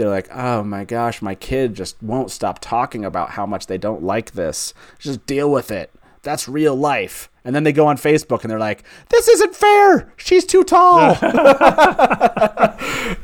they're 0.00 0.08
like, 0.08 0.34
oh 0.34 0.64
my 0.64 0.86
gosh, 0.86 1.20
my 1.20 1.34
kid 1.34 1.74
just 1.74 2.02
won't 2.02 2.30
stop 2.30 2.58
talking 2.58 3.04
about 3.04 3.32
how 3.32 3.44
much 3.44 3.66
they 3.66 3.76
don't 3.76 4.02
like 4.02 4.30
this. 4.32 4.72
Just 4.98 5.26
deal 5.26 5.52
with 5.52 5.70
it. 5.70 5.90
That's 6.22 6.48
real 6.48 6.74
life. 6.74 7.30
And 7.44 7.54
then 7.54 7.64
they 7.64 7.72
go 7.72 7.86
on 7.86 7.98
Facebook 7.98 8.40
and 8.40 8.50
they're 8.50 8.58
like, 8.58 8.82
this 9.10 9.28
isn't 9.28 9.54
fair. 9.54 10.10
She's 10.16 10.46
too 10.46 10.64
tall. 10.64 11.18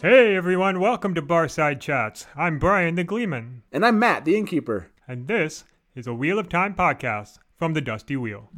Hey 0.00 0.36
everyone, 0.36 0.78
welcome 0.78 1.14
to 1.14 1.22
Barside 1.22 1.80
Chats. 1.80 2.26
I'm 2.36 2.60
Brian 2.60 2.94
the 2.94 3.02
Gleeman, 3.02 3.62
and 3.72 3.84
I'm 3.84 3.98
Matt, 3.98 4.24
the 4.24 4.36
innkeeper. 4.36 4.90
and 5.08 5.26
this 5.26 5.64
is 5.98 6.06
a 6.06 6.14
Wheel 6.14 6.38
of 6.38 6.48
Time 6.48 6.76
podcast 6.76 7.38
from 7.56 7.74
the 7.74 7.80
Dusty 7.80 8.16
Wheel. 8.16 8.52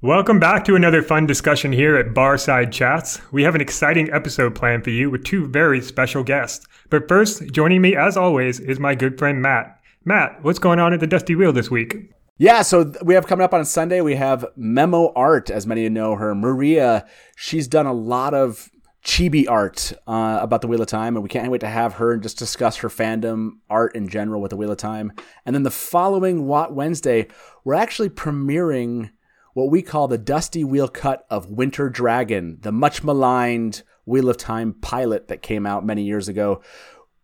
Welcome 0.00 0.40
back 0.40 0.64
to 0.64 0.76
another 0.76 1.02
fun 1.02 1.26
discussion 1.26 1.72
here 1.72 1.96
at 1.96 2.14
Barside 2.14 2.72
Chats. 2.72 3.20
We 3.32 3.42
have 3.42 3.54
an 3.54 3.60
exciting 3.60 4.10
episode 4.10 4.54
planned 4.54 4.84
for 4.84 4.90
you 4.90 5.10
with 5.10 5.24
two 5.24 5.46
very 5.46 5.82
special 5.82 6.24
guests. 6.24 6.66
But 6.88 7.06
first, 7.06 7.52
joining 7.52 7.82
me 7.82 7.94
as 7.94 8.16
always 8.16 8.60
is 8.60 8.80
my 8.80 8.94
good 8.94 9.18
friend 9.18 9.42
Matt. 9.42 9.78
Matt, 10.06 10.42
what's 10.42 10.58
going 10.58 10.80
on 10.80 10.94
at 10.94 11.00
the 11.00 11.06
Dusty 11.06 11.34
Wheel 11.34 11.52
this 11.52 11.70
week? 11.70 12.12
Yeah, 12.36 12.62
so 12.62 12.92
we 13.04 13.14
have 13.14 13.28
coming 13.28 13.44
up 13.44 13.54
on 13.54 13.64
Sunday, 13.64 14.00
we 14.00 14.16
have 14.16 14.44
Memo 14.56 15.12
Art, 15.14 15.50
as 15.50 15.68
many 15.68 15.82
of 15.82 15.84
you 15.84 15.90
know 15.90 16.16
her. 16.16 16.34
Maria, 16.34 17.06
she's 17.36 17.68
done 17.68 17.86
a 17.86 17.92
lot 17.92 18.34
of 18.34 18.70
chibi 19.04 19.48
art 19.48 19.92
uh, 20.08 20.40
about 20.42 20.60
the 20.60 20.66
Wheel 20.66 20.82
of 20.82 20.88
Time, 20.88 21.14
and 21.14 21.22
we 21.22 21.28
can't 21.28 21.48
wait 21.52 21.60
to 21.60 21.68
have 21.68 21.94
her 21.94 22.12
and 22.12 22.24
just 22.24 22.36
discuss 22.36 22.78
her 22.78 22.88
fandom, 22.88 23.58
art 23.70 23.94
in 23.94 24.08
general 24.08 24.40
with 24.40 24.50
the 24.50 24.56
Wheel 24.56 24.72
of 24.72 24.78
Time. 24.78 25.12
And 25.46 25.54
then 25.54 25.62
the 25.62 25.70
following 25.70 26.46
Watt 26.46 26.74
Wednesday, 26.74 27.28
we're 27.62 27.74
actually 27.74 28.10
premiering 28.10 29.10
what 29.52 29.70
we 29.70 29.80
call 29.80 30.08
the 30.08 30.18
Dusty 30.18 30.64
Wheel 30.64 30.88
cut 30.88 31.26
of 31.30 31.52
Winter 31.52 31.88
Dragon, 31.88 32.58
the 32.62 32.72
much 32.72 33.04
maligned 33.04 33.84
Wheel 34.06 34.28
of 34.28 34.38
Time 34.38 34.74
pilot 34.82 35.28
that 35.28 35.40
came 35.40 35.66
out 35.66 35.86
many 35.86 36.02
years 36.02 36.26
ago. 36.26 36.62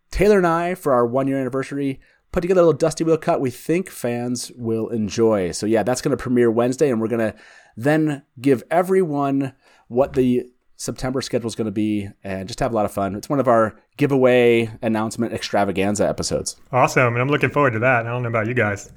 Taylor 0.09 0.37
and 0.37 0.47
I, 0.47 0.75
for 0.75 0.93
our 0.93 1.05
one 1.05 1.27
year 1.27 1.37
anniversary, 1.37 1.99
put 2.31 2.41
together 2.41 2.61
a 2.61 2.63
little 2.63 2.77
Dusty 2.77 3.03
Wheel 3.03 3.17
cut 3.17 3.41
we 3.41 3.49
think 3.49 3.89
fans 3.89 4.51
will 4.55 4.89
enjoy. 4.89 5.51
So, 5.51 5.65
yeah, 5.65 5.83
that's 5.83 6.01
going 6.01 6.15
to 6.15 6.21
premiere 6.21 6.51
Wednesday, 6.51 6.89
and 6.89 7.01
we're 7.01 7.07
going 7.07 7.31
to 7.31 7.35
then 7.75 8.23
give 8.39 8.63
everyone 8.71 9.53
what 9.87 10.13
the 10.13 10.45
September 10.77 11.21
schedule 11.21 11.47
is 11.47 11.55
going 11.55 11.65
to 11.65 11.71
be 11.71 12.09
and 12.23 12.47
just 12.47 12.59
have 12.59 12.71
a 12.71 12.75
lot 12.75 12.85
of 12.85 12.91
fun. 12.91 13.15
It's 13.15 13.29
one 13.29 13.39
of 13.39 13.47
our 13.47 13.75
giveaway 13.97 14.69
announcement 14.81 15.33
extravaganza 15.33 16.07
episodes. 16.07 16.55
Awesome, 16.71 17.13
and 17.13 17.21
I'm 17.21 17.29
looking 17.29 17.51
forward 17.51 17.73
to 17.73 17.79
that. 17.79 18.07
I 18.07 18.09
don't 18.09 18.23
know 18.23 18.29
about 18.29 18.47
you 18.47 18.55
guys. 18.55 18.91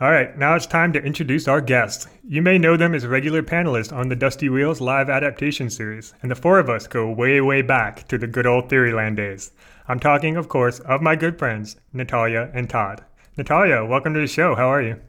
All 0.00 0.10
right, 0.10 0.36
now 0.38 0.54
it's 0.54 0.66
time 0.66 0.92
to 0.92 1.02
introduce 1.02 1.48
our 1.48 1.60
guests. 1.60 2.06
You 2.26 2.42
may 2.42 2.58
know 2.58 2.76
them 2.76 2.94
as 2.94 3.06
regular 3.06 3.42
panelists 3.42 3.94
on 3.94 4.08
the 4.08 4.16
Dusty 4.16 4.48
Wheels 4.48 4.80
live 4.80 5.08
adaptation 5.08 5.70
series, 5.70 6.14
and 6.22 6.30
the 6.30 6.34
four 6.34 6.58
of 6.58 6.68
us 6.68 6.86
go 6.86 7.10
way, 7.10 7.40
way 7.40 7.62
back 7.62 8.06
to 8.08 8.18
the 8.18 8.26
good 8.26 8.46
old 8.46 8.68
Theoryland 8.68 9.16
days. 9.16 9.52
I'm 9.88 10.00
talking, 10.00 10.36
of 10.36 10.48
course, 10.48 10.80
of 10.80 11.00
my 11.00 11.14
good 11.14 11.38
friends, 11.38 11.76
Natalia 11.92 12.50
and 12.52 12.68
Todd. 12.68 13.04
Natalia, 13.36 13.84
welcome 13.84 14.14
to 14.14 14.20
the 14.20 14.26
show. 14.26 14.56
How 14.56 14.68
are 14.68 14.82
you? 14.82 15.00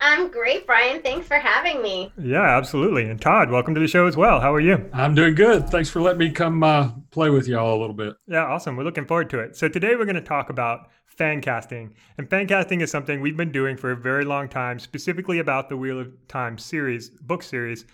I'm 0.00 0.30
great, 0.30 0.66
Brian. 0.66 1.02
Thanks 1.02 1.26
for 1.26 1.36
having 1.36 1.82
me. 1.82 2.12
Yeah, 2.16 2.56
absolutely. 2.56 3.10
And 3.10 3.20
Todd, 3.20 3.50
welcome 3.50 3.74
to 3.74 3.80
the 3.80 3.88
show 3.88 4.06
as 4.06 4.16
well. 4.16 4.38
How 4.38 4.54
are 4.54 4.60
you? 4.60 4.88
I'm 4.92 5.16
doing 5.16 5.34
good. 5.34 5.68
Thanks 5.68 5.90
for 5.90 6.00
letting 6.00 6.20
me 6.20 6.30
come 6.30 6.62
uh, 6.62 6.90
play 7.10 7.30
with 7.30 7.48
y'all 7.48 7.76
a 7.76 7.80
little 7.80 7.94
bit. 7.94 8.14
Yeah, 8.28 8.44
awesome. 8.44 8.76
We're 8.76 8.84
looking 8.84 9.06
forward 9.06 9.30
to 9.30 9.40
it. 9.40 9.56
So 9.56 9.66
today 9.66 9.96
we're 9.96 10.04
going 10.04 10.14
to 10.14 10.20
talk 10.20 10.48
about 10.48 10.90
fan 11.06 11.40
casting. 11.40 11.96
And 12.16 12.30
fan 12.30 12.46
casting 12.46 12.82
is 12.82 12.92
something 12.92 13.20
we've 13.20 13.36
been 13.36 13.50
doing 13.50 13.76
for 13.76 13.90
a 13.90 13.96
very 13.96 14.24
long 14.24 14.48
time, 14.48 14.78
specifically 14.78 15.40
about 15.40 15.68
the 15.68 15.76
Wheel 15.76 15.98
of 15.98 16.12
Time 16.28 16.56
series, 16.56 17.10
book 17.10 17.42
series. 17.42 17.84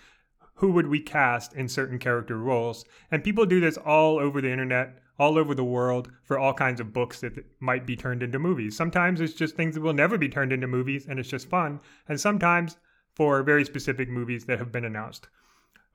Who 0.55 0.71
would 0.73 0.85
we 0.85 0.99
cast 0.99 1.53
in 1.55 1.67
certain 1.67 1.97
character 1.97 2.37
roles? 2.37 2.85
And 3.09 3.23
people 3.23 3.47
do 3.47 3.59
this 3.59 3.77
all 3.77 4.19
over 4.19 4.39
the 4.39 4.51
internet, 4.51 4.99
all 5.21 5.37
over 5.37 5.53
the 5.53 5.63
world 5.63 6.09
for 6.23 6.39
all 6.39 6.51
kinds 6.51 6.81
of 6.81 6.91
books 6.91 7.19
that 7.19 7.45
might 7.59 7.85
be 7.85 7.95
turned 7.95 8.23
into 8.23 8.39
movies. 8.39 8.75
Sometimes 8.75 9.21
it's 9.21 9.35
just 9.35 9.55
things 9.55 9.75
that 9.75 9.81
will 9.81 9.93
never 9.93 10.17
be 10.17 10.27
turned 10.27 10.51
into 10.51 10.65
movies 10.65 11.05
and 11.07 11.19
it's 11.19 11.29
just 11.29 11.47
fun. 11.47 11.79
And 12.09 12.19
sometimes 12.19 12.77
for 13.13 13.43
very 13.43 13.63
specific 13.63 14.09
movies 14.09 14.45
that 14.45 14.57
have 14.57 14.71
been 14.71 14.83
announced. 14.83 15.27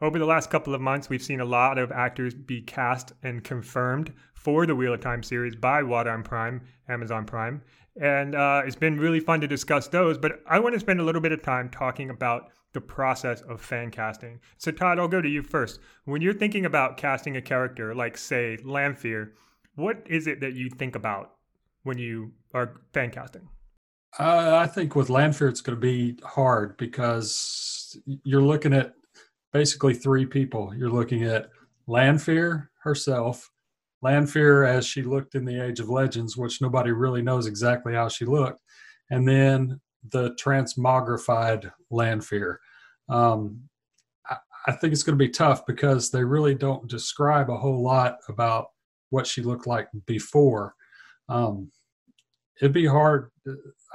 Over 0.03 0.19
the 0.19 0.27
last 0.27 0.51
couple 0.51 0.75
of 0.75 0.83
months, 0.83 1.09
we've 1.09 1.23
seen 1.23 1.41
a 1.41 1.45
lot 1.45 1.79
of 1.79 1.91
actors 1.91 2.35
be 2.35 2.61
cast 2.61 3.15
and 3.23 3.43
confirmed 3.43 4.13
for 4.35 4.67
the 4.67 4.77
Wheel 4.77 4.93
of 4.93 5.01
Time 5.01 5.23
series 5.23 5.57
by 5.57 5.81
Wadarn 5.81 6.23
Prime, 6.23 6.61
Amazon 6.87 7.25
Prime. 7.25 7.63
And 7.99 8.35
uh, 8.35 8.61
it's 8.67 8.77
been 8.77 9.01
really 9.01 9.21
fun 9.21 9.41
to 9.41 9.47
discuss 9.47 9.89
those, 9.89 10.19
but 10.19 10.43
I 10.47 10.59
want 10.59 10.75
to 10.75 10.81
spend 10.81 11.01
a 11.01 11.03
little 11.03 11.23
bit 11.23 11.33
of 11.33 11.43
time 11.43 11.71
talking 11.71 12.11
about 12.11 12.51
the 12.75 12.81
process 12.83 13.41
of 13.49 13.63
fan 13.63 13.91
casting. 13.91 14.39
So, 14.59 14.71
Todd, 14.71 14.99
I'll 14.99 15.09
go 15.09 15.23
to 15.23 15.29
you 15.31 15.41
first. 15.41 15.81
When 16.05 16.21
you're 16.21 16.35
thinking 16.35 16.67
about 16.67 16.99
casting 16.99 17.39
a 17.39 17.43
character 17.43 17.95
like, 17.95 18.19
say, 18.19 18.59
Lanfear, 18.63 19.33
what 19.77 20.03
is 20.05 20.27
it 20.27 20.41
that 20.41 20.53
you 20.53 20.69
think 20.69 20.95
about 20.95 21.37
when 21.85 21.97
you 21.97 22.33
are 22.53 22.83
fan 22.93 23.11
casting? 23.11 23.49
Uh, 24.19 24.57
I 24.57 24.67
think 24.67 24.95
with 24.95 25.09
Lanfear, 25.09 25.49
it's 25.49 25.63
going 25.63 25.77
to 25.77 25.81
be 25.81 26.19
hard 26.23 26.77
because 26.77 27.97
you're 28.05 28.43
looking 28.43 28.75
at 28.75 28.93
basically 29.53 29.95
three 29.95 30.27
people. 30.27 30.75
You're 30.77 30.91
looking 30.91 31.25
at 31.25 31.51
Lanfear 31.87 32.71
herself, 32.83 33.51
Lanfear 34.03 34.65
as 34.65 34.87
she 34.87 35.03
looked 35.03 35.35
in 35.35 35.45
the 35.45 35.65
Age 35.65 35.81
of 35.81 35.89
Legends, 35.89 36.37
which 36.37 36.61
nobody 36.61 36.93
really 36.93 37.23
knows 37.23 37.47
exactly 37.47 37.95
how 37.95 38.09
she 38.09 38.25
looked, 38.25 38.63
and 39.11 39.27
then 39.27 39.81
the 40.11 40.31
transmogrified 40.33 41.71
Lanfear. 41.91 42.61
Um, 43.09 43.63
I, 44.29 44.37
I 44.67 44.73
think 44.73 44.93
it's 44.93 45.03
going 45.03 45.19
to 45.19 45.25
be 45.25 45.31
tough 45.31 45.67
because 45.67 46.11
they 46.11 46.25
really 46.25 46.55
don't 46.55 46.89
describe 46.89 47.51
a 47.51 47.57
whole 47.57 47.83
lot 47.83 48.19
about 48.29 48.67
what 49.11 49.27
she 49.27 49.43
looked 49.43 49.67
like 49.67 49.89
before. 50.07 50.75
Um, 51.29 51.71
it'd 52.61 52.73
be 52.73 52.87
hard. 52.87 53.31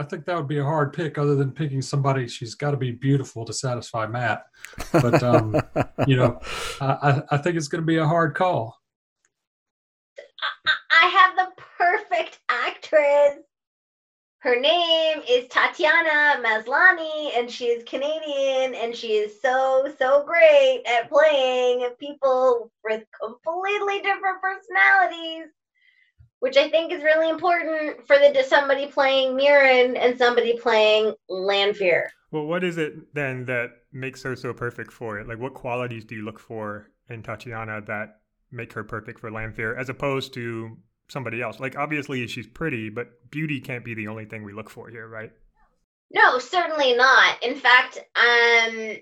I 0.01 0.03
think 0.03 0.25
that 0.25 0.35
would 0.35 0.47
be 0.47 0.57
a 0.57 0.63
hard 0.63 0.94
pick, 0.94 1.19
other 1.19 1.35
than 1.35 1.51
picking 1.51 1.84
somebody. 1.84 2.28
She's 2.28 2.56
got 2.56 2.72
to 2.72 2.78
be 2.78 2.89
beautiful 2.89 3.45
to 3.45 3.53
satisfy 3.53 4.07
Matt. 4.07 4.47
But 4.91 5.22
um, 5.22 5.56
you 6.07 6.16
know, 6.16 6.39
I, 6.81 7.22
I 7.29 7.38
think 7.38 7.56
it's 7.56 7.67
going 7.67 7.84
to 7.84 7.85
be 7.85 7.97
a 7.97 8.07
hard 8.07 8.34
call. 8.34 8.81
I 10.90 11.06
have 11.06 11.35
the 11.35 11.61
perfect 11.78 12.40
actress. 12.50 13.44
Her 14.40 14.59
name 14.59 15.22
is 15.29 15.47
Tatiana 15.50 16.41
Maslany, 16.44 17.38
and 17.38 17.50
she 17.50 17.66
is 17.66 17.84
Canadian, 17.84 18.73
and 18.73 18.95
she 18.95 19.09
is 19.09 19.40
so, 19.40 19.94
so 20.00 20.25
great 20.25 20.81
at 20.88 21.11
playing 21.11 21.88
people 22.00 22.72
with 22.84 23.03
completely 23.22 24.00
different 24.00 24.41
personalities, 24.41 25.51
which 26.41 26.57
I 26.57 26.69
think 26.69 26.91
is 26.91 27.03
really 27.03 27.29
important 27.29 28.06
for 28.07 28.18
the 28.18 28.44
somebody 28.44 28.88
playing 28.88 29.38
Mierin 29.38 29.96
and 29.96 30.18
somebody 30.18 30.57
playing 30.57 31.13
Lanfear. 31.29 32.09
Well, 32.31 32.46
what 32.46 32.63
is 32.63 32.79
it 32.79 33.13
then 33.13 33.46
that 33.46 33.69
makes 33.94 34.24
her 34.24 34.35
so 34.35 34.52
perfect 34.52 34.91
for 34.91 35.19
it? 35.19 35.28
Like, 35.28 35.38
what 35.38 35.53
qualities 35.53 36.03
do 36.03 36.16
you 36.16 36.25
look 36.25 36.40
for 36.40 36.88
in 37.09 37.22
Tatiana 37.22 37.81
that 37.85 38.22
make 38.52 38.74
her 38.74 38.84
perfect 38.84 39.19
for 39.19 39.29
Lanfear 39.29 39.78
as 39.78 39.90
opposed 39.90 40.34
to 40.34 40.78
somebody 41.09 41.44
else? 41.44 41.59
Like, 41.59 41.78
obviously, 41.78 42.25
she's 42.25 42.47
pretty, 42.47 42.90
but 42.90 43.29
beauty 43.29 43.62
can't 43.62 43.85
be 43.85 43.94
the 43.94 44.08
only 44.08 44.25
thing 44.25 44.44
we 44.44 44.52
look 44.52 44.72
for 44.72 44.90
here, 44.90 45.08
right? 45.08 45.31
No, 46.09 46.40
certainly 46.40 46.96
not. 46.96 47.44
In 47.44 47.56
fact, 47.56 48.00
um, 48.16 48.97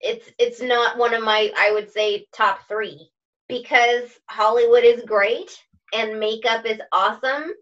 it's 0.00 0.30
it's 0.38 0.60
not 0.60 0.98
one 0.98 1.14
of 1.14 1.22
my 1.22 1.50
I 1.56 1.72
would 1.72 1.90
say 1.90 2.26
top 2.34 2.68
three 2.68 3.08
because 3.48 4.10
Hollywood 4.28 4.84
is 4.84 5.02
great 5.06 5.50
and 5.96 6.20
makeup 6.20 6.66
is 6.66 6.80
awesome, 6.92 7.52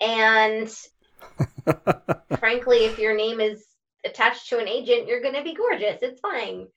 and 0.00 0.74
frankly, 2.38 2.78
if 2.84 2.98
your 2.98 3.14
name 3.14 3.40
is 3.40 3.64
attached 4.04 4.48
to 4.48 4.58
an 4.58 4.68
agent, 4.68 5.06
you're 5.06 5.20
going 5.20 5.34
to 5.34 5.42
be 5.42 5.54
gorgeous. 5.54 5.98
It's 6.02 6.20
fine. 6.20 6.66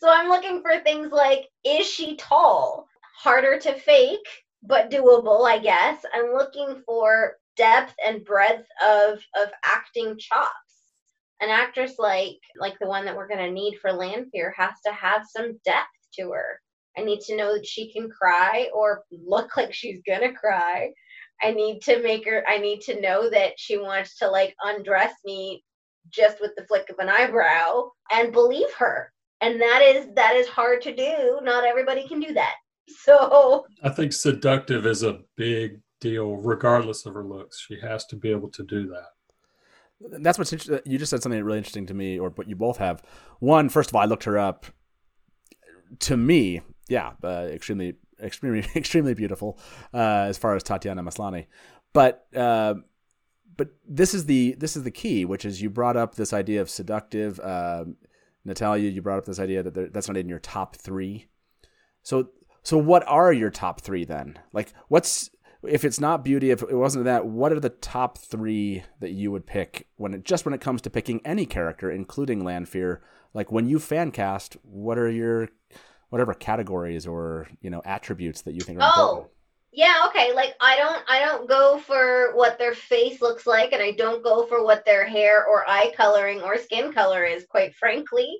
So 0.00 0.08
I'm 0.08 0.30
looking 0.30 0.62
for 0.62 0.80
things 0.80 1.12
like 1.12 1.46
is 1.62 1.86
she 1.86 2.16
tall? 2.16 2.86
Harder 3.18 3.58
to 3.58 3.74
fake, 3.74 4.26
but 4.62 4.90
doable, 4.90 5.46
I 5.46 5.58
guess. 5.58 6.02
I'm 6.14 6.32
looking 6.32 6.82
for 6.86 7.34
depth 7.54 7.92
and 8.02 8.24
breadth 8.24 8.66
of 8.82 9.18
of 9.36 9.50
acting 9.62 10.16
chops. 10.18 10.50
An 11.42 11.50
actress 11.50 11.98
like 11.98 12.38
like 12.58 12.78
the 12.78 12.86
one 12.86 13.04
that 13.04 13.14
we're 13.14 13.28
going 13.28 13.44
to 13.44 13.52
need 13.52 13.76
for 13.78 13.92
Lanfear 13.92 14.54
has 14.56 14.72
to 14.86 14.92
have 14.92 15.26
some 15.28 15.58
depth 15.66 15.98
to 16.14 16.30
her. 16.30 16.58
I 16.98 17.02
need 17.04 17.20
to 17.20 17.36
know 17.36 17.54
that 17.54 17.66
she 17.66 17.92
can 17.92 18.10
cry 18.10 18.68
or 18.74 19.04
look 19.10 19.56
like 19.56 19.72
she's 19.72 20.00
going 20.06 20.22
to 20.22 20.32
cry. 20.32 20.90
I 21.40 21.52
need 21.52 21.80
to 21.82 22.02
make 22.02 22.26
her 22.26 22.44
I 22.48 22.58
need 22.58 22.80
to 22.82 23.00
know 23.00 23.30
that 23.30 23.52
she 23.56 23.78
wants 23.78 24.18
to 24.18 24.28
like 24.28 24.56
undress 24.64 25.12
me 25.24 25.62
just 26.10 26.40
with 26.40 26.50
the 26.56 26.66
flick 26.66 26.90
of 26.90 26.98
an 26.98 27.08
eyebrow 27.08 27.90
and 28.10 28.32
believe 28.32 28.72
her 28.76 29.12
and 29.40 29.60
that 29.60 29.82
is 29.82 30.08
that 30.16 30.34
is 30.34 30.48
hard 30.48 30.82
to 30.82 30.96
do 30.96 31.38
not 31.42 31.64
everybody 31.64 32.08
can 32.08 32.18
do 32.18 32.32
that 32.34 32.54
So 33.04 33.66
I 33.82 33.90
think 33.90 34.12
seductive 34.12 34.86
is 34.86 35.02
a 35.02 35.20
big 35.36 35.80
deal, 36.00 36.36
regardless 36.36 37.06
of 37.06 37.14
her 37.14 37.24
looks. 37.24 37.64
She 37.66 37.78
has 37.80 38.06
to 38.06 38.16
be 38.16 38.30
able 38.30 38.50
to 38.50 38.64
do 38.64 38.88
that. 38.88 40.20
That's 40.22 40.38
what's 40.38 40.52
interesting. 40.52 40.80
You 40.90 40.98
just 40.98 41.10
said 41.10 41.22
something 41.22 41.42
really 41.42 41.58
interesting 41.58 41.86
to 41.86 41.94
me, 41.94 42.18
or 42.18 42.30
what 42.30 42.48
you 42.48 42.56
both 42.56 42.78
have. 42.78 43.02
One, 43.40 43.68
first 43.68 43.90
of 43.90 43.96
all, 43.96 44.02
I 44.02 44.06
looked 44.06 44.24
her 44.24 44.38
up. 44.38 44.66
To 46.00 46.16
me, 46.16 46.60
yeah, 46.88 47.12
uh, 47.22 47.48
extremely, 47.50 47.96
extremely, 48.20 48.66
extremely 48.76 49.14
beautiful 49.14 49.58
uh, 49.94 50.26
as 50.28 50.38
far 50.38 50.56
as 50.56 50.62
Tatiana 50.62 51.02
Maslany. 51.02 51.46
But 51.92 52.26
uh, 52.34 52.74
but 53.56 53.70
this 53.86 54.14
is 54.14 54.26
the 54.26 54.54
this 54.58 54.76
is 54.76 54.84
the 54.84 54.90
key, 54.90 55.24
which 55.24 55.44
is 55.44 55.60
you 55.60 55.70
brought 55.70 55.96
up 55.96 56.14
this 56.14 56.32
idea 56.32 56.60
of 56.60 56.70
seductive. 56.70 57.38
Uh, 57.40 57.84
Natalia, 58.44 58.90
you 58.90 59.02
brought 59.02 59.18
up 59.18 59.26
this 59.26 59.40
idea 59.40 59.62
that 59.62 59.92
that's 59.92 60.08
not 60.08 60.16
in 60.16 60.28
your 60.28 60.38
top 60.38 60.76
three. 60.76 61.26
So 62.02 62.30
so 62.62 62.78
what 62.78 63.06
are 63.06 63.32
your 63.32 63.50
top 63.50 63.80
three 63.80 64.04
then? 64.04 64.38
Like 64.52 64.72
what's 64.88 65.30
if 65.62 65.84
it's 65.84 65.98
not 65.98 66.24
beauty, 66.24 66.50
if 66.50 66.62
it 66.62 66.74
wasn't 66.74 67.04
that, 67.04 67.26
what 67.26 67.52
are 67.52 67.60
the 67.60 67.68
top 67.68 68.16
three 68.16 68.84
that 69.00 69.10
you 69.10 69.32
would 69.32 69.46
pick 69.46 69.88
when 69.96 70.14
it 70.14 70.24
just 70.24 70.44
when 70.44 70.54
it 70.54 70.60
comes 70.60 70.80
to 70.82 70.90
picking 70.90 71.20
any 71.24 71.46
character, 71.46 71.90
including 71.90 72.44
Lanfear? 72.44 73.02
Like 73.34 73.50
when 73.50 73.68
you 73.68 73.78
fan 73.78 74.10
cast, 74.10 74.56
what 74.62 74.98
are 74.98 75.10
your 75.10 75.48
whatever 76.10 76.34
categories 76.34 77.06
or 77.06 77.48
you 77.60 77.70
know 77.70 77.82
attributes 77.84 78.42
that 78.42 78.54
you 78.54 78.60
think 78.60 78.80
are 78.80 78.90
oh, 78.94 79.08
important? 79.08 79.32
yeah, 79.72 80.06
okay. 80.08 80.32
Like 80.32 80.54
I 80.60 80.76
don't 80.76 81.02
I 81.08 81.20
don't 81.20 81.48
go 81.48 81.78
for 81.78 82.34
what 82.34 82.58
their 82.58 82.74
face 82.74 83.20
looks 83.20 83.46
like 83.46 83.72
and 83.72 83.82
I 83.82 83.92
don't 83.92 84.24
go 84.24 84.46
for 84.46 84.64
what 84.64 84.84
their 84.84 85.06
hair 85.06 85.46
or 85.46 85.68
eye 85.68 85.92
coloring 85.96 86.40
or 86.42 86.58
skin 86.58 86.92
color 86.92 87.24
is, 87.24 87.46
quite 87.48 87.74
frankly. 87.74 88.38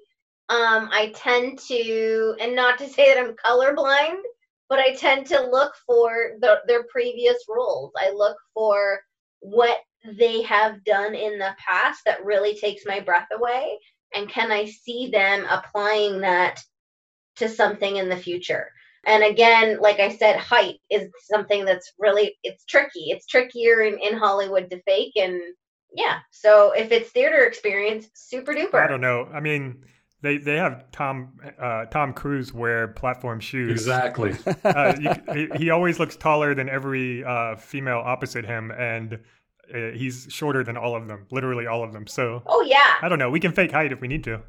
Um, 0.48 0.88
I 0.92 1.12
tend 1.14 1.58
to 1.68 2.34
and 2.40 2.54
not 2.54 2.78
to 2.78 2.88
say 2.88 3.12
that 3.12 3.22
I'm 3.22 3.34
colorblind, 3.34 4.20
but 4.68 4.78
I 4.78 4.94
tend 4.94 5.26
to 5.26 5.48
look 5.50 5.74
for 5.86 6.32
the, 6.40 6.60
their 6.66 6.84
previous 6.84 7.38
roles. 7.48 7.92
I 7.98 8.10
look 8.10 8.36
for 8.54 9.00
what 9.40 9.78
they 10.18 10.42
have 10.42 10.84
done 10.84 11.14
in 11.14 11.38
the 11.38 11.54
past 11.58 12.00
that 12.06 12.24
really 12.24 12.56
takes 12.56 12.82
my 12.86 13.00
breath 13.00 13.26
away 13.32 13.78
and 14.14 14.28
can 14.28 14.50
I 14.50 14.64
see 14.66 15.10
them 15.10 15.46
applying 15.48 16.20
that 16.20 16.60
to 17.38 17.48
something 17.48 17.96
in 17.96 18.08
the 18.08 18.16
future 18.16 18.70
and 19.06 19.22
again 19.22 19.78
like 19.80 20.00
i 20.00 20.08
said 20.08 20.36
height 20.36 20.78
is 20.90 21.08
something 21.20 21.64
that's 21.64 21.92
really 21.98 22.36
it's 22.42 22.64
tricky 22.64 23.06
it's 23.10 23.26
trickier 23.26 23.82
in, 23.82 23.98
in 23.98 24.16
hollywood 24.16 24.68
to 24.70 24.80
fake 24.82 25.12
and 25.16 25.40
yeah 25.94 26.18
so 26.30 26.72
if 26.72 26.92
it's 26.92 27.10
theater 27.10 27.44
experience 27.44 28.08
super 28.14 28.52
duper 28.52 28.82
I 28.82 28.86
don't 28.86 29.00
know. 29.00 29.28
I 29.32 29.40
mean, 29.40 29.84
they 30.20 30.38
they 30.38 30.56
have 30.56 30.90
Tom 30.90 31.38
uh, 31.60 31.86
Tom 31.86 32.12
Cruise 32.12 32.52
wear 32.52 32.88
platform 32.88 33.40
shoes. 33.40 33.70
Exactly. 33.70 34.34
Uh, 34.64 34.94
you, 35.00 35.10
he, 35.34 35.48
he 35.56 35.70
always 35.70 35.98
looks 35.98 36.16
taller 36.16 36.54
than 36.54 36.68
every 36.68 37.24
uh, 37.24 37.56
female 37.56 38.02
opposite 38.04 38.44
him, 38.44 38.70
and 38.72 39.18
uh, 39.74 39.90
he's 39.94 40.26
shorter 40.30 40.62
than 40.62 40.76
all 40.76 40.94
of 40.94 41.08
them, 41.08 41.26
literally 41.30 41.66
all 41.66 41.82
of 41.82 41.92
them. 41.92 42.06
So 42.06 42.42
oh 42.46 42.62
yeah 42.62 42.94
I 43.00 43.08
don't 43.08 43.18
know. 43.18 43.30
We 43.30 43.40
can 43.40 43.52
fake 43.52 43.72
height 43.72 43.92
if 43.92 44.00
we 44.00 44.08
need 44.08 44.24
to. 44.24 44.42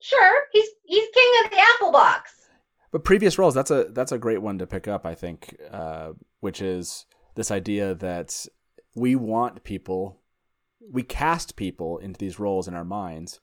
Sure 0.00 0.42
he's 0.52 0.68
he's 0.84 1.08
king 1.14 1.44
of 1.44 1.50
the 1.50 1.58
apple 1.58 1.92
box 1.92 2.32
But 2.92 3.04
previous 3.04 3.38
roles, 3.38 3.54
that's 3.54 3.70
a 3.70 3.84
that's 3.90 4.12
a 4.12 4.18
great 4.18 4.42
one 4.42 4.58
to 4.58 4.66
pick 4.66 4.88
up, 4.88 5.06
I 5.06 5.14
think, 5.14 5.56
uh, 5.70 6.12
which 6.40 6.60
is 6.60 7.06
this 7.36 7.50
idea 7.50 7.94
that 7.94 8.46
we 8.94 9.14
want 9.14 9.62
people, 9.62 10.20
we 10.90 11.02
cast 11.04 11.54
people 11.54 11.98
into 11.98 12.18
these 12.18 12.40
roles 12.40 12.66
in 12.66 12.74
our 12.74 12.84
minds 12.84 13.40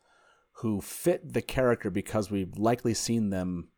who 0.56 0.82
fit 0.82 1.34
the 1.34 1.42
character 1.42 1.90
because 1.90 2.30
we've 2.30 2.58
likely 2.58 2.94
seen 2.94 3.30
them, 3.30 3.70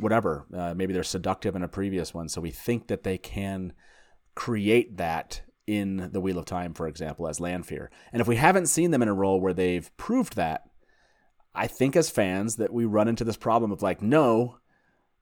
whatever. 0.00 0.46
Uh, 0.52 0.74
maybe 0.74 0.92
they're 0.92 1.04
seductive 1.04 1.54
in 1.54 1.62
a 1.62 1.68
previous 1.68 2.12
one, 2.12 2.28
so 2.28 2.40
we 2.40 2.50
think 2.50 2.88
that 2.88 3.04
they 3.04 3.18
can 3.18 3.72
create 4.34 4.96
that 4.96 5.42
in 5.66 6.10
the 6.12 6.20
Wheel 6.20 6.38
of 6.38 6.46
Time, 6.46 6.74
for 6.74 6.88
example, 6.88 7.28
as 7.28 7.38
Lanfear. 7.38 7.90
And 8.12 8.20
if 8.20 8.26
we 8.26 8.36
haven't 8.36 8.66
seen 8.66 8.90
them 8.90 9.02
in 9.02 9.08
a 9.08 9.14
role 9.14 9.40
where 9.40 9.54
they've 9.54 9.96
proved 9.96 10.34
that, 10.36 10.64
I 11.54 11.66
think 11.66 11.96
as 11.96 12.10
fans 12.10 12.56
that 12.56 12.72
we 12.72 12.84
run 12.84 13.08
into 13.08 13.24
this 13.24 13.36
problem 13.36 13.70
of 13.70 13.82
like, 13.82 14.02
no, 14.02 14.58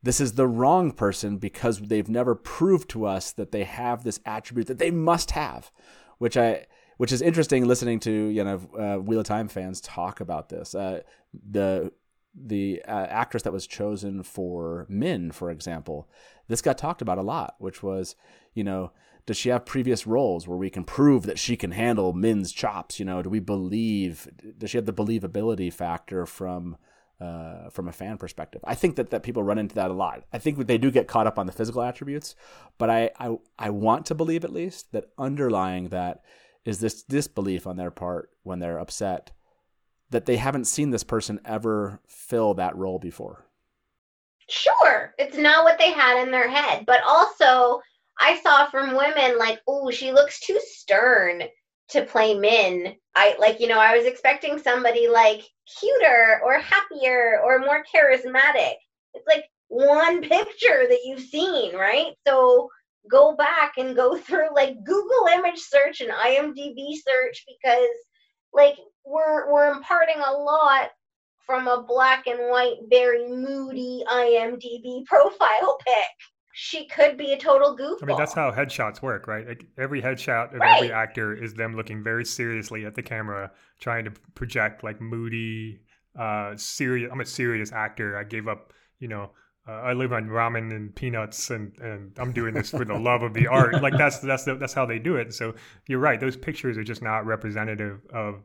this 0.02 0.20
is 0.20 0.32
the 0.32 0.46
wrong 0.48 0.92
person 0.92 1.38
because 1.38 1.78
they've 1.78 2.08
never 2.08 2.34
proved 2.34 2.88
to 2.90 3.04
us 3.06 3.32
that 3.32 3.52
they 3.52 3.64
have 3.64 4.02
this 4.02 4.20
attribute 4.26 4.66
that 4.66 4.78
they 4.78 4.90
must 4.90 5.32
have, 5.32 5.70
which 6.18 6.36
I 6.36 6.66
which 6.96 7.12
is 7.12 7.22
interesting 7.22 7.66
listening 7.66 8.00
to 8.00 8.10
you 8.10 8.44
know 8.44 8.60
uh, 8.78 8.96
Wheel 8.96 9.20
of 9.20 9.26
Time 9.26 9.48
fans 9.48 9.80
talk 9.80 10.20
about 10.20 10.48
this. 10.48 10.74
Uh, 10.74 11.00
the 11.50 11.92
the 12.34 12.82
uh, 12.88 13.06
actress 13.08 13.42
that 13.42 13.52
was 13.52 13.66
chosen 13.66 14.22
for 14.22 14.86
Min, 14.88 15.32
for 15.32 15.50
example, 15.50 16.08
this 16.52 16.62
got 16.62 16.78
talked 16.78 17.02
about 17.02 17.18
a 17.18 17.22
lot, 17.22 17.54
which 17.58 17.82
was 17.82 18.14
you 18.54 18.64
know 18.64 18.92
does 19.24 19.36
she 19.36 19.50
have 19.50 19.64
previous 19.64 20.06
roles 20.06 20.48
where 20.48 20.58
we 20.58 20.68
can 20.68 20.84
prove 20.84 21.24
that 21.26 21.38
she 21.38 21.56
can 21.56 21.70
handle 21.70 22.12
Min's 22.12 22.52
chops? 22.52 22.98
You 22.98 23.04
know, 23.04 23.22
do 23.22 23.30
we 23.30 23.40
believe? 23.40 24.28
Does 24.58 24.70
she 24.70 24.78
have 24.78 24.86
the 24.86 24.92
believability 24.92 25.72
factor 25.72 26.26
from 26.26 26.76
uh, 27.22 27.70
from 27.70 27.86
a 27.86 27.92
fan 27.92 28.18
perspective. 28.18 28.60
I 28.64 28.74
think 28.74 28.96
that, 28.96 29.10
that 29.10 29.22
people 29.22 29.44
run 29.44 29.58
into 29.58 29.76
that 29.76 29.92
a 29.92 29.94
lot. 29.94 30.24
I 30.32 30.38
think 30.38 30.66
they 30.66 30.78
do 30.78 30.90
get 30.90 31.06
caught 31.06 31.28
up 31.28 31.38
on 31.38 31.46
the 31.46 31.52
physical 31.52 31.80
attributes, 31.80 32.34
but 32.78 32.90
I, 32.90 33.10
I, 33.16 33.36
I 33.56 33.70
want 33.70 34.06
to 34.06 34.16
believe 34.16 34.44
at 34.44 34.52
least 34.52 34.90
that 34.90 35.10
underlying 35.16 35.90
that 35.90 36.22
is 36.64 36.80
this 36.80 37.04
disbelief 37.04 37.64
on 37.64 37.76
their 37.76 37.92
part 37.92 38.30
when 38.42 38.58
they're 38.58 38.80
upset 38.80 39.30
that 40.10 40.26
they 40.26 40.36
haven't 40.36 40.64
seen 40.64 40.90
this 40.90 41.04
person 41.04 41.38
ever 41.44 42.00
fill 42.08 42.54
that 42.54 42.76
role 42.76 42.98
before. 42.98 43.46
Sure 44.52 45.14
it's 45.18 45.36
not 45.36 45.64
what 45.64 45.78
they 45.78 45.90
had 45.90 46.22
in 46.22 46.30
their 46.30 46.48
head 46.48 46.84
but 46.86 47.00
also 47.06 47.80
i 48.20 48.38
saw 48.40 48.68
from 48.70 48.96
women 48.96 49.38
like 49.38 49.60
oh 49.66 49.90
she 49.90 50.12
looks 50.12 50.40
too 50.40 50.58
stern 50.62 51.42
to 51.88 52.04
play 52.04 52.34
min 52.34 52.94
i 53.14 53.34
like 53.38 53.60
you 53.60 53.66
know 53.66 53.78
i 53.78 53.96
was 53.96 54.06
expecting 54.06 54.58
somebody 54.58 55.08
like 55.08 55.42
cuter 55.78 56.40
or 56.44 56.58
happier 56.58 57.40
or 57.44 57.58
more 57.58 57.84
charismatic. 57.94 58.74
It's 59.14 59.26
like 59.26 59.44
one 59.68 60.22
picture 60.28 60.86
that 60.88 61.00
you've 61.04 61.20
seen 61.20 61.74
right? 61.74 62.14
So 62.26 62.68
go 63.10 63.34
back 63.34 63.72
and 63.78 63.96
go 63.96 64.16
through 64.16 64.54
like 64.54 64.76
google 64.84 65.26
image 65.32 65.58
search 65.58 66.00
and 66.00 66.12
imdb 66.12 66.92
search 67.04 67.44
because 67.48 67.96
like 68.54 68.76
we're 69.04 69.52
we're 69.52 69.72
imparting 69.72 70.22
a 70.24 70.30
lot 70.30 70.90
from 71.46 71.68
a 71.68 71.82
black 71.82 72.26
and 72.26 72.38
white, 72.50 72.76
very 72.88 73.28
moody 73.28 74.02
IMDb 74.08 75.04
profile 75.04 75.78
pic. 75.84 75.94
She 76.54 76.86
could 76.86 77.16
be 77.16 77.32
a 77.32 77.38
total 77.38 77.76
goofball. 77.76 78.02
I 78.02 78.06
mean, 78.06 78.16
that's 78.18 78.34
how 78.34 78.50
headshots 78.52 79.00
work, 79.00 79.26
right? 79.26 79.46
Like 79.48 79.64
every 79.78 80.02
headshot 80.02 80.54
of 80.54 80.60
Right. 80.60 80.76
every 80.76 80.92
actor 80.92 81.34
is 81.34 81.54
them 81.54 81.74
looking 81.74 82.02
very 82.04 82.24
seriously 82.26 82.84
at 82.84 82.94
the 82.94 83.02
camera, 83.02 83.50
trying 83.80 84.04
to 84.04 84.12
project 84.34 84.84
like 84.84 85.00
moody, 85.00 85.80
uh, 86.18 86.54
serious. 86.56 87.10
I'm 87.10 87.20
a 87.20 87.26
serious 87.26 87.72
actor. 87.72 88.18
I 88.18 88.24
gave 88.24 88.48
up, 88.48 88.72
you 88.98 89.08
know. 89.08 89.30
Uh, 89.66 89.72
I 89.74 89.92
live 89.92 90.12
on 90.12 90.24
ramen 90.28 90.72
and 90.74 90.92
peanuts, 90.94 91.50
and, 91.50 91.72
and 91.78 92.10
I'm 92.18 92.32
doing 92.32 92.52
this 92.52 92.70
for 92.70 92.84
the 92.84 92.94
love 92.98 93.22
of 93.22 93.32
the 93.32 93.46
art. 93.46 93.80
Like 93.80 93.96
that's 93.96 94.18
that's 94.18 94.44
the, 94.44 94.56
that's 94.56 94.74
how 94.74 94.84
they 94.84 94.98
do 94.98 95.16
it. 95.16 95.32
So 95.32 95.54
you're 95.86 96.00
right; 96.00 96.18
those 96.20 96.36
pictures 96.36 96.76
are 96.76 96.82
just 96.84 97.00
not 97.00 97.24
representative 97.24 98.00
of 98.12 98.42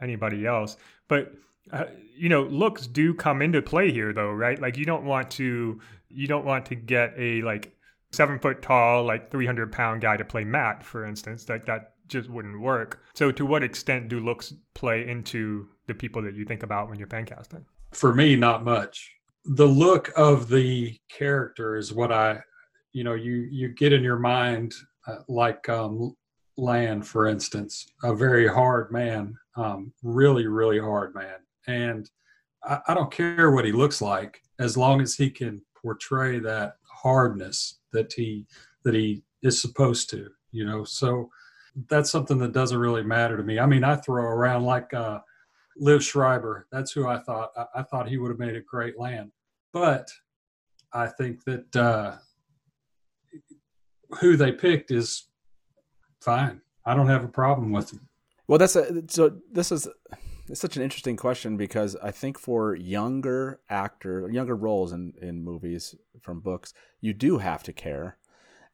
anybody 0.00 0.46
else. 0.46 0.76
But 1.08 1.32
uh, 1.72 1.84
you 2.16 2.28
know, 2.28 2.42
looks 2.44 2.86
do 2.86 3.14
come 3.14 3.42
into 3.42 3.62
play 3.62 3.92
here, 3.92 4.12
though, 4.12 4.32
right? 4.32 4.60
Like 4.60 4.76
you 4.76 4.84
don't 4.84 5.04
want 5.04 5.30
to 5.32 5.80
you 6.08 6.26
don't 6.26 6.44
want 6.44 6.66
to 6.66 6.74
get 6.74 7.14
a 7.16 7.42
like 7.42 7.72
seven 8.12 8.38
foot 8.38 8.62
tall, 8.62 9.04
like 9.04 9.30
300 9.30 9.70
pound 9.72 10.00
guy 10.00 10.16
to 10.16 10.24
play 10.24 10.44
Mat, 10.44 10.82
for 10.82 11.04
instance. 11.04 11.48
Like 11.48 11.66
that 11.66 11.92
just 12.08 12.28
wouldn't 12.30 12.60
work. 12.60 13.02
So, 13.14 13.30
to 13.32 13.46
what 13.46 13.62
extent 13.62 14.08
do 14.08 14.20
looks 14.20 14.54
play 14.74 15.08
into 15.08 15.68
the 15.86 15.94
people 15.94 16.22
that 16.22 16.34
you 16.34 16.44
think 16.44 16.62
about 16.62 16.88
when 16.88 16.98
you're 16.98 17.08
fan 17.08 17.26
casting? 17.26 17.64
For 17.92 18.14
me, 18.14 18.36
not 18.36 18.64
much. 18.64 19.10
The 19.44 19.66
look 19.66 20.10
of 20.16 20.48
the 20.48 20.96
character 21.10 21.76
is 21.76 21.92
what 21.92 22.12
I, 22.12 22.40
you 22.92 23.04
know, 23.04 23.14
you 23.14 23.48
you 23.50 23.68
get 23.68 23.92
in 23.92 24.02
your 24.02 24.18
mind, 24.18 24.74
uh, 25.06 25.16
like 25.28 25.68
um, 25.68 26.14
Lan, 26.56 27.02
for 27.02 27.26
instance, 27.26 27.86
a 28.02 28.14
very 28.14 28.48
hard 28.48 28.90
man, 28.90 29.34
um, 29.56 29.92
really, 30.02 30.46
really 30.46 30.78
hard 30.78 31.14
man, 31.14 31.36
and 31.68 32.10
I, 32.64 32.80
I 32.88 32.94
don't 32.94 33.12
care 33.12 33.52
what 33.52 33.64
he 33.64 33.72
looks 33.72 34.02
like 34.02 34.42
as 34.58 34.76
long 34.76 35.00
as 35.00 35.14
he 35.14 35.30
can 35.30 35.62
portray 35.80 36.40
that 36.40 36.78
hardness 36.82 37.78
that 37.92 38.12
he 38.12 38.46
that 38.84 38.94
he 38.94 39.22
is 39.42 39.62
supposed 39.62 40.10
to, 40.10 40.28
you 40.50 40.64
know. 40.64 40.82
So 40.82 41.30
that's 41.88 42.10
something 42.10 42.38
that 42.38 42.52
doesn't 42.52 42.78
really 42.78 43.04
matter 43.04 43.36
to 43.36 43.42
me. 43.44 43.60
I 43.60 43.66
mean, 43.66 43.84
I 43.84 43.94
throw 43.96 44.24
around 44.24 44.64
like 44.64 44.92
uh, 44.92 45.20
Liev 45.80 46.02
Schreiber. 46.02 46.66
That's 46.72 46.90
who 46.90 47.06
I 47.06 47.18
thought. 47.18 47.50
I, 47.56 47.66
I 47.76 47.82
thought 47.82 48.08
he 48.08 48.18
would 48.18 48.30
have 48.30 48.40
made 48.40 48.56
a 48.56 48.60
great 48.60 48.98
Lan, 48.98 49.30
but 49.72 50.10
I 50.92 51.06
think 51.06 51.44
that 51.44 51.76
uh, 51.76 52.16
who 54.20 54.36
they 54.36 54.52
picked 54.52 54.90
is 54.90 55.28
fine. 56.20 56.62
I 56.84 56.94
don't 56.94 57.08
have 57.08 57.24
a 57.24 57.28
problem 57.28 57.70
with 57.70 57.92
him. 57.92 58.08
Well, 58.46 58.58
that's 58.58 58.76
a, 58.76 59.04
so. 59.08 59.36
This 59.52 59.70
is 59.70 59.86
it's 60.48 60.60
such 60.60 60.76
an 60.76 60.82
interesting 60.82 61.16
question 61.16 61.56
because 61.56 61.96
I 61.96 62.10
think 62.10 62.38
for 62.38 62.74
younger 62.74 63.60
actor, 63.68 64.28
younger 64.30 64.56
roles 64.56 64.92
in 64.92 65.14
in 65.20 65.42
movies 65.42 65.94
from 66.20 66.40
books, 66.40 66.74
you 67.00 67.12
do 67.12 67.38
have 67.38 67.62
to 67.64 67.72
care. 67.72 68.18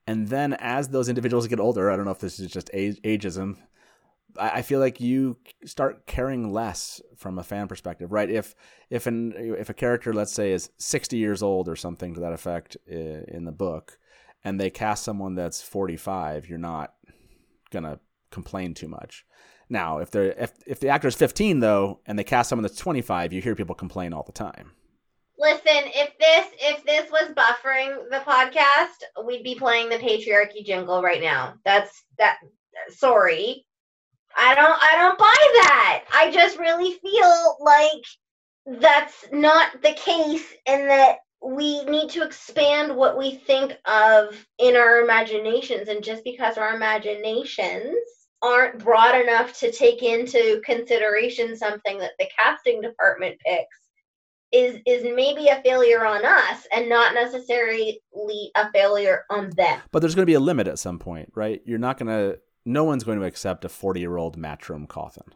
And 0.07 0.29
then 0.29 0.55
as 0.55 0.89
those 0.89 1.09
individuals 1.09 1.47
get 1.47 1.61
older, 1.61 1.91
I 1.91 1.97
don't 1.97 2.05
know 2.05 2.11
if 2.11 2.19
this 2.19 2.39
is 2.39 2.51
just 2.51 2.71
age, 2.75 3.01
ageism. 3.03 3.57
I 4.39 4.63
feel 4.63 4.81
like 4.81 5.01
you 5.01 5.37
start 5.65 6.07
caring 6.07 6.53
less 6.53 7.01
from 7.17 7.39
a 7.39 7.45
fan 7.45 7.69
perspective, 7.69 8.11
right? 8.11 8.29
If 8.29 8.55
if 8.91 9.07
an 9.07 9.33
if 9.37 9.71
a 9.71 9.75
character, 9.75 10.13
let's 10.13 10.33
say, 10.33 10.53
is 10.53 10.71
sixty 10.77 11.19
years 11.19 11.43
old 11.43 11.69
or 11.69 11.77
something 11.77 12.15
to 12.15 12.21
that 12.21 12.33
effect 12.33 12.77
in 12.87 13.45
the 13.45 13.53
book, 13.53 13.99
and 14.43 14.61
they 14.61 14.71
cast 14.71 15.05
someone 15.05 15.37
that's 15.37 15.63
forty 15.63 15.97
five, 15.97 16.49
you're 16.49 16.59
not 16.59 16.95
gonna 17.71 18.01
complain 18.31 18.75
too 18.75 18.89
much. 18.89 19.25
Now, 19.69 19.99
if 19.99 20.11
they're 20.11 20.33
if 20.33 20.53
if 20.67 20.81
the 20.81 20.89
actor 20.89 21.09
is 21.09 21.15
fifteen 21.15 21.61
though, 21.61 22.01
and 22.07 22.19
they 22.19 22.25
cast 22.25 22.49
someone 22.49 22.63
that's 22.63 22.79
twenty 22.79 23.03
five, 23.03 23.33
you 23.33 23.41
hear 23.41 23.55
people 23.55 23.75
complain 23.75 24.13
all 24.13 24.23
the 24.23 24.33
time. 24.33 24.73
Listen, 25.39 25.65
if 25.67 26.17
this 26.19 26.47
if 26.61 26.85
this 26.85 27.11
was 27.11 27.35
buffering 27.35 28.09
the 28.11 28.19
podcast, 28.19 29.25
we'd 29.27 29.43
be 29.43 29.55
playing 29.55 29.89
the 29.89 29.97
patriarchy 29.97 30.65
jingle 30.65 31.03
right 31.03 31.21
now. 31.21 31.55
That's 31.65 32.05
that. 32.19 32.39
Sorry, 32.91 33.67
I 34.37 34.55
don't 34.55 34.79
I 34.83 34.97
don't 34.97 35.19
buy 35.19 35.25
that. 35.63 36.05
I 36.13 36.31
just 36.31 36.59
really 36.59 36.93
feel 36.95 37.57
like 37.61 38.81
that's 38.81 39.27
not 39.33 39.83
the 39.83 39.93
case 39.93 40.45
and 40.67 40.89
that 40.89 41.19
we 41.43 41.85
need 41.85 42.09
to 42.11 42.23
expand 42.23 42.95
what 42.97 43.19
we 43.19 43.35
think 43.35 43.77
of 43.85 44.47
in 44.59 44.77
our 44.77 45.01
imaginations 45.03 45.89
and 45.89 46.03
just 46.03 46.25
because 46.25 46.57
our 46.57 46.75
imaginations 46.75 47.95
aren't 48.45 48.79
broad 48.79 49.19
enough 49.19 49.59
to 49.59 49.73
take 49.73 50.03
into 50.03 50.61
consideration 50.65 51.57
something 51.57 51.99
that 51.99 52.13
the 52.19 52.29
casting 52.39 52.83
department 52.83 53.37
picks 53.45 53.79
is 54.53 54.79
is 54.87 55.03
maybe 55.03 55.49
a 55.49 55.61
failure 55.63 56.05
on 56.05 56.25
us 56.25 56.67
and 56.71 56.89
not 56.89 57.15
necessarily 57.15 58.01
a 58.55 58.71
failure 58.71 59.25
on 59.31 59.51
them. 59.57 59.81
But 59.91 60.01
there's 60.01 60.15
going 60.15 60.23
to 60.23 60.31
be 60.31 60.35
a 60.35 60.41
limit 60.41 60.69
at 60.69 60.79
some 60.79 60.99
point, 60.99 61.33
right? 61.35 61.63
You're 61.65 61.79
not 61.79 61.99
going 61.99 62.09
to 62.09 62.39
no 62.67 62.85
one's 62.85 63.03
going 63.05 63.19
to 63.19 63.27
accept 63.27 63.65
a 63.65 63.69
40 63.69 64.01
year 64.01 64.17
old 64.17 64.39
Matrim 64.39 64.87
Cauthon 64.87 65.35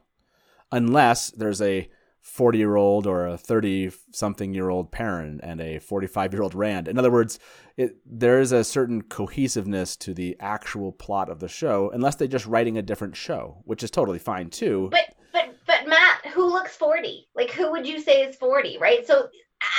unless 0.70 1.30
there's 1.30 1.62
a 1.62 1.90
40 2.28 2.58
year 2.58 2.76
old 2.76 3.06
or 3.06 3.26
a 3.26 3.38
30 3.38 3.90
something 4.12 4.52
year 4.52 4.68
old 4.68 4.92
Perrin 4.92 5.40
and 5.42 5.60
a 5.60 5.78
45 5.78 6.32
year 6.32 6.42
old 6.42 6.54
Rand. 6.54 6.86
In 6.86 6.98
other 6.98 7.10
words, 7.10 7.38
it, 7.76 7.96
there 8.04 8.38
is 8.40 8.52
a 8.52 8.62
certain 8.62 9.02
cohesiveness 9.02 9.96
to 9.96 10.12
the 10.12 10.36
actual 10.38 10.92
plot 10.92 11.30
of 11.30 11.40
the 11.40 11.48
show, 11.48 11.90
unless 11.92 12.16
they're 12.16 12.28
just 12.28 12.46
writing 12.46 12.76
a 12.76 12.82
different 12.82 13.16
show, 13.16 13.62
which 13.64 13.82
is 13.82 13.90
totally 13.90 14.18
fine 14.18 14.50
too. 14.50 14.88
But 14.90 15.14
but 15.32 15.54
but 15.66 15.88
Matt, 15.88 16.26
who 16.26 16.44
looks 16.44 16.76
40? 16.76 17.28
Like 17.34 17.50
who 17.50 17.70
would 17.72 17.86
you 17.86 18.00
say 18.00 18.22
is 18.22 18.36
40, 18.36 18.78
right? 18.78 19.06
So 19.06 19.28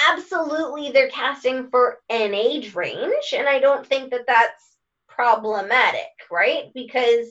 absolutely 0.09 0.91
they're 0.91 1.09
casting 1.09 1.69
for 1.69 1.99
an 2.09 2.33
age 2.33 2.75
range 2.75 3.33
and 3.33 3.47
I 3.47 3.59
don't 3.59 3.85
think 3.85 4.11
that 4.11 4.27
that's 4.27 4.77
problematic, 5.07 6.09
right? 6.31 6.71
Because 6.73 7.27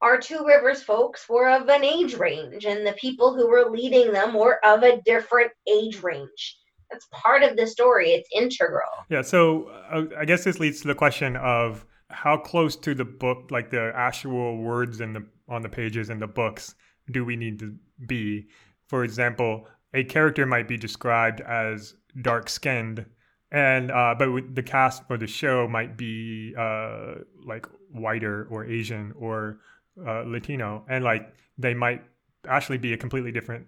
our 0.00 0.18
Two 0.18 0.44
Rivers 0.46 0.82
folks 0.82 1.28
were 1.28 1.48
of 1.48 1.68
an 1.68 1.84
age 1.84 2.14
range, 2.14 2.64
and 2.64 2.86
the 2.86 2.92
people 2.92 3.34
who 3.34 3.48
were 3.48 3.70
leading 3.70 4.12
them 4.12 4.34
were 4.34 4.64
of 4.64 4.82
a 4.82 5.00
different 5.02 5.50
age 5.68 6.02
range. 6.02 6.58
That's 6.90 7.06
part 7.10 7.42
of 7.42 7.56
the 7.56 7.66
story. 7.66 8.10
It's 8.10 8.28
integral. 8.34 8.88
Yeah. 9.08 9.22
So 9.22 9.70
uh, 9.90 10.04
I 10.18 10.24
guess 10.24 10.44
this 10.44 10.60
leads 10.60 10.80
to 10.82 10.88
the 10.88 10.94
question 10.94 11.36
of 11.36 11.84
how 12.10 12.36
close 12.36 12.76
to 12.76 12.94
the 12.94 13.04
book, 13.04 13.50
like 13.50 13.70
the 13.70 13.92
actual 13.94 14.58
words 14.58 15.00
in 15.00 15.12
the 15.12 15.26
on 15.48 15.62
the 15.62 15.68
pages 15.68 16.10
in 16.10 16.18
the 16.18 16.26
books, 16.26 16.74
do 17.10 17.24
we 17.24 17.36
need 17.36 17.58
to 17.60 17.74
be? 18.06 18.46
For 18.88 19.02
example, 19.02 19.66
a 19.94 20.04
character 20.04 20.46
might 20.46 20.68
be 20.68 20.76
described 20.76 21.40
as 21.40 21.94
dark 22.22 22.48
skinned 22.48 23.06
and 23.52 23.90
uh, 23.90 24.14
but 24.18 24.54
the 24.54 24.62
cast 24.62 25.06
for 25.06 25.16
the 25.16 25.26
show 25.26 25.68
might 25.68 25.96
be 25.96 26.54
uh, 26.58 27.14
like 27.44 27.66
whiter 27.90 28.46
or 28.50 28.64
Asian 28.64 29.12
or 29.18 29.60
uh, 30.04 30.22
Latino, 30.26 30.84
and 30.88 31.04
like 31.04 31.34
they 31.58 31.74
might 31.74 32.02
actually 32.48 32.78
be 32.78 32.92
a 32.92 32.96
completely 32.96 33.32
different 33.32 33.66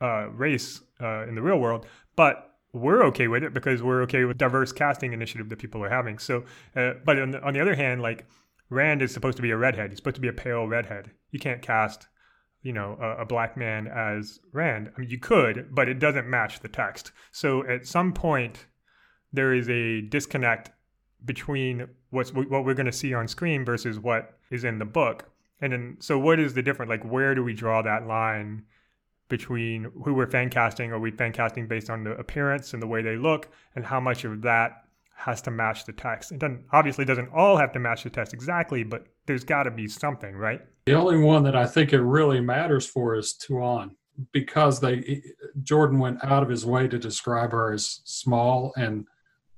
uh, 0.00 0.28
race 0.30 0.80
uh, 1.00 1.26
in 1.26 1.34
the 1.34 1.42
real 1.42 1.58
world, 1.58 1.86
but 2.16 2.56
we're 2.72 3.04
okay 3.04 3.28
with 3.28 3.42
it 3.42 3.54
because 3.54 3.82
we're 3.82 4.02
okay 4.02 4.24
with 4.24 4.36
diverse 4.36 4.72
casting 4.72 5.12
initiative 5.12 5.48
that 5.48 5.58
people 5.58 5.82
are 5.82 5.88
having. 5.88 6.18
So, 6.18 6.44
uh, 6.74 6.94
but 7.04 7.18
on 7.18 7.30
the, 7.30 7.42
on 7.42 7.54
the 7.54 7.60
other 7.60 7.74
hand, 7.74 8.02
like 8.02 8.26
Rand 8.68 9.02
is 9.02 9.12
supposed 9.12 9.36
to 9.36 9.42
be 9.42 9.50
a 9.50 9.56
redhead. 9.56 9.90
He's 9.90 9.98
supposed 9.98 10.16
to 10.16 10.20
be 10.20 10.28
a 10.28 10.32
pale 10.32 10.66
redhead. 10.66 11.10
You 11.30 11.38
can't 11.38 11.62
cast, 11.62 12.08
you 12.62 12.72
know, 12.72 12.98
a, 13.00 13.22
a, 13.22 13.24
black 13.24 13.56
man 13.56 13.86
as 13.86 14.40
Rand. 14.52 14.90
I 14.94 15.00
mean, 15.00 15.08
you 15.08 15.18
could, 15.18 15.68
but 15.70 15.88
it 15.88 15.98
doesn't 15.98 16.28
match 16.28 16.60
the 16.60 16.68
text. 16.68 17.12
So 17.30 17.66
at 17.66 17.86
some 17.86 18.12
point, 18.12 18.66
there 19.32 19.54
is 19.54 19.68
a 19.68 20.02
disconnect 20.02 20.70
between 21.24 21.88
what's 22.10 22.32
what 22.32 22.64
we're 22.64 22.74
going 22.74 22.86
to 22.86 22.92
see 22.92 23.14
on 23.14 23.26
screen 23.28 23.64
versus 23.64 23.98
what 23.98 24.38
is 24.50 24.64
in 24.64 24.78
the 24.78 24.84
book. 24.84 25.30
And 25.60 25.72
then, 25.72 25.96
so 26.00 26.18
what 26.18 26.38
is 26.38 26.54
the 26.54 26.62
difference? 26.62 26.90
Like, 26.90 27.04
where 27.04 27.34
do 27.34 27.42
we 27.42 27.54
draw 27.54 27.82
that 27.82 28.06
line 28.06 28.64
between 29.28 29.90
who 30.04 30.14
we're 30.14 30.30
fan 30.30 30.50
casting? 30.50 30.92
Are 30.92 30.98
we 30.98 31.10
fan 31.10 31.32
casting 31.32 31.66
based 31.66 31.90
on 31.90 32.04
the 32.04 32.12
appearance 32.12 32.74
and 32.74 32.82
the 32.82 32.86
way 32.86 33.02
they 33.02 33.16
look, 33.16 33.48
and 33.74 33.84
how 33.84 34.00
much 34.00 34.24
of 34.24 34.42
that 34.42 34.84
has 35.14 35.40
to 35.42 35.50
match 35.50 35.84
the 35.84 35.92
text? 35.92 36.32
It 36.32 36.38
doesn't 36.38 36.64
obviously 36.72 37.04
doesn't 37.04 37.30
all 37.34 37.56
have 37.56 37.72
to 37.72 37.78
match 37.78 38.04
the 38.04 38.10
text 38.10 38.34
exactly, 38.34 38.84
but 38.84 39.06
there's 39.26 39.44
got 39.44 39.64
to 39.64 39.70
be 39.70 39.88
something, 39.88 40.36
right? 40.36 40.60
The 40.86 40.94
only 40.94 41.18
one 41.18 41.42
that 41.44 41.56
I 41.56 41.66
think 41.66 41.92
it 41.92 42.02
really 42.02 42.40
matters 42.40 42.86
for 42.86 43.16
is 43.16 43.34
Tuon 43.34 43.92
because 44.32 44.80
they 44.80 45.22
Jordan 45.62 45.98
went 45.98 46.22
out 46.22 46.42
of 46.42 46.48
his 46.48 46.64
way 46.64 46.86
to 46.86 46.98
describe 46.98 47.52
her 47.52 47.72
as 47.72 48.00
small 48.04 48.72
and 48.76 49.06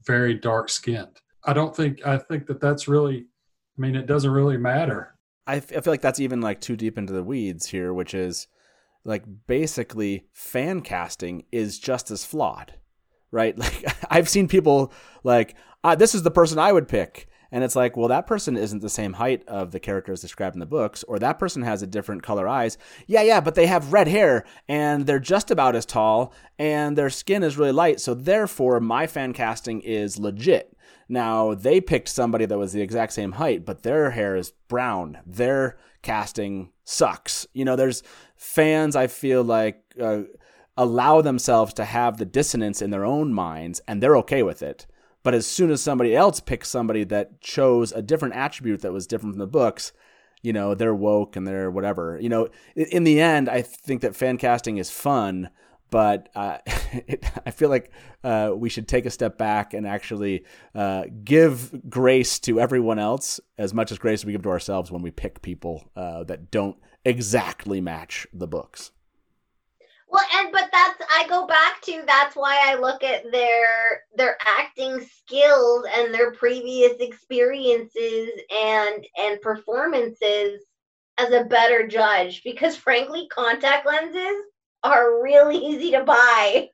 very 0.04 0.34
dark 0.34 0.68
skinned. 0.68 1.20
I 1.44 1.52
don't 1.52 1.74
think 1.74 2.06
I 2.06 2.18
think 2.18 2.46
that 2.46 2.60
that's 2.60 2.86
really. 2.88 3.26
I 3.76 3.80
mean, 3.80 3.94
it 3.94 4.06
doesn't 4.06 4.32
really 4.32 4.56
matter 4.56 5.17
I, 5.48 5.56
f- 5.56 5.72
I 5.76 5.80
feel 5.80 5.92
like 5.92 6.02
that's 6.02 6.20
even 6.20 6.40
like 6.40 6.60
too 6.60 6.76
deep 6.76 6.98
into 6.98 7.12
the 7.12 7.24
weeds 7.24 7.66
here, 7.66 7.92
which 7.92 8.14
is 8.14 8.46
like 9.04 9.24
basically 9.46 10.26
fan 10.32 10.82
casting 10.82 11.44
is 11.50 11.78
just 11.78 12.10
as 12.10 12.24
flawed, 12.24 12.74
right? 13.32 13.58
Like 13.58 13.84
I've 14.10 14.28
seen 14.28 14.46
people 14.46 14.92
like, 15.24 15.56
ah, 15.82 15.94
this 15.94 16.14
is 16.14 16.22
the 16.22 16.30
person 16.30 16.58
I 16.58 16.72
would 16.72 16.86
pick. 16.86 17.28
And 17.50 17.64
it's 17.64 17.74
like, 17.74 17.96
well, 17.96 18.08
that 18.08 18.26
person 18.26 18.58
isn't 18.58 18.82
the 18.82 18.90
same 18.90 19.14
height 19.14 19.42
of 19.48 19.70
the 19.70 19.80
characters 19.80 20.20
described 20.20 20.54
in 20.54 20.60
the 20.60 20.66
books, 20.66 21.02
or 21.04 21.18
that 21.18 21.38
person 21.38 21.62
has 21.62 21.80
a 21.80 21.86
different 21.86 22.22
color 22.22 22.46
eyes. 22.46 22.76
Yeah, 23.06 23.22
yeah, 23.22 23.40
but 23.40 23.54
they 23.54 23.66
have 23.66 23.90
red 23.94 24.06
hair 24.06 24.44
and 24.68 25.06
they're 25.06 25.18
just 25.18 25.50
about 25.50 25.74
as 25.74 25.86
tall 25.86 26.34
and 26.58 26.96
their 26.96 27.08
skin 27.08 27.42
is 27.42 27.56
really 27.56 27.72
light. 27.72 28.00
So 28.00 28.12
therefore, 28.12 28.80
my 28.80 29.06
fan 29.06 29.32
casting 29.32 29.80
is 29.80 30.18
legit. 30.18 30.76
Now, 31.08 31.54
they 31.54 31.80
picked 31.80 32.08
somebody 32.08 32.44
that 32.44 32.58
was 32.58 32.72
the 32.72 32.82
exact 32.82 33.12
same 33.12 33.32
height, 33.32 33.64
but 33.64 33.82
their 33.82 34.10
hair 34.10 34.36
is 34.36 34.52
brown. 34.68 35.18
Their 35.26 35.78
casting 36.02 36.70
sucks. 36.84 37.46
You 37.54 37.64
know, 37.64 37.76
there's 37.76 38.02
fans, 38.36 38.94
I 38.94 39.06
feel 39.06 39.42
like, 39.42 39.82
uh, 40.00 40.22
allow 40.76 41.22
themselves 41.22 41.72
to 41.74 41.84
have 41.84 42.18
the 42.18 42.24
dissonance 42.24 42.82
in 42.82 42.90
their 42.90 43.04
own 43.04 43.32
minds, 43.32 43.80
and 43.88 44.02
they're 44.02 44.16
okay 44.18 44.42
with 44.42 44.62
it. 44.62 44.86
But 45.22 45.34
as 45.34 45.46
soon 45.46 45.70
as 45.70 45.80
somebody 45.80 46.14
else 46.14 46.40
picks 46.40 46.68
somebody 46.68 47.04
that 47.04 47.40
chose 47.40 47.90
a 47.92 48.02
different 48.02 48.34
attribute 48.34 48.82
that 48.82 48.92
was 48.92 49.06
different 49.06 49.34
from 49.34 49.40
the 49.40 49.46
books, 49.46 49.92
you 50.42 50.52
know, 50.52 50.74
they're 50.74 50.94
woke 50.94 51.36
and 51.36 51.46
they're 51.46 51.70
whatever. 51.70 52.18
You 52.20 52.28
know, 52.28 52.48
in 52.76 53.04
the 53.04 53.20
end, 53.20 53.48
I 53.48 53.62
think 53.62 54.02
that 54.02 54.14
fan 54.14 54.38
casting 54.38 54.78
is 54.78 54.90
fun 54.90 55.50
but 55.90 56.28
uh, 56.34 56.58
it, 56.66 57.24
I 57.46 57.50
feel 57.50 57.68
like 57.68 57.92
uh, 58.24 58.52
we 58.54 58.68
should 58.68 58.88
take 58.88 59.06
a 59.06 59.10
step 59.10 59.38
back 59.38 59.74
and 59.74 59.86
actually 59.86 60.44
uh, 60.74 61.04
give 61.24 61.88
grace 61.88 62.38
to 62.40 62.60
everyone 62.60 62.98
else 62.98 63.40
as 63.56 63.74
much 63.74 63.92
as 63.92 63.98
grace 63.98 64.24
we 64.24 64.32
give 64.32 64.42
to 64.42 64.50
ourselves 64.50 64.90
when 64.90 65.02
we 65.02 65.10
pick 65.10 65.42
people 65.42 65.90
uh, 65.96 66.24
that 66.24 66.50
don't 66.50 66.76
exactly 67.04 67.80
match 67.80 68.26
the 68.32 68.46
books. 68.46 68.92
Well, 70.10 70.24
and 70.36 70.50
but 70.52 70.70
that's 70.72 71.02
I 71.14 71.26
go 71.28 71.46
back 71.46 71.82
to 71.82 72.02
that's 72.06 72.34
why 72.34 72.58
I 72.64 72.76
look 72.76 73.04
at 73.04 73.30
their 73.30 74.04
their 74.14 74.38
acting 74.58 75.00
skills 75.00 75.84
and 75.94 76.14
their 76.14 76.32
previous 76.32 76.94
experiences 76.98 78.30
and 78.50 79.06
and 79.18 79.40
performances 79.42 80.64
as 81.18 81.32
a 81.32 81.44
better 81.44 81.86
judge 81.86 82.42
because 82.42 82.74
frankly 82.74 83.28
contact 83.28 83.86
lenses 83.86 84.44
are 84.82 85.22
really 85.22 85.56
easy 85.56 85.90
to 85.92 86.04
buy. 86.04 86.68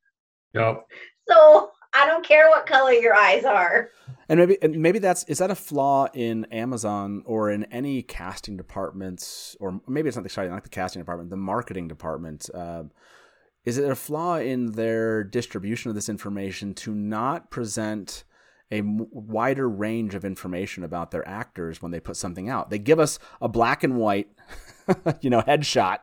Yep. 0.54 0.86
So 1.28 1.70
I 1.92 2.06
don't 2.06 2.26
care 2.26 2.48
what 2.50 2.66
color 2.66 2.92
your 2.92 3.14
eyes 3.14 3.44
are. 3.44 3.90
And 4.28 4.40
maybe 4.40 4.58
and 4.62 4.76
maybe 4.76 4.98
that's 4.98 5.24
is 5.24 5.38
that 5.38 5.50
a 5.50 5.54
flaw 5.54 6.08
in 6.14 6.46
Amazon 6.46 7.22
or 7.26 7.50
in 7.50 7.64
any 7.64 8.02
casting 8.02 8.56
departments, 8.56 9.56
or 9.60 9.80
maybe 9.86 10.08
it's 10.08 10.16
not 10.16 10.22
the 10.22 10.30
sorry, 10.30 10.48
not 10.48 10.64
the 10.64 10.70
casting 10.70 11.00
department, 11.00 11.30
the 11.30 11.36
marketing 11.36 11.88
department. 11.88 12.48
Uh, 12.52 12.84
is 13.64 13.78
it 13.78 13.90
a 13.90 13.94
flaw 13.94 14.36
in 14.36 14.72
their 14.72 15.24
distribution 15.24 15.88
of 15.88 15.94
this 15.94 16.08
information 16.08 16.74
to 16.74 16.94
not 16.94 17.50
present 17.50 18.24
a 18.70 18.80
wider 18.82 19.68
range 19.68 20.14
of 20.14 20.24
information 20.24 20.84
about 20.84 21.10
their 21.10 21.26
actors 21.26 21.80
when 21.80 21.92
they 21.92 22.00
put 22.00 22.16
something 22.16 22.48
out? 22.48 22.70
They 22.70 22.78
give 22.78 22.98
us 22.98 23.18
a 23.40 23.48
black 23.48 23.84
and 23.84 23.96
white, 23.96 24.28
you 25.20 25.30
know, 25.30 25.42
headshot, 25.42 25.98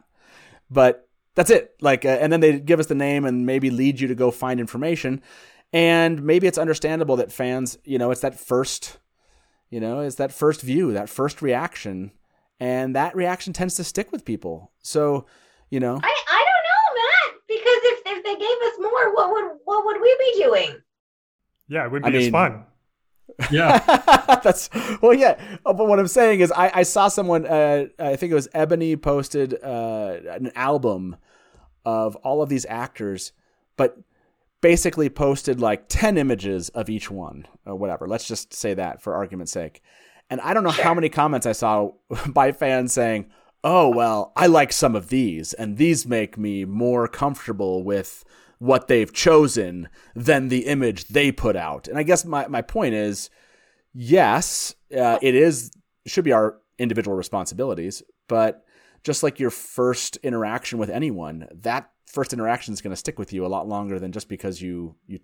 but 0.70 1.08
That's 1.36 1.50
it. 1.50 1.76
Like, 1.82 2.04
uh, 2.06 2.10
and 2.20 2.32
then 2.32 2.40
they 2.42 2.60
give 2.60 2.80
us 2.80 2.88
the 2.88 2.96
name 2.96 3.26
and 3.26 3.46
maybe 3.46 3.70
lead 3.70 4.00
you 4.00 4.08
to 4.08 4.16
go 4.16 4.32
find 4.32 4.60
information. 4.60 5.22
And 5.74 6.24
maybe 6.24 6.48
it's 6.48 6.58
understandable 6.58 7.16
that 7.18 7.32
fans, 7.32 7.78
you 7.86 7.98
know, 7.98 8.12
it's 8.12 8.22
that 8.22 8.38
first, 8.38 8.98
you 9.70 9.80
know, 9.80 10.02
it's 10.02 10.18
that 10.18 10.34
first 10.34 10.62
view, 10.62 10.92
that 10.92 11.08
first 11.10 11.42
reaction, 11.42 12.12
and 12.60 12.94
that 12.96 13.16
reaction 13.16 13.54
tends 13.54 13.76
to 13.76 13.84
stick 13.86 14.12
with 14.12 14.26
people. 14.26 14.72
So, 14.82 15.26
you 15.70 15.80
know, 15.80 15.96
I, 16.04 16.24
I 16.28 16.46
don't 16.46 16.64
know, 16.68 17.02
Matt, 17.02 17.42
because 17.48 17.82
if, 17.84 18.02
if 18.06 18.24
they 18.26 18.36
gave 18.36 18.58
us 18.68 18.80
more, 18.80 19.14
what 19.16 19.32
would 19.32 19.58
what 19.64 19.86
would 19.86 20.02
we 20.02 20.16
be 20.20 20.44
doing? 20.44 20.82
Yeah, 21.70 21.86
it 21.86 21.92
would 21.94 22.04
I 22.06 22.10
be 22.12 22.18
as 22.18 22.24
mean- 22.26 22.32
fun. 22.34 22.66
Yeah. 23.52 23.80
That's 24.44 24.70
well, 25.02 25.14
yeah. 25.14 25.40
Uh, 25.66 25.74
But 25.74 25.88
what 25.88 26.00
I'm 26.00 26.08
saying 26.08 26.40
is, 26.40 26.52
I, 26.52 26.72
I 26.76 26.84
saw 26.84 27.08
someone. 27.08 27.46
Uh, 27.46 27.86
I 28.00 28.16
think 28.16 28.32
it 28.32 28.36
was 28.36 28.48
Ebony 28.54 28.96
posted 28.96 29.62
uh, 29.64 30.18
an 30.30 30.52
album 30.56 31.16
of 31.86 32.16
all 32.18 32.42
of 32.42 32.50
these 32.50 32.66
actors, 32.68 33.32
but 33.78 33.98
basically 34.62 35.10
posted 35.10 35.60
like 35.60 35.88
ten 35.88 36.18
images 36.18 36.70
of 36.70 36.90
each 36.90 37.10
one 37.12 37.48
or 37.66 37.76
whatever. 37.76 38.08
Let's 38.08 38.28
just 38.28 38.54
say 38.54 38.74
that 38.76 39.02
for 39.02 39.16
argument's 39.16 39.52
sake. 39.52 39.82
And 40.30 40.40
I 40.42 40.54
don't 40.54 40.64
know 40.64 40.70
how 40.70 40.94
many 40.94 41.10
comments 41.10 41.46
I 41.46 41.52
saw 41.52 41.92
by 42.28 42.52
fans 42.52 42.94
saying, 42.94 43.30
"Oh 43.64 43.90
well, 43.90 44.32
I 44.36 44.48
like 44.48 44.72
some 44.72 44.96
of 44.96 45.10
these, 45.10 45.54
and 45.54 45.78
these 45.78 46.08
make 46.08 46.38
me 46.38 46.66
more 46.66 47.08
comfortable 47.08 47.84
with." 47.84 48.24
What 48.62 48.88
they've 48.88 49.12
chosen 49.12 49.90
than 50.16 50.50
the 50.50 50.68
image 50.68 51.08
they 51.08 51.32
put 51.32 51.56
out. 51.56 51.88
And 51.88 51.98
I 51.98 52.04
guess 52.04 52.24
my, 52.24 52.46
my 52.48 52.62
point 52.62 52.94
is, 52.94 53.32
yes, 53.92 54.76
uh, 54.96 55.18
it 55.20 55.34
is 55.34 55.72
should 56.06 56.24
be 56.24 56.32
our 56.32 56.58
individual 56.78 57.18
responsibilities, 57.18 58.04
but 58.28 58.64
just 59.04 59.24
like 59.24 59.40
your 59.40 59.50
first 59.50 60.18
interaction 60.18 60.78
with 60.78 60.92
anyone, 60.92 61.48
that 61.52 61.90
first 62.12 62.34
interaction 62.34 62.74
is 62.74 62.82
going 62.82 62.92
to 62.92 62.98
stick 62.98 63.18
with 63.18 63.34
you 63.34 63.46
a 63.46 63.48
lot 63.48 63.68
longer 63.68 64.00
than 64.00 64.12
just 64.12 64.28
because 64.28 64.62
you 64.62 64.96
you 65.08 65.20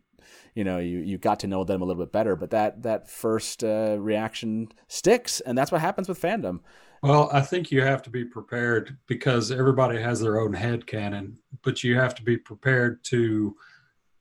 you 0.55 0.63
know 0.63 0.79
you 0.79 0.99
you 0.99 1.17
got 1.17 1.39
to 1.41 1.47
know 1.47 1.63
them 1.63 1.81
a 1.81 1.85
little 1.85 2.03
bit 2.03 2.11
better. 2.11 2.35
But 2.35 2.51
that 2.51 2.83
that 2.83 3.09
first 3.09 3.63
uh, 3.63 3.97
reaction 3.99 4.69
sticks, 4.87 5.39
and 5.41 5.57
that's 5.57 5.71
what 5.71 5.81
happens 5.81 6.09
with 6.09 6.21
fandom. 6.21 6.59
Well, 7.03 7.29
I 7.31 7.41
think 7.41 7.69
you 7.71 7.83
have 7.83 8.01
to 8.03 8.09
be 8.09 8.25
prepared 8.25 8.97
because 9.05 9.51
everybody 9.51 10.01
has 10.01 10.19
their 10.19 10.39
own 10.39 10.53
head 10.53 10.87
canon 10.87 11.37
but 11.63 11.83
you 11.83 11.97
have 11.97 12.15
to 12.15 12.23
be 12.23 12.37
prepared 12.37 13.03
to 13.05 13.55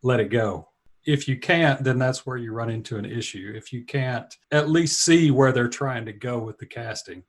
let 0.03 0.21
it 0.21 0.31
go. 0.31 0.69
If 1.05 1.29
you 1.29 1.39
can't, 1.39 1.83
then 1.85 1.99
that's 1.99 2.27
where 2.27 2.37
you 2.37 2.53
run 2.53 2.71
into 2.71 2.97
an 2.97 3.05
issue. 3.05 3.53
If 3.55 3.73
you 3.73 3.85
can't 3.85 4.35
at 4.51 4.69
least 4.69 5.05
see 5.05 5.31
where 5.31 5.53
they're 5.53 5.69
trying 5.69 6.05
to 6.07 6.13
go 6.13 6.39
with 6.39 6.59
the 6.59 6.67
casting, 6.67 7.23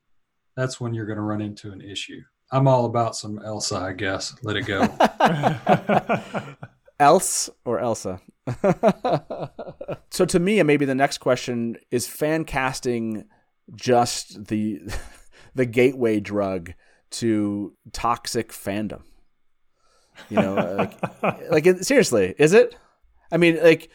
that's 0.56 0.82
when 0.82 0.94
you're 0.94 1.06
going 1.06 1.18
to 1.18 1.24
run 1.24 1.42
into 1.42 1.72
an 1.72 1.82
issue. 1.82 2.22
I'm 2.52 2.68
all 2.68 2.86
about 2.86 3.16
some 3.16 3.40
Elsa, 3.44 3.78
I 3.78 3.94
guess. 3.94 4.36
Let 4.42 4.56
it 4.56 4.66
go. 4.66 4.88
Else 7.00 7.50
or 7.66 7.80
Elsa? 7.80 8.22
so 10.10 10.26
to 10.26 10.40
me, 10.40 10.60
and 10.60 10.68
maybe 10.68 10.86
the 10.86 10.96
next 10.96 11.18
question 11.18 11.78
is 11.92 12.08
fan 12.08 12.46
casting 12.46 13.26
just 13.76 14.46
the 14.46 14.82
the 15.56 15.66
gateway 15.66 16.20
drug 16.20 16.74
to 17.10 17.74
toxic 17.92 18.52
fandom. 18.52 19.02
You 20.30 20.38
know, 20.38 20.56
like, 21.22 21.52
like 21.52 21.84
seriously, 21.84 22.34
is 22.40 22.54
it? 22.54 22.76
I 23.32 23.38
mean, 23.38 23.62
like 23.62 23.92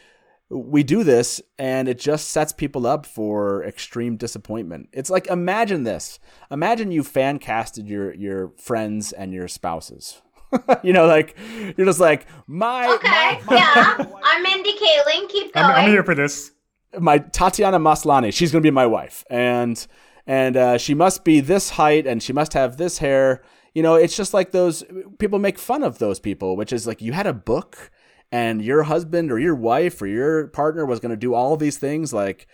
we 0.55 0.83
do 0.83 1.03
this 1.03 1.41
and 1.57 1.87
it 1.87 1.97
just 1.99 2.29
sets 2.29 2.53
people 2.53 2.85
up 2.85 3.05
for 3.05 3.63
extreme 3.63 4.17
disappointment. 4.17 4.89
It's 4.93 5.09
like 5.09 5.27
imagine 5.27 5.83
this. 5.83 6.19
Imagine 6.51 6.91
you 6.91 7.03
fan 7.03 7.39
casted 7.39 7.87
your 7.87 8.13
your 8.13 8.51
friends 8.57 9.11
and 9.13 9.33
your 9.33 9.47
spouses. 9.47 10.21
you 10.83 10.93
know, 10.93 11.07
like 11.07 11.35
you're 11.77 11.87
just 11.87 11.99
like 11.99 12.27
my 12.45 12.87
Okay, 12.95 13.09
my, 13.09 13.41
my- 13.47 13.55
yeah. 13.55 14.05
I'm 14.23 14.43
Mindy 14.43 14.73
Kaling. 14.73 15.27
Keep 15.29 15.53
going. 15.53 15.65
I'm, 15.65 15.75
I'm 15.85 15.89
here 15.89 16.03
for 16.03 16.13
this. 16.13 16.51
my 16.99 17.17
Tatiana 17.17 17.79
Maslany. 17.79 18.31
She's 18.31 18.51
going 18.51 18.61
to 18.61 18.67
be 18.67 18.71
my 18.71 18.85
wife, 18.85 19.23
and 19.31 19.85
and 20.27 20.55
uh, 20.55 20.77
she 20.77 20.93
must 20.93 21.23
be 21.23 21.39
this 21.39 21.71
height, 21.71 22.05
and 22.05 22.21
she 22.21 22.31
must 22.33 22.53
have 22.53 22.77
this 22.77 22.99
hair. 22.99 23.41
You 23.73 23.81
know, 23.81 23.95
it's 23.95 24.15
just 24.15 24.35
like 24.35 24.51
those 24.51 24.83
people 25.17 25.39
make 25.39 25.57
fun 25.57 25.81
of 25.81 25.97
those 25.97 26.19
people, 26.19 26.55
which 26.55 26.71
is 26.71 26.85
like 26.85 27.01
you 27.01 27.13
had 27.13 27.25
a 27.25 27.33
book, 27.33 27.89
and 28.33 28.61
your 28.63 28.83
husband 28.83 29.31
or 29.31 29.37
your 29.37 29.55
wife 29.55 30.01
or 30.01 30.07
your 30.07 30.47
partner 30.47 30.85
was 30.85 30.99
going 30.99 31.11
to 31.11 31.15
do 31.15 31.33
all 31.33 31.55
these 31.55 31.77
things, 31.77 32.11
like, 32.11 32.47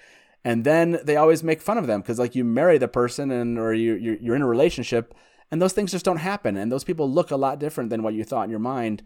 and 0.43 0.65
then 0.65 0.99
they 1.03 1.15
always 1.15 1.43
make 1.43 1.61
fun 1.61 1.77
of 1.77 1.87
them 1.87 2.01
because 2.01 2.19
like 2.19 2.35
you 2.35 2.43
marry 2.43 2.77
the 2.77 2.87
person 2.87 3.31
and 3.31 3.57
or 3.57 3.73
you 3.73 3.95
you're, 3.95 4.35
in 4.35 4.41
a 4.41 4.47
relationship, 4.47 5.15
and 5.49 5.61
those 5.61 5.73
things 5.73 5.91
just 5.91 6.05
don't 6.05 6.17
happen, 6.17 6.57
and 6.57 6.71
those 6.71 6.83
people 6.83 7.09
look 7.09 7.31
a 7.31 7.37
lot 7.37 7.59
different 7.59 7.89
than 7.89 8.03
what 8.03 8.13
you 8.13 8.23
thought 8.23 8.43
in 8.43 8.49
your 8.51 8.59
mind 8.59 9.03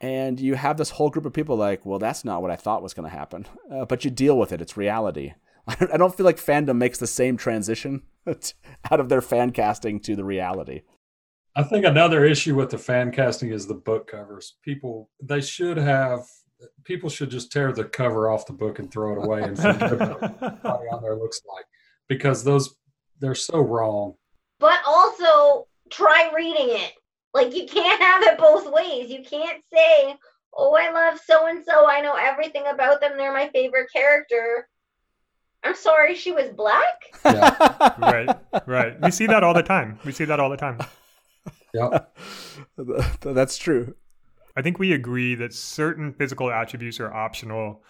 and 0.00 0.38
you 0.38 0.54
have 0.54 0.76
this 0.76 0.90
whole 0.90 1.10
group 1.10 1.24
of 1.24 1.32
people 1.32 1.56
like, 1.56 1.86
well, 1.86 1.98
that's 1.98 2.24
not 2.24 2.42
what 2.42 2.50
I 2.50 2.56
thought 2.56 2.82
was 2.82 2.94
going 2.94 3.08
to 3.08 3.16
happen. 3.16 3.46
Uh, 3.68 3.84
but 3.84 4.04
you 4.04 4.10
deal 4.12 4.38
with 4.38 4.52
it. 4.52 4.60
It's 4.60 4.76
reality. 4.76 5.34
I 5.66 5.96
don't 5.96 6.16
feel 6.16 6.24
like 6.24 6.36
fandom 6.36 6.76
makes 6.76 6.98
the 6.98 7.06
same 7.06 7.36
transition 7.36 8.02
out 8.90 9.00
of 9.00 9.08
their 9.08 9.20
fan 9.20 9.50
casting 9.50 9.98
to 10.00 10.14
the 10.14 10.24
reality. 10.24 10.82
I 11.56 11.62
think 11.62 11.86
another 11.86 12.24
issue 12.26 12.54
with 12.54 12.70
the 12.70 12.78
fan 12.78 13.10
casting 13.10 13.50
is 13.50 13.66
the 13.66 13.74
book 13.74 14.08
covers. 14.08 14.56
People 14.62 15.08
they 15.22 15.40
should 15.40 15.78
have 15.78 16.20
people 16.84 17.08
should 17.08 17.30
just 17.30 17.50
tear 17.50 17.72
the 17.72 17.84
cover 17.84 18.30
off 18.30 18.46
the 18.46 18.52
book 18.52 18.78
and 18.78 18.90
throw 18.90 19.12
it 19.12 19.24
away 19.24 19.42
and 19.42 19.56
forget 19.56 19.92
about 19.92 20.20
what 20.20 20.34
everybody 20.42 20.88
on 20.92 21.02
there 21.02 21.16
looks 21.16 21.40
like 21.54 21.64
because 22.08 22.44
those 22.44 22.76
they're 23.20 23.34
so 23.34 23.60
wrong. 23.60 24.14
but 24.60 24.80
also 24.86 25.66
try 25.90 26.30
reading 26.34 26.68
it. 26.68 26.92
Like 27.32 27.54
you 27.54 27.66
can't 27.66 28.02
have 28.02 28.22
it 28.22 28.38
both 28.38 28.70
ways. 28.70 29.10
You 29.10 29.22
can't 29.22 29.62
say, 29.72 30.14
"Oh, 30.56 30.74
I 30.74 30.90
love 30.90 31.18
so 31.24 31.46
and 31.46 31.64
so. 31.64 31.88
I 31.88 32.00
know 32.02 32.14
everything 32.14 32.64
about 32.66 33.00
them. 33.00 33.12
They're 33.16 33.32
my 33.32 33.48
favorite 33.48 33.88
character." 33.90 34.68
I'm 35.64 35.74
sorry, 35.74 36.14
she 36.14 36.32
was 36.32 36.48
black. 36.50 37.12
Yeah. 37.24 37.94
right, 37.98 38.36
right. 38.66 39.00
We 39.02 39.10
see 39.10 39.26
that 39.26 39.42
all 39.42 39.54
the 39.54 39.62
time. 39.62 39.98
We 40.04 40.12
see 40.12 40.24
that 40.26 40.38
all 40.38 40.50
the 40.50 40.56
time. 40.56 40.78
Yep. 41.76 42.18
That's 43.20 43.56
true. 43.58 43.94
I 44.56 44.62
think 44.62 44.78
we 44.78 44.92
agree 44.92 45.34
that 45.36 45.52
certain 45.52 46.12
physical 46.12 46.50
attributes 46.50 47.00
are 47.00 47.12
optional. 47.12 47.82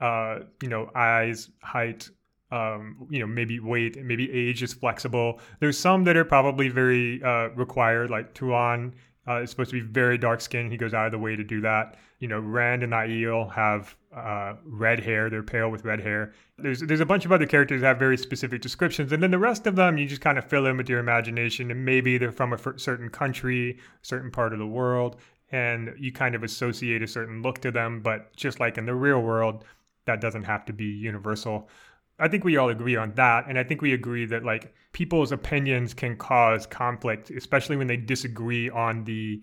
Uh, 0.00 0.40
you 0.62 0.68
know, 0.68 0.90
eyes, 0.94 1.50
height, 1.62 2.08
um, 2.52 3.08
you 3.10 3.18
know, 3.20 3.26
maybe 3.26 3.60
weight, 3.60 3.96
maybe 4.04 4.30
age 4.30 4.62
is 4.62 4.72
flexible. 4.72 5.40
There's 5.60 5.78
some 5.78 6.04
that 6.04 6.16
are 6.16 6.24
probably 6.24 6.68
very 6.68 7.22
uh, 7.22 7.48
required, 7.50 8.10
like 8.10 8.34
Tuon 8.34 8.94
uh, 9.28 9.42
is 9.42 9.50
supposed 9.50 9.70
to 9.70 9.82
be 9.82 9.86
very 9.86 10.18
dark 10.18 10.40
skinned. 10.40 10.70
He 10.70 10.78
goes 10.78 10.94
out 10.94 11.06
of 11.06 11.12
the 11.12 11.18
way 11.18 11.34
to 11.36 11.44
do 11.44 11.62
that. 11.62 11.96
You 12.18 12.28
know, 12.28 12.40
Rand 12.40 12.82
and 12.82 12.92
Aiel 12.92 13.52
have 13.52 13.94
uh, 14.14 14.54
red 14.64 15.00
hair. 15.00 15.28
They're 15.28 15.42
pale 15.42 15.70
with 15.70 15.84
red 15.84 16.00
hair. 16.00 16.32
There's 16.58 16.80
there's 16.80 17.00
a 17.00 17.06
bunch 17.06 17.26
of 17.26 17.32
other 17.32 17.46
characters 17.46 17.82
that 17.82 17.88
have 17.88 17.98
very 17.98 18.16
specific 18.16 18.62
descriptions, 18.62 19.12
and 19.12 19.22
then 19.22 19.30
the 19.30 19.38
rest 19.38 19.66
of 19.66 19.76
them 19.76 19.98
you 19.98 20.06
just 20.06 20.22
kind 20.22 20.38
of 20.38 20.44
fill 20.44 20.66
in 20.66 20.76
with 20.76 20.88
your 20.88 20.98
imagination, 20.98 21.70
and 21.70 21.84
maybe 21.84 22.16
they're 22.16 22.32
from 22.32 22.52
a 22.52 22.56
f- 22.56 22.78
certain 22.78 23.10
country, 23.10 23.78
certain 24.02 24.30
part 24.30 24.54
of 24.54 24.58
the 24.58 24.66
world, 24.66 25.16
and 25.50 25.94
you 25.98 26.10
kind 26.10 26.34
of 26.34 26.42
associate 26.42 27.02
a 27.02 27.06
certain 27.06 27.42
look 27.42 27.60
to 27.60 27.70
them. 27.70 28.00
But 28.00 28.34
just 28.34 28.60
like 28.60 28.78
in 28.78 28.86
the 28.86 28.94
real 28.94 29.20
world, 29.20 29.64
that 30.06 30.20
doesn't 30.22 30.44
have 30.44 30.64
to 30.66 30.72
be 30.72 30.86
universal. 30.86 31.68
I 32.18 32.28
think 32.28 32.44
we 32.44 32.56
all 32.56 32.70
agree 32.70 32.96
on 32.96 33.12
that. 33.16 33.46
And 33.46 33.58
I 33.58 33.64
think 33.64 33.82
we 33.82 33.92
agree 33.92 34.24
that 34.26 34.44
like 34.44 34.74
people's 34.92 35.32
opinions 35.32 35.92
can 35.92 36.16
cause 36.16 36.66
conflict, 36.66 37.30
especially 37.30 37.76
when 37.76 37.86
they 37.86 37.98
disagree 37.98 38.70
on 38.70 39.04
the 39.04 39.42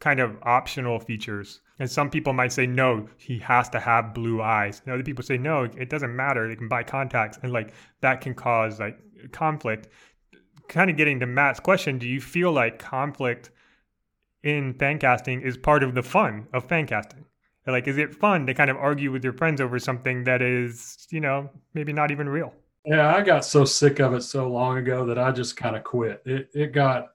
kind 0.00 0.20
of 0.20 0.36
optional 0.42 1.00
features. 1.00 1.60
And 1.78 1.90
some 1.90 2.10
people 2.10 2.32
might 2.32 2.52
say, 2.52 2.66
no, 2.66 3.08
he 3.16 3.38
has 3.40 3.68
to 3.70 3.80
have 3.80 4.14
blue 4.14 4.40
eyes. 4.42 4.82
And 4.84 4.94
other 4.94 5.02
people 5.02 5.24
say, 5.24 5.36
no, 5.36 5.64
it 5.64 5.90
doesn't 5.90 6.14
matter. 6.14 6.48
They 6.48 6.56
can 6.56 6.68
buy 6.68 6.82
contacts. 6.82 7.38
And 7.42 7.52
like 7.52 7.72
that 8.00 8.20
can 8.20 8.34
cause 8.34 8.80
like 8.80 8.98
conflict. 9.32 9.88
Kind 10.68 10.90
of 10.90 10.96
getting 10.96 11.20
to 11.20 11.26
Matt's 11.26 11.60
question, 11.60 11.98
do 11.98 12.08
you 12.08 12.20
feel 12.20 12.50
like 12.50 12.78
conflict 12.78 13.50
in 14.42 14.74
fan 14.74 14.98
casting 14.98 15.40
is 15.42 15.56
part 15.56 15.82
of 15.82 15.94
the 15.94 16.02
fun 16.02 16.46
of 16.52 16.64
fan 16.64 16.86
casting? 16.86 17.24
Like, 17.66 17.88
is 17.88 17.98
it 17.98 18.14
fun 18.14 18.46
to 18.46 18.54
kind 18.54 18.70
of 18.70 18.76
argue 18.76 19.10
with 19.10 19.24
your 19.24 19.32
friends 19.32 19.60
over 19.60 19.78
something 19.78 20.24
that 20.24 20.40
is, 20.40 21.06
you 21.10 21.20
know, 21.20 21.50
maybe 21.74 21.92
not 21.92 22.12
even 22.12 22.28
real? 22.28 22.54
Yeah, 22.84 23.12
I 23.12 23.22
got 23.22 23.44
so 23.44 23.64
sick 23.64 23.98
of 23.98 24.14
it 24.14 24.22
so 24.22 24.48
long 24.48 24.78
ago 24.78 25.04
that 25.06 25.18
I 25.18 25.32
just 25.32 25.56
kind 25.56 25.74
of 25.74 25.82
quit. 25.82 26.22
It 26.24 26.48
it 26.54 26.72
got 26.72 27.08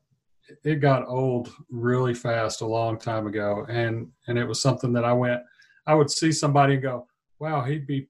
it 0.64 0.76
got 0.76 1.08
old 1.08 1.54
really 1.70 2.14
fast 2.14 2.62
a 2.62 2.66
long 2.66 2.98
time 2.98 3.28
ago, 3.28 3.66
and 3.70 4.08
and 4.28 4.38
it 4.38 4.46
was 4.46 4.62
something 4.62 4.94
that 4.94 5.06
I 5.06 5.14
went. 5.14 5.42
I 5.88 5.96
would 5.96 6.12
see 6.12 6.32
somebody 6.32 6.74
and 6.74 6.84
go, 6.84 7.08
"Wow, 7.40 7.64
he'd 7.64 7.88
be 7.88 8.08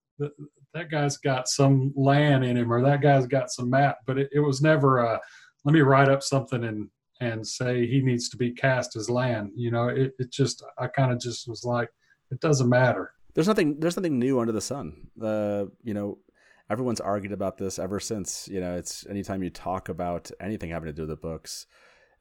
that 0.73 0.89
guy's 0.89 1.17
got 1.17 1.47
some 1.47 1.93
Lan 1.95 2.43
in 2.43 2.57
him, 2.57 2.71
or 2.71 2.81
that 2.81 3.01
guy's 3.01 3.27
got 3.27 3.51
some 3.51 3.69
map." 3.69 3.97
But 4.05 4.17
it, 4.17 4.29
it 4.33 4.39
was 4.39 4.61
never 4.61 4.99
a 4.99 5.19
let 5.65 5.73
me 5.73 5.81
write 5.81 6.09
up 6.09 6.23
something 6.23 6.63
and 6.63 6.89
and 7.19 7.45
say 7.45 7.85
he 7.85 8.01
needs 8.01 8.29
to 8.29 8.37
be 8.37 8.51
cast 8.51 8.95
as 8.95 9.09
Lan. 9.09 9.51
You 9.55 9.71
know, 9.71 9.87
it 9.87 10.13
it 10.19 10.31
just 10.31 10.63
I 10.77 10.87
kind 10.87 11.11
of 11.11 11.19
just 11.19 11.47
was 11.47 11.63
like, 11.63 11.89
it 12.31 12.39
doesn't 12.39 12.69
matter. 12.69 13.13
There's 13.33 13.47
nothing. 13.47 13.79
There's 13.79 13.95
nothing 13.95 14.19
new 14.19 14.39
under 14.39 14.51
the 14.51 14.61
sun. 14.61 15.07
Uh, 15.21 15.65
you 15.83 15.93
know, 15.93 16.17
everyone's 16.69 16.99
argued 16.99 17.31
about 17.31 17.57
this 17.57 17.79
ever 17.79 17.99
since. 17.99 18.47
You 18.47 18.59
know, 18.59 18.75
it's 18.75 19.05
anytime 19.07 19.43
you 19.43 19.49
talk 19.49 19.89
about 19.89 20.31
anything 20.39 20.71
having 20.71 20.87
to 20.87 20.93
do 20.93 21.03
with 21.03 21.09
the 21.09 21.15
books, 21.15 21.67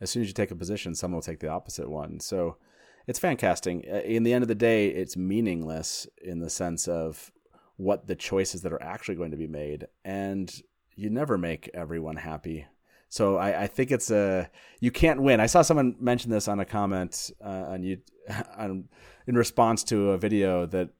as 0.00 0.10
soon 0.10 0.22
as 0.22 0.28
you 0.28 0.34
take 0.34 0.50
a 0.50 0.56
position, 0.56 0.94
someone 0.94 1.16
will 1.16 1.22
take 1.22 1.40
the 1.40 1.48
opposite 1.48 1.88
one. 1.88 2.20
So 2.20 2.56
it's 3.06 3.18
fan 3.18 3.36
casting. 3.36 3.84
Uh, 3.90 3.98
in 3.98 4.22
the 4.22 4.32
end 4.32 4.42
of 4.42 4.48
the 4.48 4.54
day, 4.54 4.88
it's 4.88 5.16
meaningless 5.16 6.06
in 6.22 6.40
the 6.40 6.50
sense 6.50 6.88
of 6.88 7.32
what 7.76 8.06
the 8.06 8.14
choices 8.14 8.62
that 8.62 8.72
are 8.72 8.82
actually 8.82 9.14
going 9.14 9.30
to 9.30 9.36
be 9.36 9.46
made, 9.46 9.86
and 10.04 10.62
you 10.96 11.08
never 11.10 11.38
make 11.38 11.70
everyone 11.72 12.16
happy. 12.16 12.66
So 13.08 13.38
I, 13.38 13.62
I 13.62 13.66
think 13.66 13.90
it's 13.90 14.10
a 14.10 14.48
you 14.80 14.90
can't 14.90 15.22
win. 15.22 15.40
I 15.40 15.46
saw 15.46 15.62
someone 15.62 15.96
mention 15.98 16.30
this 16.30 16.46
on 16.46 16.60
a 16.60 16.64
comment 16.64 17.30
uh, 17.44 17.66
on 17.68 17.82
you 17.82 17.98
on, 18.56 18.88
in 19.26 19.34
response 19.34 19.82
to 19.84 20.10
a 20.10 20.18
video 20.18 20.66
that 20.66 20.90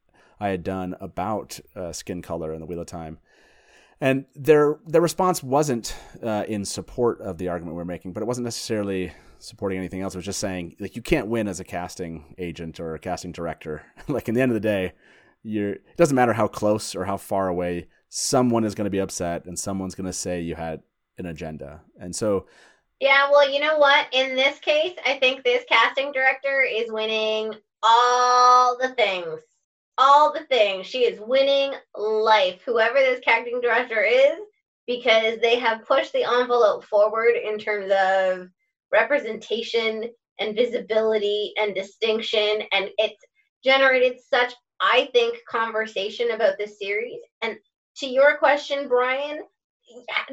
I 0.41 0.49
had 0.49 0.65
done 0.65 0.97
about 1.01 1.61
uh, 1.77 1.93
skin 1.93 2.23
color 2.23 2.53
in 2.55 2.61
the 2.61 2.67
Wheel 2.67 2.81
of 2.81 2.87
Time, 2.87 3.19
and 4.01 4.25
their 4.35 4.79
their 4.87 5.01
response 5.01 5.43
wasn't 5.43 5.95
uh, 6.23 6.45
in 6.49 6.65
support 6.65 7.21
of 7.21 7.39
the 7.39 7.49
argument 7.49 7.77
we 7.77 7.81
we're 7.81 7.85
making, 7.85 8.13
but 8.13 8.23
it 8.23 8.27
wasn't 8.27 8.45
necessarily 8.45 9.13
supporting 9.39 9.79
anything 9.79 10.01
else. 10.01 10.15
It 10.15 10.19
was 10.19 10.25
just 10.25 10.41
saying 10.41 10.77
like 10.81 10.97
you 10.97 11.03
can't 11.03 11.27
win 11.27 11.49
as 11.49 11.61
a 11.61 11.65
casting 11.65 12.35
agent 12.39 12.81
or 12.81 12.95
a 12.95 12.99
casting 12.99 13.33
director. 13.33 13.83
like 14.09 14.29
in 14.29 14.35
the 14.35 14.41
end 14.41 14.51
of 14.51 14.55
the 14.55 14.61
day, 14.61 14.93
you're 15.43 15.73
it 15.73 15.97
doesn't 15.97 16.17
matter 16.17 16.33
how 16.33 16.49
close 16.49 16.95
or 16.95 17.05
how 17.05 17.17
far 17.17 17.49
away 17.49 17.89
someone 18.09 18.65
is 18.65 18.75
going 18.75 18.87
to 18.87 18.91
be 18.91 18.99
upset 18.99 19.45
and 19.45 19.59
someone's 19.59 19.95
going 19.95 20.07
to 20.07 20.13
say 20.13 20.41
you 20.41 20.55
had 20.55 20.83
an 21.19 21.27
agenda. 21.27 21.83
And 21.99 22.17
so 22.17 22.47
yeah, 23.01 23.31
well, 23.31 23.51
you 23.51 23.61
know 23.61 23.79
what? 23.79 24.09
In 24.13 24.35
this 24.35 24.59
case, 24.59 24.95
I 25.07 25.19
think 25.19 25.43
this 25.43 25.65
casting 25.69 26.13
director 26.13 26.63
is 26.63 26.93
winning 26.93 27.55
all 27.83 28.77
the 28.79 28.91
things. 28.91 29.41
All 30.01 30.33
the 30.33 30.45
things. 30.47 30.87
She 30.87 31.05
is 31.05 31.21
winning 31.21 31.75
life, 31.97 32.63
whoever 32.65 32.99
this 32.99 33.21
casting 33.21 33.61
director 33.61 34.03
is, 34.03 34.39
because 34.87 35.39
they 35.41 35.59
have 35.61 35.87
pushed 35.87 36.13
the 36.13 36.25
envelope 36.25 36.85
forward 36.85 37.37
in 37.37 37.59
terms 37.59 37.93
of 37.93 38.49
representation 38.93 40.11
and 40.41 40.57
visibility 40.57 41.53
and 41.59 41.75
distinction. 41.75 42.63
And 42.73 42.91
it's 42.99 43.23
generated 43.65 44.19
such, 44.29 44.55
I 44.81 45.11
think, 45.13 45.39
conversation 45.49 46.33
about 46.33 46.59
this 46.59 46.79
series. 46.79 47.21
And 47.43 47.59
to 47.99 48.07
your 48.09 48.39
question, 48.39 48.89
Brian, 48.89 49.41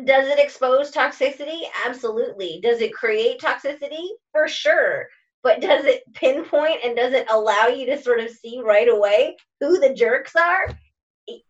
does 0.06 0.28
it 0.28 0.40
expose 0.40 0.92
toxicity? 0.92 1.64
Absolutely. 1.86 2.62
Does 2.64 2.82
it 2.82 2.94
create 2.94 3.42
toxicity? 3.42 4.08
For 4.32 4.48
sure. 4.48 5.08
But 5.48 5.62
does 5.62 5.86
it 5.86 6.04
pinpoint 6.14 6.80
and 6.84 6.94
does 6.94 7.14
it 7.14 7.26
allow 7.32 7.68
you 7.68 7.86
to 7.86 8.02
sort 8.02 8.20
of 8.20 8.30
see 8.30 8.60
right 8.62 8.90
away 8.90 9.38
who 9.62 9.80
the 9.80 9.94
jerks 9.94 10.36
are? 10.36 10.78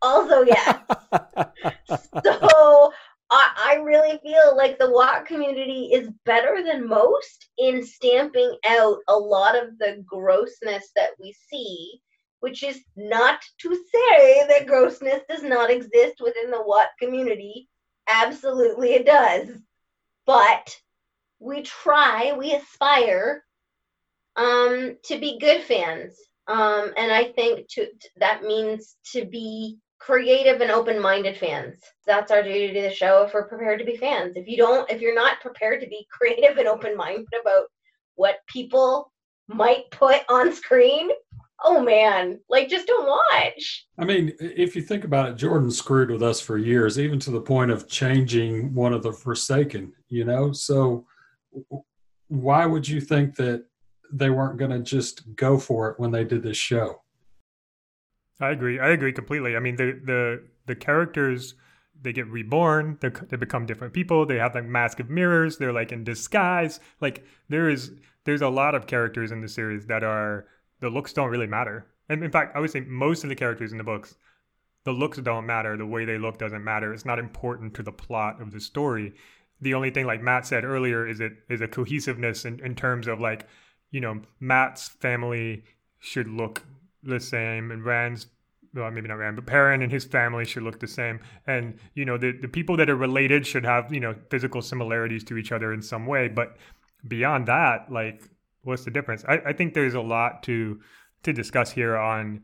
Also, 0.00 0.42
yes. 0.42 0.78
so 2.24 2.92
I, 3.28 3.50
I 3.56 3.80
really 3.82 4.20
feel 4.22 4.56
like 4.56 4.78
the 4.78 4.88
WOT 4.88 5.26
community 5.26 5.90
is 5.92 6.10
better 6.24 6.62
than 6.62 6.86
most 6.86 7.48
in 7.58 7.84
stamping 7.84 8.56
out 8.68 8.98
a 9.08 9.16
lot 9.16 9.60
of 9.60 9.76
the 9.78 10.04
grossness 10.06 10.90
that 10.94 11.10
we 11.18 11.34
see, 11.50 12.00
which 12.38 12.62
is 12.62 12.80
not 12.94 13.40
to 13.62 13.74
say 13.74 14.46
that 14.46 14.68
grossness 14.68 15.22
does 15.28 15.42
not 15.42 15.72
exist 15.72 16.20
within 16.20 16.52
the 16.52 16.62
WOT 16.62 16.86
community 17.00 17.68
Absolutely, 18.08 18.94
it 18.94 19.06
does. 19.06 19.48
But 20.24 20.76
we 21.40 21.62
try, 21.62 22.32
we 22.36 22.54
aspire 22.54 23.44
um, 24.38 24.96
to 25.04 25.18
be 25.18 25.38
good 25.38 25.62
fans. 25.62 26.14
Um, 26.46 26.92
and 26.96 27.12
I 27.12 27.24
think 27.32 27.68
to, 27.72 27.88
that 28.16 28.42
means 28.42 28.96
to 29.12 29.26
be 29.26 29.78
creative 29.98 30.60
and 30.60 30.70
open-minded 30.70 31.36
fans. 31.36 31.82
That's 32.06 32.30
our 32.30 32.42
duty 32.42 32.72
to 32.72 32.82
the 32.82 32.90
show 32.90 33.24
if 33.24 33.34
we're 33.34 33.48
prepared 33.48 33.80
to 33.80 33.84
be 33.84 33.96
fans. 33.96 34.36
If 34.36 34.46
you 34.48 34.56
don't, 34.56 34.90
if 34.90 35.02
you're 35.02 35.14
not 35.14 35.40
prepared 35.40 35.80
to 35.82 35.88
be 35.88 36.06
creative 36.12 36.56
and 36.56 36.68
open-minded 36.68 37.26
about 37.40 37.64
what 38.14 38.36
people 38.46 39.12
might 39.48 39.90
put 39.90 40.22
on 40.28 40.52
screen, 40.52 41.10
oh 41.64 41.82
man, 41.82 42.38
like 42.48 42.68
just 42.68 42.86
don't 42.86 43.08
watch. 43.08 43.86
I 43.98 44.04
mean, 44.04 44.32
if 44.40 44.76
you 44.76 44.82
think 44.82 45.04
about 45.04 45.28
it, 45.28 45.36
Jordan 45.36 45.70
screwed 45.70 46.10
with 46.10 46.22
us 46.22 46.40
for 46.40 46.56
years, 46.56 46.98
even 46.98 47.18
to 47.20 47.30
the 47.30 47.40
point 47.40 47.70
of 47.70 47.88
changing 47.88 48.72
one 48.72 48.92
of 48.92 49.02
the 49.02 49.12
Forsaken, 49.12 49.92
you 50.08 50.24
know? 50.24 50.52
So 50.52 51.04
why 52.28 52.64
would 52.66 52.86
you 52.86 53.00
think 53.00 53.34
that 53.36 53.64
they 54.12 54.30
weren't 54.30 54.58
going 54.58 54.70
to 54.70 54.80
just 54.80 55.34
go 55.36 55.58
for 55.58 55.90
it 55.90 56.00
when 56.00 56.10
they 56.10 56.24
did 56.24 56.42
this 56.42 56.56
show? 56.56 57.02
I 58.40 58.50
agree. 58.50 58.78
I 58.78 58.90
agree 58.90 59.12
completely. 59.12 59.56
I 59.56 59.60
mean, 59.60 59.76
the 59.76 60.00
the 60.04 60.44
the 60.66 60.76
characters 60.76 61.54
they 62.00 62.12
get 62.12 62.28
reborn. 62.28 62.98
They 63.00 63.10
they 63.28 63.36
become 63.36 63.66
different 63.66 63.92
people. 63.92 64.24
They 64.24 64.36
have 64.36 64.54
like 64.54 64.64
mask 64.64 65.00
of 65.00 65.10
mirrors. 65.10 65.58
They're 65.58 65.72
like 65.72 65.92
in 65.92 66.04
disguise. 66.04 66.80
Like 67.00 67.24
there 67.48 67.68
is 67.68 67.92
there's 68.24 68.42
a 68.42 68.48
lot 68.48 68.74
of 68.74 68.86
characters 68.86 69.32
in 69.32 69.40
the 69.40 69.48
series 69.48 69.86
that 69.86 70.04
are 70.04 70.46
the 70.80 70.90
looks 70.90 71.12
don't 71.12 71.30
really 71.30 71.46
matter. 71.46 71.86
And 72.08 72.22
in 72.22 72.30
fact, 72.30 72.56
I 72.56 72.60
would 72.60 72.70
say 72.70 72.80
most 72.80 73.22
of 73.24 73.30
the 73.30 73.36
characters 73.36 73.72
in 73.72 73.78
the 73.78 73.84
books, 73.84 74.14
the 74.84 74.92
looks 74.92 75.18
don't 75.18 75.46
matter. 75.46 75.76
The 75.76 75.86
way 75.86 76.04
they 76.04 76.18
look 76.18 76.38
doesn't 76.38 76.64
matter. 76.64 76.92
It's 76.92 77.04
not 77.04 77.18
important 77.18 77.74
to 77.74 77.82
the 77.82 77.92
plot 77.92 78.40
of 78.40 78.52
the 78.52 78.60
story. 78.60 79.14
The 79.60 79.74
only 79.74 79.90
thing, 79.90 80.06
like 80.06 80.22
Matt 80.22 80.46
said 80.46 80.64
earlier, 80.64 81.06
is 81.06 81.20
it 81.20 81.32
is 81.48 81.60
a 81.60 81.68
cohesiveness 81.68 82.44
in, 82.44 82.64
in 82.64 82.74
terms 82.76 83.08
of 83.08 83.20
like, 83.20 83.46
you 83.90 84.00
know, 84.00 84.20
Mat's 84.40 84.88
family 84.88 85.64
should 85.98 86.28
look 86.28 86.62
the 87.02 87.20
same, 87.20 87.70
and 87.70 87.84
Rand's 87.84 88.26
well, 88.74 88.90
maybe 88.90 89.08
not 89.08 89.14
Rand, 89.14 89.36
but 89.36 89.46
Perrin 89.46 89.82
and 89.82 89.90
his 89.90 90.04
family 90.04 90.44
should 90.44 90.62
look 90.62 90.78
the 90.78 90.86
same. 90.86 91.20
And, 91.46 91.78
you 91.94 92.04
know, 92.04 92.18
the, 92.18 92.32
the 92.32 92.48
people 92.48 92.76
that 92.76 92.90
are 92.90 92.96
related 92.96 93.46
should 93.46 93.64
have, 93.64 93.92
you 93.92 94.00
know, 94.00 94.14
physical 94.30 94.62
similarities 94.62 95.24
to 95.24 95.36
each 95.36 95.52
other 95.52 95.72
in 95.72 95.82
some 95.82 96.06
way. 96.06 96.28
But 96.28 96.56
beyond 97.06 97.46
that, 97.46 97.90
like, 97.90 98.22
what's 98.62 98.84
the 98.84 98.90
difference? 98.90 99.24
I, 99.26 99.38
I 99.46 99.52
think 99.52 99.74
there's 99.74 99.94
a 99.94 100.00
lot 100.00 100.42
to 100.44 100.80
to 101.24 101.32
discuss 101.32 101.72
here 101.72 101.96
on 101.96 102.42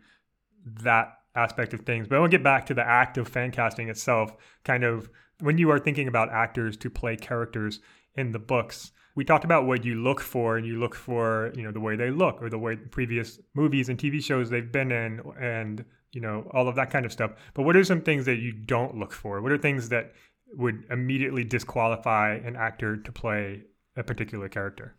that 0.82 1.18
aspect 1.36 1.74
of 1.74 1.80
things. 1.80 2.08
But 2.08 2.16
I 2.16 2.18
want 2.20 2.32
to 2.32 2.38
get 2.38 2.44
back 2.44 2.66
to 2.66 2.74
the 2.74 2.86
act 2.86 3.18
of 3.18 3.28
fan 3.28 3.50
casting 3.50 3.88
itself. 3.88 4.34
Kind 4.64 4.84
of 4.84 5.08
when 5.40 5.58
you 5.58 5.70
are 5.70 5.78
thinking 5.78 6.08
about 6.08 6.30
actors 6.30 6.76
to 6.78 6.90
play 6.90 7.16
characters 7.16 7.80
in 8.14 8.32
the 8.32 8.38
books, 8.38 8.92
we 9.14 9.24
talked 9.24 9.44
about 9.44 9.66
what 9.66 9.84
you 9.84 9.94
look 9.96 10.20
for, 10.20 10.56
and 10.56 10.66
you 10.66 10.78
look 10.78 10.94
for 10.94 11.52
you 11.54 11.62
know 11.62 11.72
the 11.72 11.80
way 11.80 11.96
they 11.96 12.10
look 12.10 12.42
or 12.42 12.50
the 12.50 12.58
way 12.58 12.76
previous 12.76 13.38
movies 13.54 13.88
and 13.88 13.98
TV 13.98 14.22
shows 14.22 14.50
they've 14.50 14.72
been 14.72 14.92
in, 14.92 15.20
and 15.40 15.84
you 16.12 16.20
know 16.20 16.48
all 16.52 16.68
of 16.68 16.76
that 16.76 16.90
kind 16.90 17.06
of 17.06 17.12
stuff. 17.12 17.32
But 17.54 17.62
what 17.62 17.76
are 17.76 17.84
some 17.84 18.00
things 18.00 18.24
that 18.26 18.38
you 18.38 18.52
don't 18.52 18.98
look 18.98 19.12
for? 19.12 19.40
What 19.40 19.52
are 19.52 19.58
things 19.58 19.88
that 19.90 20.12
would 20.52 20.84
immediately 20.90 21.44
disqualify 21.44 22.34
an 22.44 22.56
actor 22.56 22.96
to 22.96 23.12
play 23.12 23.62
a 23.96 24.02
particular 24.02 24.48
character? 24.48 24.96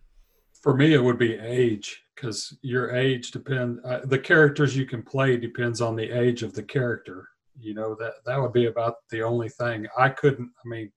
for 0.66 0.76
me 0.76 0.96
it 0.96 1.04
would 1.04 1.20
be 1.20 1.36
age 1.36 2.04
because 2.16 2.58
your 2.64 2.96
age 2.96 3.30
depend 3.30 3.80
uh, 3.86 4.00
the 4.06 4.18
characters 4.18 4.76
you 4.76 4.86
can 4.86 5.04
play 5.04 5.38
depends 5.38 5.80
on 5.80 5.96
the 5.96 6.10
age 6.10 6.42
of 6.42 6.54
the 6.54 6.64
character 6.64 7.30
you 7.60 7.76
know 7.76 7.96
that 7.96 8.14
that 8.26 8.42
would 8.42 8.52
be 8.52 8.66
about 8.66 8.96
the 9.12 9.22
only 9.22 9.48
thing 9.48 9.86
i 9.96 10.10
couldn't 10.10 10.50
i 10.66 10.68
mean 10.68 10.92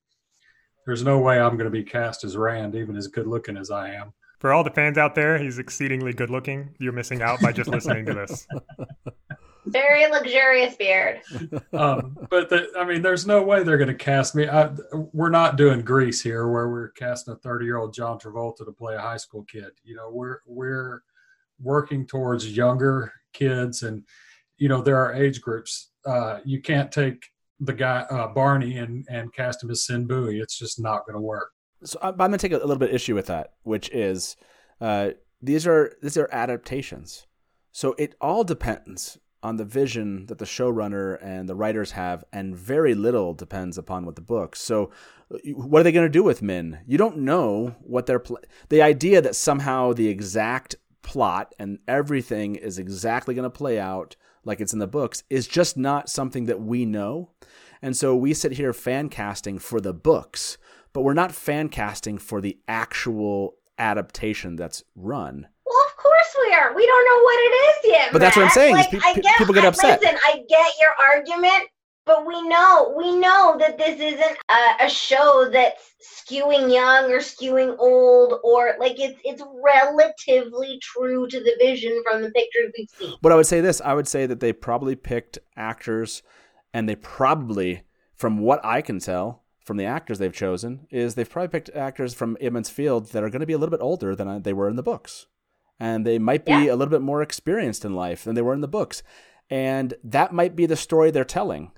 there's 0.88 1.05
no 1.05 1.18
way 1.18 1.38
i'm 1.38 1.57
going 1.57 1.64
to 1.64 1.70
be 1.70 1.85
cast 1.85 2.24
as 2.24 2.37
rand 2.37 2.74
even 2.74 2.96
as 2.96 3.07
good 3.07 3.27
looking 3.27 3.57
as 3.57 3.70
i 3.70 3.90
am 3.90 4.12
for 4.40 4.53
all 4.53 4.64
the 4.64 4.70
fans 4.70 4.96
out 4.96 5.14
there 5.14 5.38
he's 5.38 5.59
exceedingly 5.59 6.12
good 6.12 6.31
looking 6.31 6.74
you're 6.81 6.92
missing 6.92 7.20
out 7.22 7.38
by 7.40 7.53
just 7.53 7.68
listening 7.68 8.07
to 8.07 8.14
this 8.14 8.46
very 9.68 10.07
luxurious 10.07 10.77
beard. 10.77 11.20
um, 11.72 12.16
but 12.31 12.48
the, 12.48 12.68
I 12.79 12.85
mean, 12.85 13.03
there's 13.03 13.27
no 13.27 13.42
way 13.42 13.62
they're 13.62 13.79
going 13.79 13.88
to 13.88 13.94
cast 13.94 14.35
me. 14.35 14.48
I, 14.48 14.70
we're 15.12 15.31
not 15.31 15.57
doing 15.57 15.83
Grease 15.83 16.22
here, 16.22 16.48
where 16.48 16.68
we're 16.68 16.90
casting 16.90 17.35
a 17.35 17.37
30 17.37 17.64
year 17.64 17.77
old 17.77 17.94
John 17.94 18.18
Travolta 18.18 18.64
to 18.64 18.72
play 18.72 18.94
a 18.94 19.01
high 19.01 19.16
school 19.16 19.44
kid. 19.44 19.70
You 19.85 19.96
know, 19.96 20.11
we're 20.11 20.38
we're 20.46 21.03
working 21.61 22.07
towards 22.07 22.57
younger 22.57 23.12
kids, 23.33 23.83
and 23.83 24.05
you 24.57 24.68
know, 24.68 24.83
there 24.83 24.96
are 24.96 25.14
age 25.14 25.40
groups. 25.40 25.90
Uh, 26.07 26.38
you 26.44 26.61
can't 26.61 26.90
take 26.90 27.29
the 27.60 27.72
guy 27.72 28.00
uh, 28.10 28.28
Barney 28.28 28.78
and 28.78 29.06
and 29.08 29.32
cast 29.32 29.62
him 29.62 29.70
as 29.70 29.86
Cenn 29.88 30.06
Buie. 30.06 30.40
It's 30.40 30.58
just 30.58 30.80
not 30.80 31.06
going 31.06 31.16
to 31.16 31.22
work. 31.22 31.50
So 31.84 31.98
I'm 32.02 32.16
going 32.16 32.32
to 32.32 32.38
take 32.38 32.52
a 32.52 32.58
little 32.58 32.76
bit 32.76 32.92
issue 32.92 33.14
with 33.14 33.26
that, 33.26 33.54
which 33.62 33.88
is 33.90 34.36
uh, 34.80 35.10
these 35.40 35.66
are 35.66 35.96
these 36.02 36.16
are 36.16 36.28
adaptations. 36.32 37.26
So 37.72 37.94
it 37.98 38.14
all 38.20 38.44
depends 38.44 39.18
on 39.42 39.56
the 39.56 39.64
vision 39.64 40.26
that 40.26 40.38
the 40.38 40.44
showrunner 40.44 41.16
and 41.22 41.48
the 41.48 41.54
writers 41.54 41.92
have, 41.92 42.24
and 42.32 42.56
very 42.56 42.94
little 42.94 43.34
depends 43.34 43.78
upon 43.78 44.04
what 44.04 44.16
the 44.16 44.20
book. 44.20 44.56
So, 44.56 44.90
what 45.54 45.80
are 45.80 45.82
they 45.84 45.92
going 45.92 46.06
to 46.06 46.10
do 46.10 46.24
with 46.24 46.42
Min? 46.42 46.80
You 46.86 46.98
don't 46.98 47.18
know 47.18 47.76
what 47.80 48.06
they're. 48.06 48.18
Pl- 48.18 48.40
the 48.68 48.82
idea 48.82 49.20
that 49.20 49.36
somehow 49.36 49.92
the 49.92 50.08
exact 50.08 50.76
plot 51.02 51.54
and 51.58 51.78
everything 51.86 52.56
is 52.56 52.78
exactly 52.78 53.34
going 53.34 53.44
to 53.44 53.50
play 53.50 53.78
out 53.78 54.16
like 54.48 54.61
it's 54.61 54.72
in 54.72 54.78
the 54.80 54.87
books 54.88 55.22
is 55.30 55.46
just 55.46 55.76
not 55.76 56.08
something 56.08 56.46
that 56.46 56.61
we 56.61 56.84
know. 56.84 57.30
And 57.80 57.96
so 57.96 58.16
we 58.16 58.34
sit 58.34 58.52
here 58.52 58.72
fan 58.72 59.08
casting 59.08 59.58
for 59.61 59.80
the 59.80 59.92
books, 59.92 60.58
but 60.92 61.02
we're 61.02 61.14
not 61.14 61.30
fan 61.30 61.68
casting 61.68 62.18
for 62.18 62.40
the 62.40 62.58
actual 62.66 63.54
adaptation 63.78 64.56
that's 64.56 64.82
run 64.96 65.46
Well, 65.64 65.87
of 65.87 65.96
course 65.96 66.37
we 66.40 66.54
are. 66.54 66.74
We 66.74 66.84
don't 66.84 67.04
know 67.04 67.22
what 67.22 67.38
it 67.38 67.54
is 67.54 67.92
yet. 67.92 68.08
But 68.12 68.20
Matt. 68.20 68.20
that's 68.22 68.37
what 68.37 68.44
I'm 68.44 68.50
saying. 68.50 68.74
Like, 68.74 68.90
pe- 68.90 68.98
I 69.04 69.14
get, 69.14 69.37
people 69.37 69.54
get 69.54 69.64
upset. 69.64 70.00
Listen, 70.00 70.18
I 70.26 70.42
get 70.48 70.72
your 70.80 70.90
argument, 71.12 71.68
But 72.08 72.26
we 72.26 72.40
know, 72.48 72.94
we 72.96 73.14
know 73.16 73.56
that 73.58 73.76
this 73.76 74.00
isn't 74.00 74.38
a, 74.48 74.86
a 74.86 74.88
show 74.88 75.50
that's 75.52 75.94
skewing 76.02 76.72
young 76.72 77.12
or 77.12 77.18
skewing 77.18 77.76
old, 77.78 78.40
or 78.42 78.74
like 78.80 78.98
it's 78.98 79.20
it's 79.24 79.42
relatively 79.62 80.78
true 80.80 81.28
to 81.28 81.38
the 81.38 81.54
vision 81.60 82.02
from 82.08 82.22
the 82.22 82.30
pictures 82.30 82.72
we've 82.76 82.88
seen. 82.88 83.14
But 83.20 83.32
I 83.32 83.34
would 83.36 83.46
say 83.46 83.60
this: 83.60 83.82
I 83.84 83.92
would 83.92 84.08
say 84.08 84.24
that 84.24 84.40
they 84.40 84.54
probably 84.54 84.96
picked 84.96 85.38
actors, 85.54 86.22
and 86.72 86.88
they 86.88 86.96
probably, 86.96 87.82
from 88.14 88.38
what 88.38 88.64
I 88.64 88.80
can 88.80 89.00
tell 89.00 89.44
from 89.62 89.76
the 89.76 89.84
actors 89.84 90.18
they've 90.18 90.32
chosen, 90.32 90.86
is 90.90 91.14
they've 91.14 91.28
probably 91.28 91.48
picked 91.50 91.68
actors 91.76 92.14
from 92.14 92.38
Emond's 92.40 92.70
Field 92.70 93.08
that 93.08 93.22
are 93.22 93.28
going 93.28 93.40
to 93.40 93.46
be 93.46 93.52
a 93.52 93.58
little 93.58 93.76
bit 93.76 93.82
older 93.84 94.16
than 94.16 94.28
uh, 94.28 94.38
they 94.38 94.54
were 94.54 94.70
in 94.70 94.76
the 94.76 94.82
books, 94.82 95.26
and 95.78 96.06
they 96.06 96.18
might 96.18 96.46
be 96.46 96.52
Yeah. 96.52 96.72
a 96.72 96.76
little 96.76 96.86
bit 96.86 97.02
more 97.02 97.20
experienced 97.20 97.84
in 97.84 97.94
life 97.94 98.24
than 98.24 98.34
they 98.34 98.40
were 98.40 98.54
in 98.54 98.62
the 98.62 98.66
books, 98.66 99.02
and 99.50 99.92
that 100.02 100.32
might 100.32 100.56
be 100.56 100.64
the 100.64 100.74
story 100.74 101.10
they're 101.10 101.22
telling. 101.24 101.70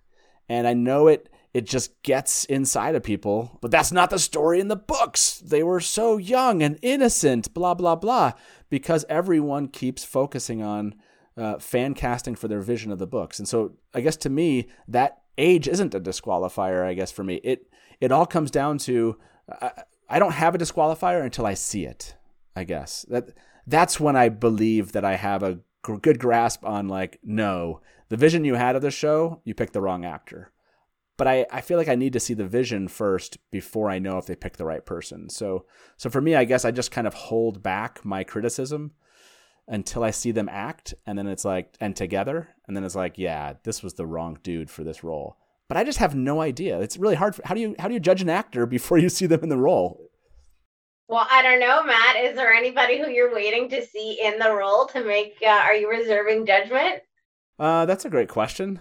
And 0.51 0.67
I 0.67 0.75
know 0.75 1.07
it 1.07 1.31
it 1.55 1.65
just 1.65 2.03
gets 2.03 2.45
inside 2.45 2.95
of 2.97 3.03
people, 3.05 3.59
but 3.61 3.71
that's 3.71 3.91
not 3.93 4.11
the 4.11 4.19
story 4.19 4.61
in 4.61 4.69
the 4.69 4.77
books. 4.77 5.39
They 5.39 5.63
were 5.63 5.81
so 5.81 6.17
young 6.17 6.61
and 6.61 6.77
innocent, 6.83 7.55
blah 7.55 7.75
blah 7.75 7.95
blah, 7.95 8.33
because 8.69 9.05
everyone 9.09 9.69
keeps 9.69 10.05
focusing 10.05 10.61
on 10.61 10.97
uh, 11.37 11.59
fan 11.61 11.95
casting 11.95 12.35
for 12.35 12.49
their 12.49 12.61
vision 12.61 12.91
of 12.91 12.99
the 12.99 13.07
books. 13.07 13.39
And 13.39 13.47
so 13.47 13.77
I 13.95 14.01
guess 14.01 14.17
to 14.19 14.29
me 14.29 14.69
that 14.89 15.23
age 15.39 15.69
isn't 15.69 15.95
a 15.95 16.01
disqualifier. 16.01 16.85
I 16.85 16.95
guess 16.95 17.13
for 17.13 17.23
me 17.23 17.37
it 17.45 17.71
it 18.01 18.11
all 18.11 18.27
comes 18.27 18.51
down 18.51 18.79
to 18.79 19.17
I, 19.63 19.71
I 20.09 20.19
don't 20.19 20.33
have 20.33 20.57
a 20.57 20.59
disqualifier 20.59 21.23
until 21.23 21.47
I 21.47 21.55
see 21.55 21.87
it. 21.87 22.17
I 22.57 22.65
guess 22.65 23.07
that 23.09 23.29
that's 23.69 24.01
when 24.01 24.17
I 24.17 24.31
believe 24.31 24.93
that 24.93 25.05
I 25.05 25.15
have 25.15 25.45
a 25.45 25.61
good 26.03 26.19
grasp 26.19 26.65
on 26.65 26.89
like 26.89 27.21
no 27.23 27.81
the 28.11 28.19
vision 28.19 28.45
you 28.45 28.55
had 28.55 28.77
of 28.77 28.83
the 28.83 28.91
show 28.91 29.41
you 29.45 29.55
picked 29.55 29.73
the 29.73 29.81
wrong 29.81 30.05
actor 30.05 30.53
but 31.21 31.29
I, 31.29 31.45
I 31.53 31.61
feel 31.61 31.77
like 31.77 31.91
I 31.91 31.97
need 31.97 32.15
to 32.15 32.21
see 32.21 32.33
the 32.33 32.47
vision 32.47 32.89
first 32.89 33.37
before 33.51 33.91
I 33.91 33.99
know 33.99 34.17
if 34.17 34.25
they 34.25 34.35
picked 34.35 34.57
the 34.57 34.65
right 34.65 34.87
person. 34.87 35.29
So 35.29 35.67
so 35.99 36.09
for 36.09 36.23
me, 36.23 36.35
I 36.35 36.47
guess 36.47 36.65
I 36.65 36.71
just 36.71 36.91
kind 36.91 37.07
of 37.07 37.13
hold 37.13 37.63
back 37.63 38.03
my 38.07 38.25
criticism 38.25 38.93
until 39.69 40.03
I 40.03 40.13
see 40.13 40.33
them 40.33 40.49
act, 40.51 40.95
and 41.07 41.19
then 41.19 41.27
it's 41.27 41.45
like 41.45 41.77
and 41.79 41.95
together, 41.95 42.49
and 42.67 42.75
then 42.75 42.85
it's 42.85 42.95
like, 42.95 43.19
yeah, 43.19 43.53
this 43.65 43.83
was 43.83 43.93
the 43.93 44.07
wrong 44.07 44.39
dude 44.43 44.71
for 44.71 44.83
this 44.83 45.05
role. 45.05 45.37
But 45.69 45.77
I 45.77 45.85
just 45.85 45.99
have 45.99 46.15
no 46.15 46.41
idea. 46.41 46.81
It's 46.81 46.97
really 46.97 47.17
hard. 47.17 47.35
For, 47.35 47.43
how 47.45 47.55
do 47.55 47.61
you 47.61 47.77
how 47.79 47.89
do 47.89 47.93
you 47.93 48.01
judge 48.01 48.23
an 48.23 48.31
actor 48.31 48.65
before 48.79 48.97
you 48.97 49.11
see 49.11 49.27
them 49.27 49.43
in 49.43 49.51
the 49.51 49.59
role? 49.59 50.09
Well, 51.07 51.27
I 51.31 51.43
don't 51.43 51.61
know, 51.61 51.83
Matt. 51.85 52.17
Is 52.17 52.35
there 52.35 52.55
anybody 52.55 52.99
who 52.99 53.11
you're 53.11 53.35
waiting 53.35 53.69
to 53.69 53.85
see 53.85 54.19
in 54.25 54.39
the 54.39 54.55
role 54.55 54.87
to 54.87 55.05
make? 55.05 55.35
Uh, 55.43 55.49
are 55.51 55.75
you 55.75 55.91
reserving 55.91 56.47
judgment? 56.47 57.03
Uh, 57.61 57.85
that's 57.85 58.07
a 58.07 58.11
great 58.11 58.31
question. 58.31 58.81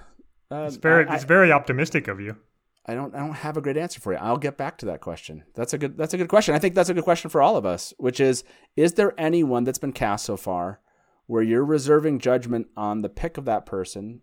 Uh, 0.49 0.63
It's 0.65 0.77
very 0.77 1.05
I, 1.05 1.15
it's 1.15 1.25
very 1.25 1.51
optimistic 1.51 2.07
of 2.07 2.21
you. 2.21 2.37
I 2.85 2.95
don't 2.95 3.13
I 3.13 3.19
don't 3.19 3.33
have 3.33 3.57
a 3.57 3.61
great 3.61 3.77
answer 3.77 3.99
for 3.99 4.13
you. 4.13 4.19
I'll 4.19 4.37
get 4.37 4.57
back 4.57 4.77
to 4.79 4.85
that 4.87 5.01
question. 5.01 5.43
That's 5.53 5.73
a 5.73 5.77
good 5.77 5.97
that's 5.97 6.13
a 6.13 6.17
good 6.17 6.29
question. 6.29 6.55
I 6.55 6.59
think 6.59 6.75
that's 6.75 6.89
a 6.89 6.93
good 6.93 7.03
question 7.03 7.29
for 7.29 7.41
all 7.41 7.57
of 7.57 7.65
us, 7.65 7.93
which 7.97 8.21
is 8.21 8.43
is 8.77 8.93
there 8.93 9.13
anyone 9.17 9.65
that's 9.65 9.77
been 9.77 9.91
cast 9.91 10.25
so 10.25 10.37
far 10.37 10.79
where 11.27 11.43
you're 11.43 11.65
reserving 11.65 12.19
judgment 12.19 12.67
on 12.77 13.01
the 13.01 13.09
pick 13.09 13.37
of 13.37 13.45
that 13.45 13.65
person 13.65 14.21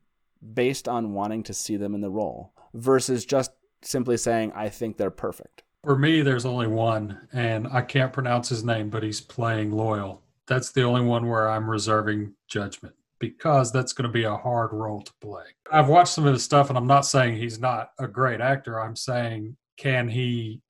based 0.55 0.89
on 0.89 1.13
wanting 1.13 1.43
to 1.45 1.55
see 1.55 1.77
them 1.77 1.95
in 1.95 2.01
the 2.01 2.11
role 2.11 2.53
versus 2.73 3.27
just 3.27 3.53
simply 3.83 4.17
saying 4.17 4.53
I 4.55 4.71
think 4.71 4.97
they're 4.97 5.11
perfect. 5.11 5.63
For 5.85 5.97
me, 5.97 6.23
there's 6.23 6.47
only 6.47 6.67
one, 6.67 7.29
and 7.33 7.69
I 7.69 7.83
can't 7.83 8.13
pronounce 8.13 8.49
his 8.49 8.65
name, 8.65 8.91
but 8.91 9.05
he's 9.05 9.21
playing 9.21 9.71
Loial. 9.71 10.19
That's 10.49 10.73
the 10.73 10.83
only 10.83 11.03
one 11.03 11.29
where 11.29 11.49
I'm 11.49 11.71
reserving 11.71 12.35
judgment 12.49 12.97
because 13.19 13.73
that's 13.73 13.93
going 13.93 14.09
to 14.09 14.13
be 14.13 14.25
a 14.25 14.37
hard 14.37 14.73
role 14.73 15.03
to 15.03 15.13
play. 15.21 15.45
I've 15.71 15.89
watched 15.89 16.13
some 16.13 16.27
of 16.27 16.33
his 16.33 16.45
stuff, 16.45 16.69
and 16.69 16.79
I'm 16.79 16.87
not 16.87 17.07
saying 17.07 17.37
he's 17.37 17.59
not 17.59 17.91
a 17.99 18.07
great 18.07 18.41
actor. 18.41 18.81
I'm 18.81 18.97
saying, 18.97 19.57
can 19.77 20.09
he 20.09 20.61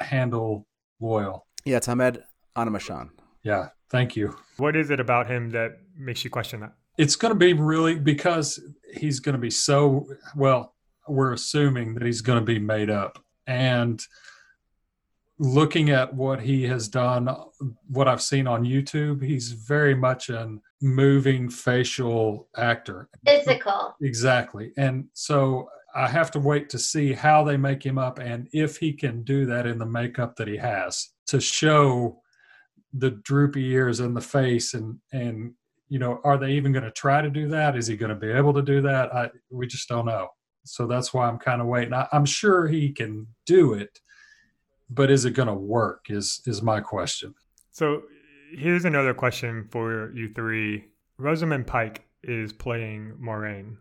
handle 0.00 0.66
Loial? 1.00 1.42
Yeah, 1.64 1.76
it's 1.78 1.88
Ahmed 1.88 2.22
Animashaun. 2.56 3.10
Yeah, 3.42 3.68
thank 3.90 4.16
you. 4.16 4.36
What 4.56 4.76
is 4.76 4.90
it 4.90 5.00
about 5.00 5.28
him 5.28 5.50
that 5.50 5.78
makes 5.96 6.24
you 6.24 6.30
question 6.30 6.60
that? 6.60 6.72
It's 6.96 7.16
going 7.16 7.32
to 7.32 7.38
be 7.38 7.52
really 7.52 7.94
because 7.94 8.60
he's 8.92 9.20
going 9.20 9.34
to 9.34 9.40
be 9.40 9.50
so 9.50 10.08
well. 10.34 10.74
We're 11.06 11.32
assuming 11.32 11.94
that 11.94 12.02
he's 12.02 12.20
going 12.20 12.40
to 12.40 12.44
be 12.44 12.58
made 12.58 12.90
up, 12.90 13.24
and 13.46 14.02
looking 15.38 15.90
at 15.90 16.12
what 16.12 16.40
he 16.40 16.64
has 16.64 16.88
done, 16.88 17.28
what 17.86 18.08
I've 18.08 18.20
seen 18.20 18.48
on 18.48 18.64
YouTube, 18.64 19.22
he's 19.22 19.52
very 19.52 19.94
much 19.94 20.28
an 20.28 20.60
moving 20.80 21.48
facial 21.48 22.48
actor. 22.56 23.08
Physical. 23.26 23.96
Exactly. 24.00 24.72
And 24.76 25.06
so 25.12 25.68
I 25.94 26.08
have 26.08 26.30
to 26.32 26.38
wait 26.38 26.68
to 26.70 26.78
see 26.78 27.12
how 27.12 27.44
they 27.44 27.56
make 27.56 27.84
him 27.84 27.98
up 27.98 28.18
and 28.18 28.48
if 28.52 28.76
he 28.76 28.92
can 28.92 29.22
do 29.22 29.46
that 29.46 29.66
in 29.66 29.78
the 29.78 29.86
makeup 29.86 30.36
that 30.36 30.48
he 30.48 30.56
has 30.56 31.10
to 31.26 31.40
show 31.40 32.20
the 32.92 33.10
droopy 33.10 33.66
ears 33.70 34.00
and 34.00 34.16
the 34.16 34.20
face 34.20 34.74
and 34.74 34.98
and 35.12 35.52
you 35.88 35.98
know 35.98 36.20
are 36.24 36.38
they 36.38 36.52
even 36.52 36.72
going 36.72 36.84
to 36.84 36.90
try 36.90 37.20
to 37.20 37.30
do 37.30 37.48
that 37.48 37.76
is 37.76 37.86
he 37.86 37.96
going 37.96 38.10
to 38.10 38.14
be 38.14 38.30
able 38.30 38.52
to 38.52 38.62
do 38.62 38.80
that 38.82 39.14
I 39.14 39.30
we 39.50 39.66
just 39.66 39.88
don't 39.88 40.06
know 40.06 40.28
so 40.64 40.86
that's 40.86 41.12
why 41.12 41.26
I'm 41.26 41.38
kind 41.38 41.60
of 41.60 41.66
waiting 41.66 41.94
I, 41.94 42.06
I'm 42.12 42.24
sure 42.26 42.68
he 42.68 42.92
can 42.92 43.26
do 43.46 43.72
it 43.72 43.98
but 44.90 45.10
is 45.10 45.24
it 45.24 45.32
going 45.32 45.48
to 45.48 45.54
work 45.54 46.06
is 46.10 46.42
is 46.46 46.62
my 46.62 46.80
question 46.80 47.34
So 47.72 48.02
here's 48.52 48.84
another 48.84 49.14
question 49.14 49.68
for 49.70 50.10
you 50.14 50.32
three. 50.34 50.86
Rosamund 51.18 51.66
Pike 51.66 52.04
is 52.22 52.52
playing 52.52 53.16
Moiraine, 53.20 53.76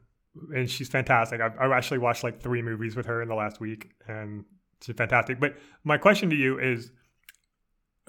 and 0.56 0.70
she's 0.70 0.90
fantastic. 0.90 1.42
I've, 1.42 1.58
I've 1.60 1.72
actually 1.72 2.00
watched 2.00 2.24
like 2.24 2.42
three 2.42 2.62
movies 2.62 2.96
with 2.96 3.06
her 3.06 3.22
in 3.22 3.30
the 3.30 3.36
last 3.36 3.60
week, 3.60 3.92
and 4.08 4.46
she's 4.82 4.96
fantastic. 4.96 5.40
But 5.40 5.56
my 5.84 5.98
question 5.98 6.30
to 6.30 6.36
you 6.36 6.60
is, 6.60 6.92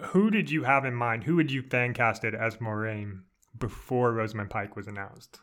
who 0.01 0.31
did 0.31 0.51
you 0.51 0.63
have 0.65 0.85
in 0.85 0.95
mind? 0.95 1.25
Who 1.25 1.37
would 1.37 1.51
you 1.51 1.63
fan 1.63 1.93
casted 1.93 2.35
as 2.35 2.57
Moiraine 2.57 3.23
before 3.59 4.13
Rosamund 4.13 4.51
Pike 4.51 4.77
was 4.77 4.87
announced? 4.87 5.41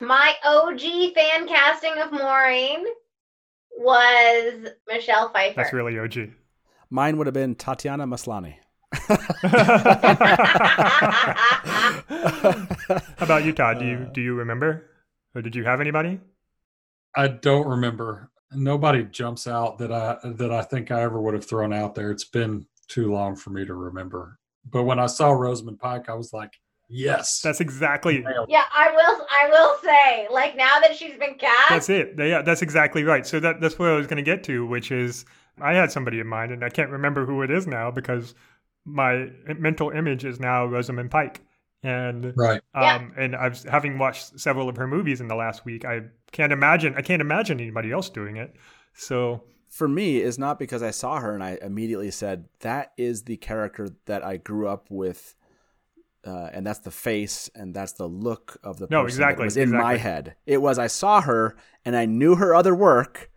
My 0.00 0.34
OG 0.44 1.14
fan 1.14 1.48
casting 1.48 1.94
of 1.98 2.12
Maureen 2.12 2.84
was 3.76 4.68
Michelle 4.86 5.28
Pfeiffer. 5.30 5.54
That's 5.56 5.72
really 5.72 5.98
OG. 5.98 6.30
Mine 6.90 7.16
would 7.16 7.26
have 7.26 7.34
been 7.34 7.54
Tatiana 7.54 8.06
Maslany. 8.06 8.54
How 8.92 9.04
about 13.20 13.44
you, 13.44 13.52
Todd? 13.52 13.78
Do 13.80 13.84
you 13.84 13.96
uh, 13.96 14.12
do 14.12 14.20
you 14.22 14.34
remember, 14.34 14.90
or 15.34 15.42
did 15.42 15.54
you 15.54 15.64
have 15.64 15.80
anybody? 15.80 16.20
I 17.14 17.28
don't 17.28 17.66
remember. 17.66 18.30
Nobody 18.52 19.04
jumps 19.04 19.46
out 19.46 19.78
that 19.78 19.92
I 19.92 20.16
that 20.24 20.50
I 20.50 20.62
think 20.62 20.90
I 20.90 21.02
ever 21.02 21.20
would 21.20 21.34
have 21.34 21.44
thrown 21.44 21.72
out 21.72 21.94
there. 21.94 22.10
It's 22.10 22.24
been 22.24 22.66
too 22.88 23.12
long 23.12 23.36
for 23.36 23.50
me 23.50 23.66
to 23.66 23.74
remember. 23.74 24.38
But 24.70 24.84
when 24.84 24.98
I 24.98 25.06
saw 25.06 25.30
Rosamund 25.30 25.78
Pike, 25.78 26.08
I 26.08 26.14
was 26.14 26.32
like, 26.32 26.54
yes. 26.88 27.40
That's 27.42 27.60
exactly 27.60 28.24
yeah, 28.48 28.64
I 28.72 28.90
will. 28.90 29.26
I 29.30 29.48
will 29.50 29.76
say, 29.82 30.28
like 30.30 30.56
now 30.56 30.80
that 30.80 30.96
she's 30.96 31.18
been 31.18 31.34
cast, 31.34 31.68
That's 31.68 31.88
it. 31.90 32.14
Yeah, 32.18 32.40
that's 32.42 32.62
exactly 32.62 33.04
right. 33.04 33.26
So 33.26 33.38
that 33.40 33.60
that's 33.60 33.78
what 33.78 33.90
I 33.90 33.96
was 33.96 34.06
going 34.06 34.16
to 34.16 34.22
get 34.22 34.44
to, 34.44 34.66
which 34.66 34.90
is 34.90 35.26
I 35.60 35.74
had 35.74 35.92
somebody 35.92 36.20
in 36.20 36.26
mind, 36.26 36.52
and 36.52 36.64
I 36.64 36.70
can't 36.70 36.90
remember 36.90 37.26
who 37.26 37.42
it 37.42 37.50
is 37.50 37.66
now 37.66 37.90
because 37.90 38.34
my 38.88 39.28
mental 39.58 39.90
image 39.90 40.24
is 40.24 40.40
now 40.40 40.64
Rosamund 40.66 41.10
Pike, 41.10 41.40
and 41.82 42.32
right. 42.36 42.60
um, 42.74 43.12
Yeah. 43.16 43.22
and 43.24 43.36
I've 43.36 43.62
having 43.64 43.98
watched 43.98 44.38
several 44.40 44.68
of 44.68 44.76
her 44.76 44.86
movies 44.86 45.20
in 45.20 45.28
the 45.28 45.34
last 45.36 45.64
week. 45.64 45.84
I 45.84 46.02
can't 46.32 46.52
imagine. 46.52 46.94
I 46.96 47.02
can't 47.02 47.20
imagine 47.22 47.60
anybody 47.60 47.92
else 47.92 48.08
doing 48.10 48.36
it. 48.36 48.54
So 48.94 49.44
for 49.68 49.86
me 49.86 50.18
is 50.20 50.38
not 50.38 50.58
because 50.58 50.82
I 50.82 50.90
saw 50.90 51.20
her 51.20 51.34
and 51.34 51.44
I 51.44 51.58
immediately 51.62 52.10
said 52.10 52.46
that 52.60 52.92
is 52.96 53.22
the 53.24 53.36
character 53.36 53.90
that 54.06 54.24
I 54.24 54.38
grew 54.38 54.66
up 54.66 54.86
with, 54.90 55.34
uh, 56.26 56.48
and 56.52 56.66
that's 56.66 56.80
the 56.80 56.90
face 56.90 57.48
and 57.54 57.74
that's 57.74 57.92
the 57.92 58.06
look 58.08 58.56
of 58.64 58.78
the 58.78 58.88
No, 58.90 59.02
person 59.02 59.20
that 59.20 59.24
exactly, 59.24 59.44
was 59.44 59.56
in 59.56 59.70
my 59.70 59.96
head. 59.96 60.34
It 60.46 60.60
was 60.62 60.78
I 60.78 60.86
saw 60.88 61.20
her 61.20 61.56
and 61.84 61.94
I 61.94 62.06
knew 62.06 62.34
her 62.36 62.54
other 62.54 62.74
work, 62.74 63.30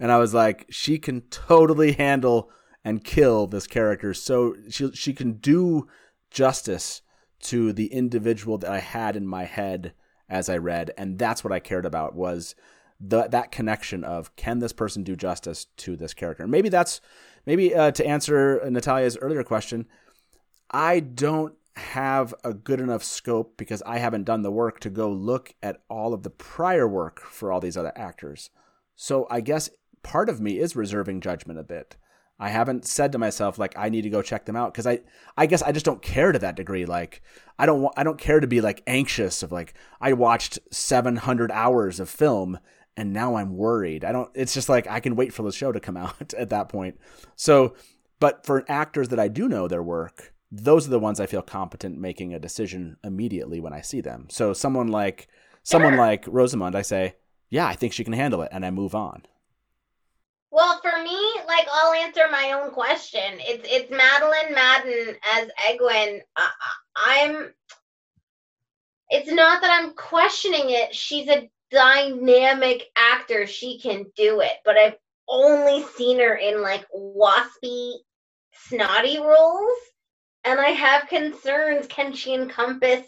and 0.00 0.12
I 0.12 0.18
was 0.18 0.34
like, 0.34 0.66
she 0.68 0.98
can 0.98 1.22
totally 1.30 1.92
handle 1.92 2.50
and 2.84 3.04
kill 3.04 3.46
this 3.46 3.66
character. 3.66 4.14
So 4.14 4.54
she 4.70 4.90
she 4.92 5.12
can 5.12 5.34
do 5.34 5.88
justice 6.30 7.02
to 7.40 7.72
the 7.72 7.86
individual 7.92 8.58
that 8.58 8.70
I 8.70 8.78
had 8.78 9.16
in 9.16 9.26
my 9.26 9.44
head 9.44 9.92
as 10.28 10.48
I 10.48 10.58
read, 10.58 10.92
and 10.98 11.18
that's 11.18 11.42
what 11.42 11.52
I 11.52 11.60
cared 11.60 11.86
about 11.86 12.14
was 12.14 12.54
the, 13.00 13.28
that 13.28 13.52
connection 13.52 14.04
of 14.04 14.34
can 14.36 14.58
this 14.58 14.72
person 14.72 15.02
do 15.02 15.16
justice 15.16 15.66
to 15.78 15.96
this 15.96 16.14
character? 16.14 16.42
And 16.42 16.52
maybe 16.52 16.68
that's 16.68 17.00
maybe 17.46 17.74
uh, 17.74 17.92
to 17.92 18.06
answer 18.06 18.60
Natalia's 18.68 19.16
earlier 19.16 19.44
question. 19.44 19.86
I 20.70 21.00
don't 21.00 21.54
have 21.76 22.34
a 22.44 22.52
good 22.52 22.80
enough 22.80 23.04
scope 23.04 23.56
because 23.56 23.82
I 23.86 23.98
haven't 23.98 24.24
done 24.24 24.42
the 24.42 24.50
work 24.50 24.80
to 24.80 24.90
go 24.90 25.10
look 25.10 25.54
at 25.62 25.80
all 25.88 26.12
of 26.12 26.24
the 26.24 26.30
prior 26.30 26.88
work 26.88 27.20
for 27.20 27.52
all 27.52 27.60
these 27.60 27.76
other 27.76 27.92
actors. 27.96 28.50
So 28.96 29.26
I 29.30 29.40
guess 29.40 29.70
part 30.02 30.28
of 30.28 30.40
me 30.40 30.58
is 30.58 30.74
reserving 30.74 31.20
judgment 31.20 31.58
a 31.58 31.64
bit. 31.64 31.96
I 32.38 32.50
haven't 32.50 32.86
said 32.86 33.12
to 33.12 33.18
myself 33.18 33.58
like 33.58 33.76
I 33.76 33.88
need 33.88 34.02
to 34.02 34.10
go 34.10 34.22
check 34.22 34.44
them 34.44 34.56
out 34.56 34.72
because 34.72 34.86
I 34.86 35.00
I 35.36 35.46
guess 35.46 35.62
I 35.62 35.72
just 35.72 35.84
don't 35.84 36.02
care 36.02 36.32
to 36.32 36.38
that 36.38 36.56
degree. 36.56 36.86
Like 36.86 37.22
I 37.58 37.66
don't 37.66 37.82
wa- 37.82 37.92
I 37.96 38.04
don't 38.04 38.18
care 38.18 38.40
to 38.40 38.46
be 38.46 38.60
like 38.60 38.82
anxious 38.86 39.42
of 39.42 39.50
like 39.50 39.74
I 40.00 40.12
watched 40.12 40.58
700 40.70 41.50
hours 41.50 41.98
of 41.98 42.08
film 42.08 42.58
and 42.98 43.12
now 43.12 43.36
I'm 43.36 43.56
worried. 43.56 44.04
I 44.04 44.10
don't. 44.10 44.28
It's 44.34 44.52
just 44.52 44.68
like 44.68 44.88
I 44.88 44.98
can 44.98 45.14
wait 45.14 45.32
for 45.32 45.44
the 45.44 45.52
show 45.52 45.70
to 45.70 45.80
come 45.80 45.96
out 46.04 46.34
at 46.34 46.50
that 46.50 46.68
point. 46.68 46.98
So, 47.36 47.74
but 48.18 48.44
for 48.44 48.64
actors 48.68 49.08
that 49.08 49.20
I 49.20 49.28
do 49.28 49.48
know 49.48 49.68
their 49.68 49.82
work, 49.82 50.34
those 50.50 50.86
are 50.86 50.90
the 50.90 50.98
ones 50.98 51.20
I 51.20 51.26
feel 51.26 51.40
competent 51.42 51.98
making 51.98 52.34
a 52.34 52.40
decision 52.40 52.96
immediately 53.04 53.60
when 53.60 53.72
I 53.72 53.82
see 53.82 54.00
them. 54.00 54.26
So 54.30 54.52
someone 54.52 54.88
like 54.88 55.28
someone 55.62 55.96
like 55.96 56.24
Rosamund, 56.26 56.74
I 56.74 56.82
say, 56.82 57.14
yeah, 57.50 57.66
I 57.66 57.74
think 57.74 57.92
she 57.92 58.04
can 58.04 58.14
handle 58.14 58.42
it, 58.42 58.48
and 58.52 58.66
I 58.66 58.70
move 58.72 58.94
on. 58.94 59.22
Well, 60.50 60.80
for 60.80 61.02
me, 61.02 61.18
like 61.46 61.66
I'll 61.72 61.92
answer 61.92 62.22
my 62.30 62.52
own 62.52 62.70
question. 62.70 63.20
It's 63.38 63.66
it's 63.68 63.90
Madeleine 63.90 64.54
Madden 64.54 65.16
as 65.34 65.50
Egwene. 65.68 66.20
I, 66.36 66.50
I'm. 66.96 67.52
It's 69.10 69.30
not 69.30 69.62
that 69.62 69.70
I'm 69.70 69.92
questioning 69.92 70.70
it. 70.70 70.94
She's 70.94 71.28
a 71.28 71.50
dynamic 71.70 72.84
actor. 72.96 73.46
She 73.46 73.78
can 73.78 74.06
do 74.16 74.40
it. 74.40 74.52
But 74.64 74.76
I've 74.76 74.96
only 75.28 75.84
seen 75.96 76.18
her 76.18 76.34
in 76.34 76.62
like 76.62 76.86
waspy, 76.96 77.94
snotty 78.54 79.18
roles, 79.18 79.78
and 80.44 80.58
I 80.58 80.70
have 80.70 81.08
concerns. 81.08 81.86
Can 81.88 82.14
she 82.14 82.32
encompass 82.34 83.06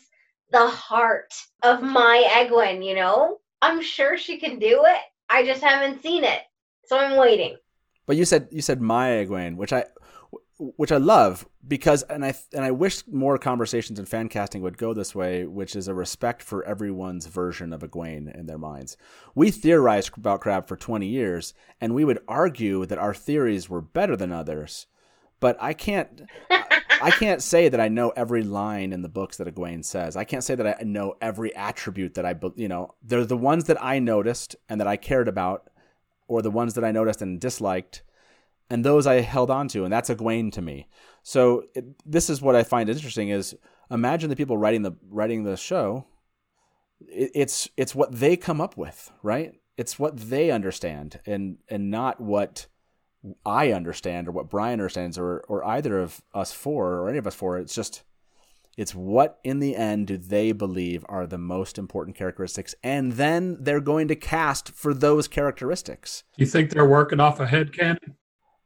the 0.50 0.66
heart 0.66 1.32
of 1.62 1.82
my 1.82 2.22
Egwene? 2.34 2.84
You 2.84 2.96
know, 2.96 3.38
I'm 3.62 3.82
sure 3.82 4.18
she 4.18 4.38
can 4.38 4.58
do 4.58 4.84
it. 4.86 5.00
I 5.30 5.46
just 5.46 5.62
haven't 5.62 6.02
seen 6.02 6.24
it. 6.24 6.40
So 6.90 6.98
I'm 6.98 7.16
waiting. 7.16 7.56
But 8.06 8.16
you 8.16 8.24
said 8.24 8.48
you 8.50 8.60
said 8.60 8.80
Maya 8.80 9.24
Egwene, 9.24 9.54
which 9.54 9.72
I 9.72 9.84
which 10.58 10.90
I 10.90 10.96
love 10.96 11.46
because 11.68 12.02
and 12.02 12.24
I 12.24 12.34
and 12.52 12.64
I 12.64 12.72
wish 12.72 13.06
more 13.06 13.38
conversations 13.38 14.00
and 14.00 14.08
fan 14.08 14.28
casting 14.28 14.60
would 14.62 14.76
go 14.76 14.92
this 14.92 15.14
way, 15.14 15.46
which 15.46 15.76
is 15.76 15.86
a 15.86 15.94
respect 15.94 16.42
for 16.42 16.64
everyone's 16.64 17.26
version 17.26 17.72
of 17.72 17.82
Egwene 17.82 18.36
in 18.36 18.46
their 18.46 18.58
minds. 18.58 18.96
We 19.36 19.52
theorized 19.52 20.18
about 20.18 20.40
Crab 20.40 20.66
for 20.66 20.76
20 20.76 21.06
years 21.06 21.54
and 21.80 21.94
we 21.94 22.04
would 22.04 22.18
argue 22.26 22.84
that 22.86 22.98
our 22.98 23.14
theories 23.14 23.70
were 23.70 23.80
better 23.80 24.16
than 24.16 24.32
others. 24.32 24.88
But 25.38 25.56
I 25.60 25.74
can't 25.74 26.22
I 27.02 27.12
can't 27.12 27.42
say 27.42 27.68
that 27.68 27.80
I 27.80 27.88
know 27.88 28.10
every 28.10 28.42
line 28.42 28.92
in 28.92 29.02
the 29.02 29.08
books 29.08 29.36
that 29.36 29.46
Egwene 29.46 29.84
says. 29.84 30.16
I 30.16 30.24
can't 30.24 30.44
say 30.44 30.54
that 30.56 30.66
I 30.66 30.82
know 30.82 31.14
every 31.20 31.54
attribute 31.54 32.14
that 32.14 32.26
I, 32.26 32.34
you 32.56 32.68
know, 32.68 32.94
they're 33.02 33.24
the 33.24 33.36
ones 33.36 33.64
that 33.64 33.82
I 33.82 34.00
noticed 34.00 34.56
and 34.68 34.80
that 34.80 34.88
I 34.88 34.96
cared 34.96 35.28
about, 35.28 35.69
or 36.30 36.42
the 36.42 36.50
ones 36.50 36.74
that 36.74 36.84
I 36.84 36.92
noticed 36.92 37.20
and 37.20 37.40
disliked, 37.40 38.02
and 38.70 38.84
those 38.84 39.04
I 39.04 39.20
held 39.20 39.50
on 39.50 39.66
to, 39.68 39.82
and 39.82 39.92
that's 39.92 40.08
Egwene 40.08 40.52
to 40.52 40.62
me. 40.62 40.86
So 41.24 41.64
it, 41.74 41.84
this 42.06 42.30
is 42.30 42.40
what 42.40 42.54
I 42.54 42.62
find 42.62 42.88
interesting: 42.88 43.30
is 43.30 43.56
imagine 43.90 44.30
the 44.30 44.36
people 44.36 44.56
writing 44.56 44.82
the 44.82 44.92
writing 45.10 45.42
the 45.42 45.56
show. 45.56 46.06
It, 47.00 47.32
it's 47.34 47.68
it's 47.76 47.96
what 47.96 48.12
they 48.12 48.36
come 48.36 48.60
up 48.60 48.76
with, 48.76 49.10
right? 49.24 49.54
It's 49.76 49.98
what 49.98 50.16
they 50.16 50.52
understand, 50.52 51.18
and 51.26 51.58
and 51.68 51.90
not 51.90 52.20
what 52.20 52.68
I 53.44 53.72
understand 53.72 54.28
or 54.28 54.30
what 54.30 54.48
Brian 54.48 54.74
understands 54.74 55.18
or 55.18 55.40
or 55.48 55.64
either 55.64 55.98
of 55.98 56.22
us 56.32 56.52
four 56.52 56.98
or 56.98 57.08
any 57.08 57.18
of 57.18 57.26
us 57.26 57.34
four. 57.34 57.58
It's 57.58 57.74
just 57.74 58.04
it's 58.76 58.94
what 58.94 59.38
in 59.44 59.58
the 59.58 59.76
end 59.76 60.06
do 60.06 60.16
they 60.16 60.52
believe 60.52 61.04
are 61.08 61.26
the 61.26 61.38
most 61.38 61.78
important 61.78 62.16
characteristics, 62.16 62.74
and 62.82 63.12
then 63.12 63.56
they're 63.60 63.80
going 63.80 64.08
to 64.08 64.16
cast 64.16 64.72
for 64.72 64.94
those 64.94 65.28
characteristics. 65.28 66.24
You 66.36 66.46
think 66.46 66.70
they're 66.70 66.88
working 66.88 67.20
off 67.20 67.40
a 67.40 67.46
head 67.46 67.72
canon? 67.72 68.16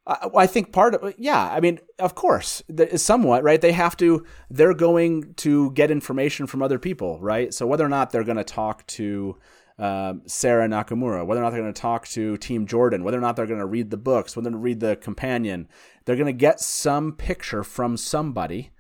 I, 0.07 0.29
I 0.37 0.47
think 0.47 0.73
part 0.73 0.95
of 0.95 1.15
yeah. 1.19 1.51
I 1.51 1.61
mean, 1.61 1.81
of 1.99 2.15
course, 2.15 2.63
somewhat 2.97 3.43
right. 3.43 3.61
They 3.61 3.73
have 3.73 3.97
to. 3.99 4.25
They're 4.51 4.75
going 4.75 5.35
to 5.35 5.71
get 5.73 5.91
information 5.91 6.47
from 6.47 6.63
other 6.63 6.79
people, 6.79 7.19
right? 7.21 7.53
So 7.53 7.67
whether 7.67 7.85
or 7.85 7.89
not 7.89 8.11
they're 8.11 8.25
going 8.25 8.37
to 8.37 8.45
talk 8.45 8.87
to 8.89 9.37
um, 9.79 10.23
Sarah 10.27 10.69
Nakamura, 10.69 11.27
whether 11.27 11.41
or 11.41 11.45
not 11.45 11.51
they're 11.51 11.63
going 11.63 11.75
to 11.75 11.81
talk 11.81 12.07
to 12.09 12.37
Team 12.37 12.67
Jordan, 12.67 13.03
whether 13.03 13.19
or 13.19 13.23
not 13.23 13.37
they're 13.37 13.47
going 13.47 13.61
to 13.61 13.67
read 13.67 13.91
the 13.91 13.97
books, 13.97 14.37
whether 14.37 14.45
they're 14.45 14.53
going 14.53 14.63
to 14.63 14.65
read 14.65 14.81
the 14.81 14.97
companion, 14.97 15.69
they're 16.05 16.17
going 16.17 16.27
to 16.27 16.33
get 16.33 16.61
some 16.61 17.13
picture 17.13 17.65
from 17.65 17.97
somebody, 17.97 18.71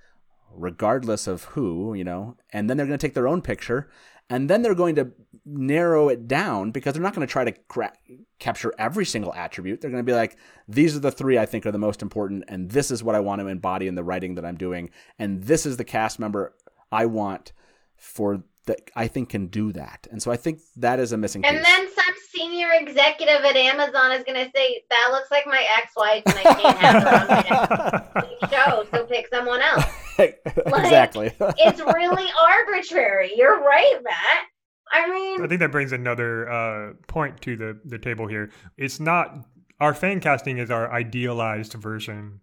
regardless 0.56 1.26
of 1.26 1.44
who, 1.44 1.94
you 1.94 2.04
know, 2.04 2.36
and 2.52 2.68
then 2.68 2.76
they're 2.76 2.86
going 2.86 2.98
to 2.98 3.06
take 3.06 3.14
their 3.14 3.28
own 3.28 3.42
picture, 3.42 3.88
and 4.30 4.48
then 4.48 4.62
they're 4.62 4.74
going 4.74 4.94
to 4.94 5.12
narrow 5.44 6.08
it 6.08 6.26
down 6.26 6.70
because 6.70 6.94
they're 6.94 7.02
not 7.02 7.14
going 7.14 7.26
to 7.26 7.30
try 7.30 7.44
to 7.44 7.52
cra- 7.68 7.92
capture 8.38 8.72
every 8.78 9.04
single 9.04 9.34
attribute. 9.34 9.80
They're 9.80 9.90
going 9.90 10.02
to 10.02 10.10
be 10.10 10.16
like, 10.16 10.38
these 10.66 10.96
are 10.96 11.00
the 11.00 11.12
three 11.12 11.38
I 11.38 11.44
think 11.46 11.66
are 11.66 11.72
the 11.72 11.78
most 11.78 12.00
important, 12.02 12.44
and 12.48 12.70
this 12.70 12.90
is 12.90 13.02
what 13.02 13.14
I 13.14 13.20
want 13.20 13.40
to 13.40 13.48
embody 13.48 13.86
in 13.86 13.94
the 13.94 14.04
writing 14.04 14.34
that 14.36 14.44
I'm 14.44 14.56
doing, 14.56 14.90
and 15.18 15.42
this 15.44 15.66
is 15.66 15.76
the 15.76 15.84
cast 15.84 16.18
member 16.18 16.54
I 16.90 17.06
want 17.06 17.52
for 17.96 18.42
that 18.66 18.80
I 18.96 19.08
think 19.08 19.28
can 19.28 19.48
do 19.48 19.72
that. 19.72 20.06
And 20.10 20.22
so 20.22 20.30
I 20.30 20.36
think 20.36 20.60
that 20.76 20.98
is 20.98 21.12
a 21.12 21.18
missing 21.18 21.44
And 21.44 21.58
piece. 21.58 21.66
then 21.66 21.88
senior 22.34 22.68
executive 22.72 23.44
at 23.44 23.56
Amazon 23.56 24.12
is 24.12 24.24
going 24.24 24.44
to 24.44 24.50
say, 24.54 24.82
that 24.90 25.08
looks 25.12 25.30
like 25.30 25.46
my 25.46 25.66
ex-wife 25.78 26.22
and 26.26 26.34
I 26.36 26.42
can't 26.42 26.78
have 26.78 27.02
her 27.02 28.20
on 28.20 28.28
my 28.40 28.48
show, 28.48 28.86
so 28.90 29.06
pick 29.06 29.28
someone 29.28 29.60
else. 29.60 29.84
exactly. 30.18 31.32
It's 31.58 31.80
really 31.94 32.28
arbitrary. 32.40 33.32
You're 33.36 33.60
right, 33.62 33.98
Matt. 34.02 34.46
I 34.92 35.10
mean, 35.10 35.42
I 35.42 35.48
think 35.48 35.60
that 35.60 35.72
brings 35.72 35.92
another 35.92 36.48
uh, 36.48 36.92
point 37.08 37.40
to 37.42 37.56
the, 37.56 37.80
the 37.84 37.98
table 37.98 38.26
here. 38.26 38.50
It's 38.76 39.00
not 39.00 39.46
our 39.80 39.94
fan 39.94 40.20
casting 40.20 40.58
is 40.58 40.70
our 40.70 40.92
idealized 40.92 41.72
version 41.72 42.40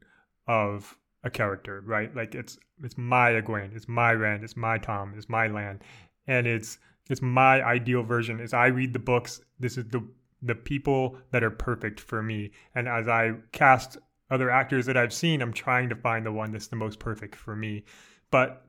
of 0.48 0.98
a 1.24 1.30
character, 1.30 1.82
right? 1.86 2.14
Like 2.16 2.36
it's 2.36 2.58
it's 2.84 2.98
my 2.98 3.32
Egwene, 3.32 3.76
it's 3.76 3.88
my 3.88 4.12
Rand, 4.14 4.44
it's 4.44 4.58
my 4.58 4.78
Tom, 4.78 5.14
it's 5.16 5.30
my 5.30 5.48
Lan, 5.48 5.82
and 6.28 6.48
it's 6.48 6.78
it's 7.12 7.22
my 7.22 7.62
ideal 7.64 8.04
version. 8.04 8.40
As 8.40 8.54
I 8.54 8.68
read 8.68 8.94
the 8.94 9.00
books, 9.00 9.42
this 9.60 9.78
is 9.78 9.86
the 9.86 10.08
the 10.44 10.56
people 10.56 11.18
that 11.32 11.44
are 11.44 11.52
perfect 11.52 12.00
for 12.00 12.24
me, 12.24 12.52
and 12.74 12.88
as 12.88 13.08
I 13.08 13.34
cast 13.52 13.98
other 14.32 14.50
actors 14.50 14.86
that 14.88 14.98
I've 14.98 15.14
seen, 15.14 15.42
I'm 15.42 15.54
trying 15.54 15.90
to 15.90 15.96
find 15.96 16.26
the 16.26 16.32
one 16.32 16.52
that's 16.52 16.68
the 16.68 16.76
most 16.76 17.00
perfect 17.00 17.36
for 17.36 17.56
me. 17.56 17.84
But 18.32 18.66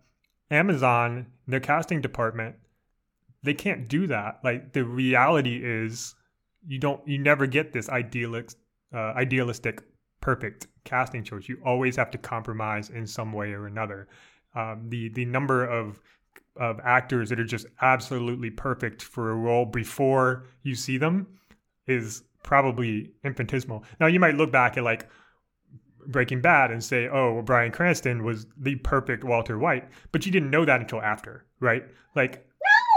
Amazon, 0.51 1.29
their 1.47 1.61
casting 1.61 2.01
department, 2.03 2.57
they 3.43 3.55
can't 3.55 3.89
do 3.89 4.07
that. 4.09 4.41
Like 4.45 4.73
the 4.73 4.85
reality 4.85 5.61
is, 5.63 6.15
you 6.67 6.79
don't, 6.79 7.07
you 7.07 7.19
never 7.19 7.47
get 7.47 7.73
this 7.73 7.89
idealistic, 7.89 8.59
uh, 8.93 9.13
idealistic, 9.17 9.83
perfect 10.21 10.67
casting 10.85 11.25
choice. 11.25 11.49
You 11.49 11.59
always 11.65 11.97
have 11.97 12.11
to 12.11 12.19
compromise 12.19 12.91
in 12.91 13.07
some 13.07 13.33
way 13.33 13.53
or 13.53 13.67
another. 13.67 14.09
Um, 14.55 14.89
the 14.89 15.09
the 15.09 15.25
number 15.25 15.65
of 15.65 16.01
of 16.57 16.79
actors 16.85 17.29
that 17.31 17.41
are 17.41 17.45
just 17.45 17.67
absolutely 17.81 18.51
perfect 18.51 19.03
for 19.03 19.31
a 19.31 19.35
role 19.35 19.65
before 19.65 20.45
you 20.63 20.75
see 20.75 20.99
them 20.99 21.27
is 21.87 22.23
probably 22.43 23.11
infinitesimal. 23.25 23.85
Now 24.01 24.07
you 24.07 24.21
might 24.21 24.35
look 24.35 24.53
back 24.53 24.77
at 24.77 24.85
like 24.85 25.09
Breaking 26.07 26.41
Bad 26.41 26.71
and 26.73 26.83
say, 26.83 27.09
"Oh, 27.09 27.35
well, 27.35 27.43
Bryan 27.43 27.71
Cranston 27.71 28.25
was 28.25 28.47
the 28.59 28.75
perfect 28.77 29.23
Walter 29.25 29.57
White," 29.59 29.89
but 30.11 30.27
you 30.27 30.33
didn't 30.33 30.51
know 30.51 30.65
that 30.65 30.81
until 30.81 31.01
after, 31.01 31.47
right? 31.61 31.85
Like 32.17 32.45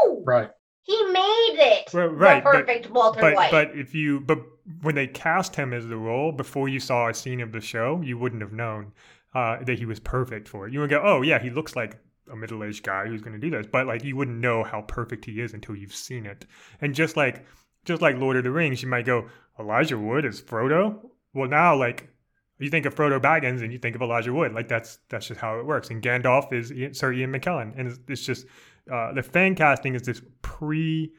no, 0.03 0.23
Right. 0.25 0.49
he 0.81 1.03
made 1.11 1.55
it 1.59 1.93
Right, 1.93 2.07
right, 2.07 2.43
the 2.43 2.49
but- 2.49 2.51
perfect 2.67 2.89
Walter 2.89 3.21
but 3.21 3.35
White. 3.35 3.51
but 3.51 3.77
if 3.77 3.93
you 3.93 4.21
but 4.21 4.39
when 4.81 4.95
they 4.95 5.05
cast 5.05 5.55
him 5.55 5.71
as 5.71 5.85
the 5.87 5.97
role 5.97 6.31
before 6.31 6.67
you 6.67 6.79
saw 6.79 7.07
a 7.07 7.13
scene 7.13 7.41
of 7.41 7.51
the 7.51 7.61
show, 7.61 8.01
you 8.03 8.17
wouldn't 8.17 8.41
have 8.41 8.53
known 8.53 8.91
uh, 9.35 9.63
that 9.63 9.77
he 9.77 9.85
was 9.85 9.99
perfect 9.99 10.47
for 10.47 10.65
it. 10.67 10.73
You 10.73 10.79
would 10.79 10.89
go, 10.89 11.01
"Oh 11.05 11.21
yeah, 11.21 11.37
he 11.39 11.51
looks 11.51 11.75
like 11.75 11.97
a 12.31 12.35
middle-aged 12.35 12.83
guy 12.83 13.07
who's 13.07 13.21
going 13.21 13.33
to 13.33 13.39
do 13.39 13.49
this," 13.49 13.67
but 13.71 13.87
like 13.87 14.03
you 14.03 14.15
wouldn't 14.15 14.39
know 14.39 14.63
how 14.63 14.81
perfect 14.81 15.25
he 15.25 15.41
is 15.41 15.53
until 15.53 15.75
you've 15.75 15.95
seen 15.95 16.25
it. 16.25 16.45
And 16.81 16.93
just 16.93 17.17
like 17.17 17.45
just 17.85 18.01
like 18.01 18.17
Lord 18.17 18.37
of 18.37 18.43
the 18.43 18.51
Rings, 18.51 18.81
you 18.81 18.89
might 18.89 19.05
go, 19.05 19.29
"Elijah 19.59 19.97
Wood 19.97 20.25
is 20.25 20.41
Frodo." 20.41 21.09
Well, 21.33 21.49
now 21.49 21.75
like 21.75 22.09
you 22.59 22.69
think 22.69 22.85
of 22.85 22.95
Frodo 22.95 23.19
Baggins 23.19 23.61
and 23.61 23.71
you 23.73 23.79
think 23.79 23.95
of 23.95 24.01
Elijah 24.01 24.33
Wood. 24.33 24.53
Like 24.53 24.67
that's 24.67 24.99
that's 25.09 25.27
just 25.27 25.39
how 25.39 25.59
it 25.59 25.65
works. 25.65 25.89
And 25.89 26.01
Gandalf 26.01 26.53
is 26.53 26.71
Ian, 26.71 26.93
Sir 26.93 27.11
Ian 27.13 27.33
McKellen, 27.33 27.77
and 27.77 27.89
it's, 27.89 27.99
it's 28.07 28.25
just 28.25 28.45
uh, 28.91 29.13
the 29.13 29.23
fan 29.23 29.55
casting 29.55 29.95
is 29.95 30.03
this 30.03 30.21
pre 30.41 31.11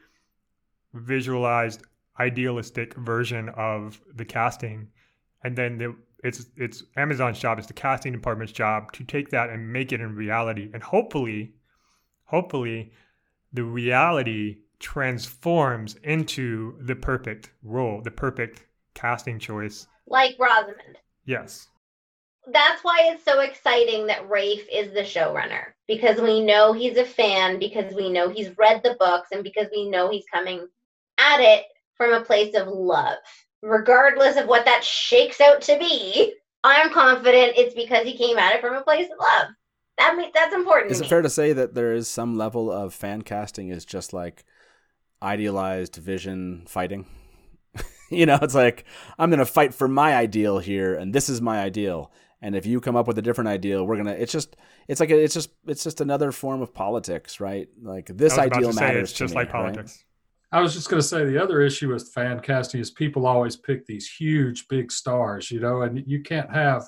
visualized 0.93 1.83
idealistic 2.19 2.95
version 2.95 3.49
of 3.49 4.01
the 4.15 4.25
casting 4.25 4.87
and 5.43 5.55
then 5.55 5.77
the, 5.77 5.95
it's 6.23 6.45
it's 6.55 6.83
Amazon's 6.95 7.39
job 7.39 7.57
it's 7.57 7.67
the 7.67 7.73
casting 7.73 8.11
department's 8.11 8.53
job 8.53 8.91
to 8.93 9.03
take 9.03 9.29
that 9.29 9.49
and 9.49 9.71
make 9.71 9.91
it 9.91 10.01
in 10.01 10.15
reality 10.15 10.69
and 10.73 10.81
hopefully 10.81 11.53
hopefully 12.25 12.91
the 13.53 13.63
reality 13.63 14.57
transforms 14.79 15.95
into 16.03 16.75
the 16.81 16.95
perfect 16.95 17.51
role 17.63 18.01
the 18.01 18.11
perfect 18.11 18.65
casting 18.93 19.39
choice 19.39 19.87
like 20.07 20.35
Rosamund. 20.39 20.97
yes 21.25 21.67
That's 22.51 22.83
why 22.83 23.09
it's 23.11 23.25
so 23.25 23.41
exciting 23.41 24.07
that 24.07 24.29
Rafe 24.29 24.67
is 24.71 24.93
the 24.93 25.01
showrunner 25.01 25.73
because 25.87 26.19
we 26.19 26.43
know 26.43 26.73
he's 26.73 26.97
a 26.97 27.05
fan, 27.05 27.59
because 27.59 27.93
we 27.93 28.09
know 28.09 28.29
he's 28.29 28.57
read 28.57 28.81
the 28.83 28.95
books, 28.99 29.29
and 29.31 29.43
because 29.43 29.67
we 29.71 29.89
know 29.89 30.09
he's 30.09 30.25
coming 30.31 30.67
at 31.17 31.39
it 31.39 31.65
from 31.95 32.13
a 32.13 32.21
place 32.21 32.55
of 32.55 32.67
love. 32.67 33.17
Regardless 33.61 34.37
of 34.37 34.47
what 34.47 34.65
that 34.65 34.83
shakes 34.83 35.41
out 35.41 35.61
to 35.63 35.77
be, 35.77 36.33
I'm 36.63 36.91
confident 36.91 37.53
it's 37.57 37.73
because 37.73 38.05
he 38.05 38.17
came 38.17 38.37
at 38.37 38.55
it 38.55 38.61
from 38.61 38.75
a 38.75 38.83
place 38.83 39.05
of 39.05 39.17
love. 39.19 39.47
That 39.97 40.15
me- 40.15 40.31
that's 40.33 40.53
important 40.53 40.91
Is 40.91 40.99
to 40.99 41.03
it 41.03 41.05
me. 41.05 41.07
fair 41.07 41.21
to 41.21 41.29
say 41.29 41.53
that 41.53 41.73
there 41.73 41.93
is 41.93 42.07
some 42.07 42.37
level 42.37 42.71
of 42.71 42.93
fan 42.93 43.23
casting 43.23 43.69
is 43.69 43.85
just 43.85 44.13
like 44.13 44.43
idealized 45.21 45.95
vision 45.95 46.65
fighting. 46.67 47.07
you 48.11 48.25
know, 48.25 48.37
it's 48.41 48.55
like 48.55 48.85
I'm 49.17 49.29
going 49.29 49.39
to 49.39 49.45
fight 49.45 49.73
for 49.73 49.87
my 49.87 50.15
ideal 50.15 50.59
here, 50.59 50.95
and 50.95 51.13
this 51.13 51.29
is 51.29 51.41
my 51.41 51.59
ideal. 51.61 52.11
And 52.41 52.55
if 52.55 52.67
you 52.67 52.79
come 52.79 52.95
up 52.95 53.07
with 53.07 53.17
a 53.17 53.21
different 53.23 53.47
ideal, 53.47 53.83
we're 53.85 53.97
gonna. 53.97 54.11
It's 54.11 54.31
just. 54.31 54.55
It's 54.87 54.99
like 54.99 55.09
a, 55.09 55.19
it's 55.19 55.33
just. 55.33 55.49
It's 55.65 55.83
just 55.83 56.01
another 56.01 56.31
form 56.31 56.61
of 56.61 56.71
politics, 56.73 57.39
right? 57.39 57.67
Like 57.81 58.05
this 58.15 58.37
ideal 58.37 58.73
matters. 58.73 59.09
It's 59.09 59.17
just 59.17 59.33
me, 59.33 59.39
like 59.41 59.49
politics. 59.49 59.97
Right? 59.97 60.06
I 60.51 60.61
was 60.61 60.73
just 60.73 60.89
going 60.89 61.01
to 61.01 61.07
say 61.07 61.25
the 61.25 61.41
other 61.41 61.61
issue 61.61 61.91
with 61.91 62.11
fan 62.13 62.39
casting 62.39 62.79
is 62.79 62.89
people 62.89 63.27
always 63.27 63.57
pick 63.57 63.85
these 63.85 64.09
huge, 64.09 64.67
big 64.69 64.91
stars, 64.91 65.51
you 65.51 65.59
know, 65.59 65.81
and 65.81 66.03
you 66.07 66.21
can't 66.21 66.51
have 66.51 66.83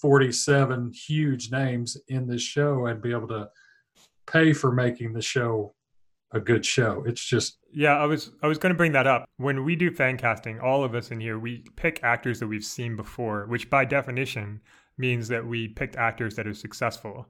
47 0.00 0.92
huge 0.92 1.52
names 1.52 1.96
in 2.08 2.26
this 2.26 2.42
show 2.42 2.86
and 2.86 3.00
be 3.00 3.12
able 3.12 3.28
to 3.28 3.48
pay 4.26 4.52
for 4.52 4.72
making 4.72 5.12
the 5.12 5.22
show 5.22 5.74
a 6.32 6.40
good 6.40 6.66
show. 6.66 7.04
It's 7.06 7.24
just 7.24 7.58
yeah. 7.72 7.96
I 7.96 8.06
was 8.06 8.32
I 8.42 8.48
was 8.48 8.58
going 8.58 8.72
to 8.72 8.76
bring 8.76 8.92
that 8.92 9.06
up. 9.06 9.24
When 9.36 9.64
we 9.64 9.76
do 9.76 9.92
fan 9.92 10.16
casting, 10.16 10.58
all 10.58 10.82
of 10.82 10.94
us 10.94 11.12
in 11.12 11.20
here 11.20 11.38
we 11.38 11.64
pick 11.76 12.00
actors 12.02 12.40
that 12.40 12.48
we've 12.48 12.64
seen 12.64 12.96
before, 12.96 13.46
which 13.46 13.70
by 13.70 13.84
definition 13.84 14.60
means 14.98 15.28
that 15.28 15.46
we 15.46 15.68
picked 15.68 15.96
actors 15.96 16.34
that 16.34 16.46
are 16.46 16.54
successful. 16.54 17.28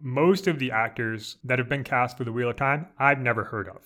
Most 0.00 0.48
of 0.48 0.58
the 0.58 0.72
actors 0.72 1.36
that 1.44 1.58
have 1.58 1.68
been 1.68 1.84
cast 1.84 2.18
for 2.18 2.24
the 2.24 2.32
Wheel 2.32 2.50
of 2.50 2.56
Time, 2.56 2.86
I've 2.98 3.20
never 3.20 3.44
heard 3.44 3.68
of. 3.68 3.82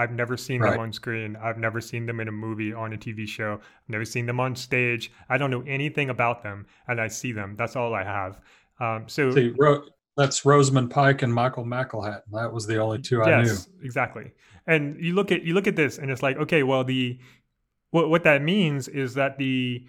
I've 0.00 0.12
never 0.12 0.38
seen 0.38 0.62
right. 0.62 0.70
them 0.70 0.80
on 0.80 0.94
screen. 0.94 1.36
I've 1.36 1.58
never 1.58 1.78
seen 1.78 2.06
them 2.06 2.20
in 2.20 2.28
a 2.28 2.32
movie, 2.32 2.72
on 2.72 2.94
a 2.94 2.96
TV 2.96 3.28
show. 3.28 3.60
I've 3.60 3.88
never 3.88 4.06
seen 4.06 4.24
them 4.24 4.40
on 4.40 4.56
stage. 4.56 5.12
I 5.28 5.36
don't 5.36 5.50
know 5.50 5.62
anything 5.66 6.08
about 6.08 6.42
them, 6.42 6.66
and 6.88 6.98
I 6.98 7.08
see 7.08 7.32
them. 7.32 7.54
That's 7.58 7.76
all 7.76 7.94
I 7.94 8.02
have. 8.02 8.40
Um, 8.80 9.04
so 9.08 9.30
see, 9.30 9.52
Ro- 9.58 9.84
that's 10.16 10.46
Rosamund 10.46 10.90
Pike 10.90 11.20
and 11.20 11.32
Michael 11.32 11.66
McElhatton. 11.66 12.22
That 12.32 12.50
was 12.50 12.66
the 12.66 12.78
only 12.78 12.98
two 13.02 13.22
I 13.22 13.42
knew. 13.42 13.48
yes, 13.48 13.68
exactly. 13.82 14.32
And 14.66 14.98
you 14.98 15.12
look 15.14 15.30
at 15.32 15.42
you 15.42 15.52
look 15.52 15.66
at 15.66 15.76
this, 15.76 15.98
and 15.98 16.10
it's 16.10 16.22
like, 16.22 16.38
okay, 16.38 16.62
well, 16.62 16.82
the 16.82 17.18
what 17.90 18.08
what 18.08 18.24
that 18.24 18.40
means 18.40 18.88
is 18.88 19.12
that 19.14 19.36
the 19.36 19.84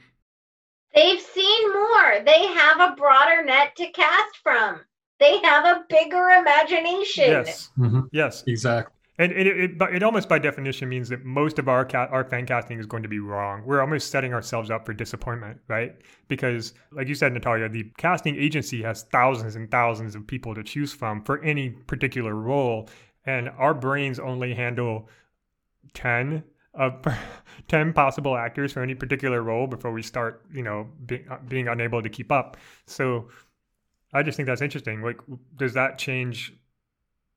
they've 0.93 1.21
seen 1.21 1.73
more. 1.73 2.19
They 2.25 2.47
have 2.47 2.81
a 2.81 2.95
broader 2.97 3.45
net 3.45 3.77
to 3.77 3.87
cast 3.91 4.35
from. 4.43 4.81
They 5.21 5.37
have 5.37 5.63
a 5.63 5.85
bigger 5.87 6.31
imagination. 6.31 7.25
Yes. 7.27 7.69
Mm-hmm. 7.77 8.01
Yes. 8.11 8.43
Exactly. 8.45 8.93
And 9.21 9.31
it, 9.33 9.45
it, 9.45 9.79
it, 9.79 10.01
almost 10.01 10.27
by 10.27 10.39
definition 10.39 10.89
means 10.89 11.07
that 11.09 11.23
most 11.23 11.59
of 11.59 11.69
our 11.69 11.85
ca- 11.85 12.07
our 12.09 12.23
fan 12.23 12.47
casting 12.47 12.79
is 12.79 12.87
going 12.87 13.03
to 13.03 13.09
be 13.09 13.19
wrong. 13.19 13.61
We're 13.63 13.79
almost 13.79 14.09
setting 14.09 14.33
ourselves 14.33 14.71
up 14.71 14.83
for 14.83 14.95
disappointment, 14.95 15.59
right? 15.67 15.95
Because, 16.27 16.73
like 16.91 17.07
you 17.07 17.13
said, 17.13 17.31
Natalia, 17.31 17.69
the 17.69 17.83
casting 17.97 18.35
agency 18.35 18.81
has 18.81 19.03
thousands 19.03 19.55
and 19.55 19.69
thousands 19.69 20.15
of 20.15 20.25
people 20.25 20.55
to 20.55 20.63
choose 20.63 20.91
from 20.91 21.23
for 21.23 21.39
any 21.43 21.69
particular 21.69 22.33
role, 22.33 22.89
and 23.23 23.49
our 23.59 23.75
brains 23.75 24.17
only 24.17 24.55
handle 24.55 25.07
ten 25.93 26.43
of 26.73 27.05
10 27.67 27.93
possible 27.93 28.35
actors 28.35 28.73
for 28.73 28.81
any 28.81 28.95
particular 28.95 29.43
role 29.43 29.67
before 29.67 29.91
we 29.91 30.01
start 30.01 30.41
you 30.53 30.63
know 30.63 30.87
being, 31.05 31.27
uh, 31.29 31.37
being 31.47 31.67
unable 31.67 32.01
to 32.01 32.07
keep 32.07 32.31
up 32.31 32.55
so 32.87 33.27
i 34.13 34.23
just 34.23 34.37
think 34.37 34.47
that's 34.47 34.61
interesting 34.61 35.01
like 35.01 35.17
does 35.57 35.73
that 35.73 35.97
change 35.97 36.53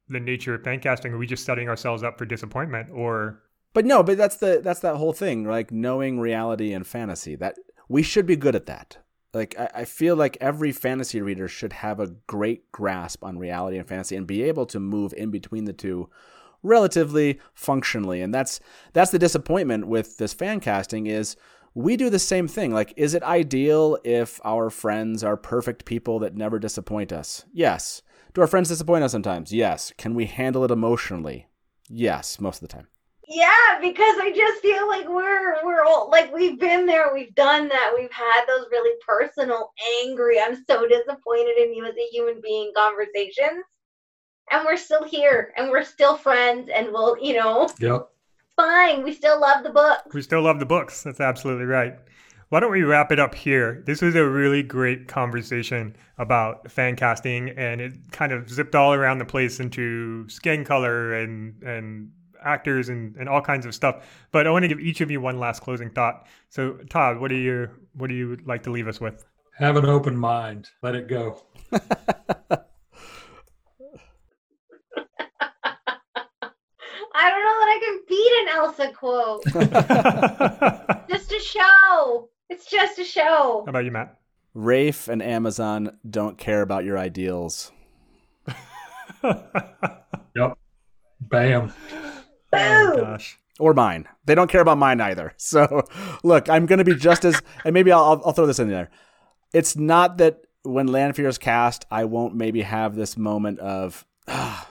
the 0.09 0.21
nature 0.21 0.55
of 0.55 0.63
fan 0.63 0.81
casting 0.81 1.13
are 1.13 1.19
we 1.19 1.27
just 1.27 1.45
setting 1.45 1.69
ourselves 1.69 2.03
up 2.03 2.19
for 2.19 2.25
disappointment 2.25 2.89
or 2.93 3.43
but 3.73 3.85
no 3.85 4.03
but 4.03 4.17
that's 4.17 4.37
the 4.37 4.61
that's 4.63 4.81
that 4.81 4.97
whole 4.97 5.13
thing 5.13 5.45
like 5.45 5.73
knowing 5.73 6.21
reality 6.21 6.73
and 6.73 6.87
fantasy 6.87 7.35
that 7.35 7.57
we 7.89 8.03
should 8.03 8.27
be 8.27 8.37
good 8.37 8.55
at 8.55 8.67
that 8.67 8.99
like 9.33 9.55
I, 9.59 9.71
I 9.75 9.85
feel 9.85 10.17
like 10.17 10.39
every 10.41 10.73
fantasy 10.73 11.21
reader 11.21 11.49
should 11.49 11.73
have 11.73 12.01
a 12.01 12.15
great 12.27 12.71
grasp 12.71 13.25
on 13.25 13.39
reality 13.39 13.79
and 13.79 13.89
fantasy 13.89 14.17
and 14.17 14.27
be 14.27 14.43
able 14.43 14.67
to 14.67 14.81
move 14.81 15.13
in 15.17 15.31
between 15.31 15.65
the 15.65 15.73
two 15.73 16.09
relatively 16.65 17.39
functionally. 17.53 18.21
And 18.21 18.35
that's 18.35 18.59
that's 18.93 19.13
the 19.13 19.19
disappointment 19.19 19.87
with 19.87 20.19
this 20.19 20.33
fan 20.33 20.59
casting 20.59 21.07
is 21.07 21.37
we 21.75 21.97
do 21.97 22.09
the 22.09 22.19
same 22.19 22.49
thing. 22.49 22.73
Like, 22.73 22.95
is 22.97 23.15
it 23.15 23.23
ideal 23.23 23.99
if 24.05 24.41
our 24.45 24.71
friends 24.71 25.25
are 25.25 25.37
perfect 25.37 25.85
people 25.85 26.21
that 26.21 26.37
never 26.37 26.59
disappoint 26.59 27.13
us? 27.13 27.45
Yes. 27.53 28.03
Do 28.35 28.41
our 28.41 28.49
friends 28.49 28.69
disappoint 28.69 29.05
us 29.05 29.13
sometimes? 29.13 29.53
Yes. 29.53 29.93
Can 29.97 30.15
we 30.15 30.27
handle 30.27 30.65
it 30.65 30.73
emotionally? 30.73 31.47
Yes, 31.89 32.41
most 32.41 32.61
of 32.61 32.69
the 32.69 32.75
time. 32.75 32.89
Yeah, 33.29 33.79
because 33.81 34.17
I 34.19 34.33
just 34.37 34.61
feel 34.61 34.87
like 34.87 35.09
we're 35.09 35.65
we're 35.65 35.85
all 35.85 36.11
like 36.11 36.35
we've 36.35 36.61
been 36.61 36.85
there, 36.85 37.15
we've 37.15 37.35
done 37.35 37.69
that, 37.69 37.95
we've 37.97 38.13
had 38.13 38.45
those 38.47 38.67
really 38.71 38.99
personal, 39.07 39.73
angry, 40.03 40.39
I'm 40.39 40.63
so 40.69 40.87
disappointed 40.87 41.57
in 41.57 41.73
you 41.73 41.87
as 41.87 41.95
a 41.95 42.09
human 42.11 42.41
being 42.43 42.73
conversations 42.77 43.65
and 44.51 44.65
we're 44.65 44.77
still 44.77 45.05
here 45.05 45.55
and 45.57 45.71
we're 45.71 45.85
still 45.85 46.17
friends 46.17 46.69
and 46.75 46.89
we'll, 46.93 47.17
you 47.19 47.35
know. 47.35 47.69
Yep. 47.79 48.09
Fine. 48.57 49.03
We 49.03 49.15
still 49.15 49.41
love 49.41 49.65
the 49.65 49.71
books. 49.71 50.13
We 50.13 50.23
still 50.23 50.43
love 50.43 50.59
the 50.59 50.67
books. 50.67 51.03
That's 51.03 51.21
absolutely 51.21 51.65
right. 51.65 51.95
Why 52.55 52.61
don't 52.61 52.71
we 52.71 52.85
wrap 52.85 53.11
it 53.11 53.19
up 53.19 53.35
here? 53.35 53.83
This 53.85 54.01
was 54.01 54.15
a 54.15 54.25
really 54.25 54.63
great 54.63 55.09
conversation 55.09 55.97
about 56.19 56.71
fan 56.71 56.95
casting, 56.95 57.51
and 57.51 57.81
it 57.81 57.95
kind 58.13 58.31
of 58.31 58.49
zipped 58.49 58.77
all 58.77 58.93
around 58.93 59.19
the 59.19 59.25
place 59.25 59.59
into 59.59 60.29
skin 60.29 60.65
color 60.65 61.15
and 61.15 61.61
and 61.65 62.13
actors 62.45 62.91
and, 62.91 63.17
and 63.17 63.29
all 63.29 63.41
kinds 63.41 63.67
of 63.67 63.75
stuff. 63.75 64.07
But 64.31 64.47
I 64.47 64.51
want 64.51 64.63
to 64.63 64.69
give 64.69 64.79
each 64.79 65.01
of 65.01 65.11
you 65.11 65.21
one 65.21 65.41
last 65.41 65.63
closing 65.63 65.91
thought. 65.91 66.29
So, 66.49 66.75
Todd, 66.91 67.19
what 67.19 67.27
do 67.27 67.35
you 67.35 67.69
what 67.95 68.07
do 68.07 68.15
you 68.15 68.39
like 68.47 68.63
to 68.63 68.71
leave 68.71 68.87
us 68.87 69.01
with? 69.01 69.27
Have 69.59 69.77
an 69.77 69.87
open 69.87 70.17
mind. 70.17 70.71
Let 70.81 70.95
it 70.95 71.09
go. 71.09 71.43
I 71.73 71.81
don't 77.31 77.43
know 77.43 77.59
that 77.59 77.69
I 77.69 77.79
can 77.83 78.01
beat 78.09 78.33
an 78.43 78.49
Elsa 78.55 78.93
quote. 78.97 79.43
just 81.09 81.33
a 81.33 81.41
show. 81.41 82.29
It's 82.85 82.97
just 82.97 83.17
a 83.17 83.21
show. 83.21 83.63
How 83.65 83.71
about 83.71 83.87
you, 83.87 83.91
Matt? 83.91 84.19
Rafe 84.53 85.09
and 85.09 85.23
Amazon 85.23 85.97
don't 86.09 86.37
care 86.37 86.61
about 86.61 86.85
your 86.85 86.99
ideals. 86.99 87.73
yep. 89.25 90.59
Bam. 91.19 91.69
Boom. 91.69 91.75
Oh, 92.53 92.97
gosh. 93.01 93.39
Or 93.59 93.73
mine. 93.73 94.07
They 94.27 94.35
don't 94.35 94.51
care 94.51 94.61
about 94.61 94.77
mine 94.77 95.01
either. 95.01 95.33
So, 95.39 95.87
look, 96.23 96.51
I'm 96.51 96.67
going 96.67 96.79
to 96.79 96.85
be 96.85 96.95
just 96.95 97.25
as, 97.25 97.41
and 97.65 97.73
maybe 97.73 97.91
I'll, 97.91 98.21
I'll 98.25 98.33
throw 98.33 98.47
this 98.47 98.59
in 98.59 98.69
there. 98.69 98.91
It's 99.55 99.77
not 99.77 100.19
that 100.19 100.43
when 100.63 100.87
Lanfear 100.87 101.29
is 101.29 101.39
cast, 101.39 101.87
I 101.91 102.05
won't 102.05 102.35
maybe 102.35 102.63
have 102.63 102.97
this 102.97 103.17
moment 103.17 103.61
of, 103.61 104.05
ah, 104.29 104.69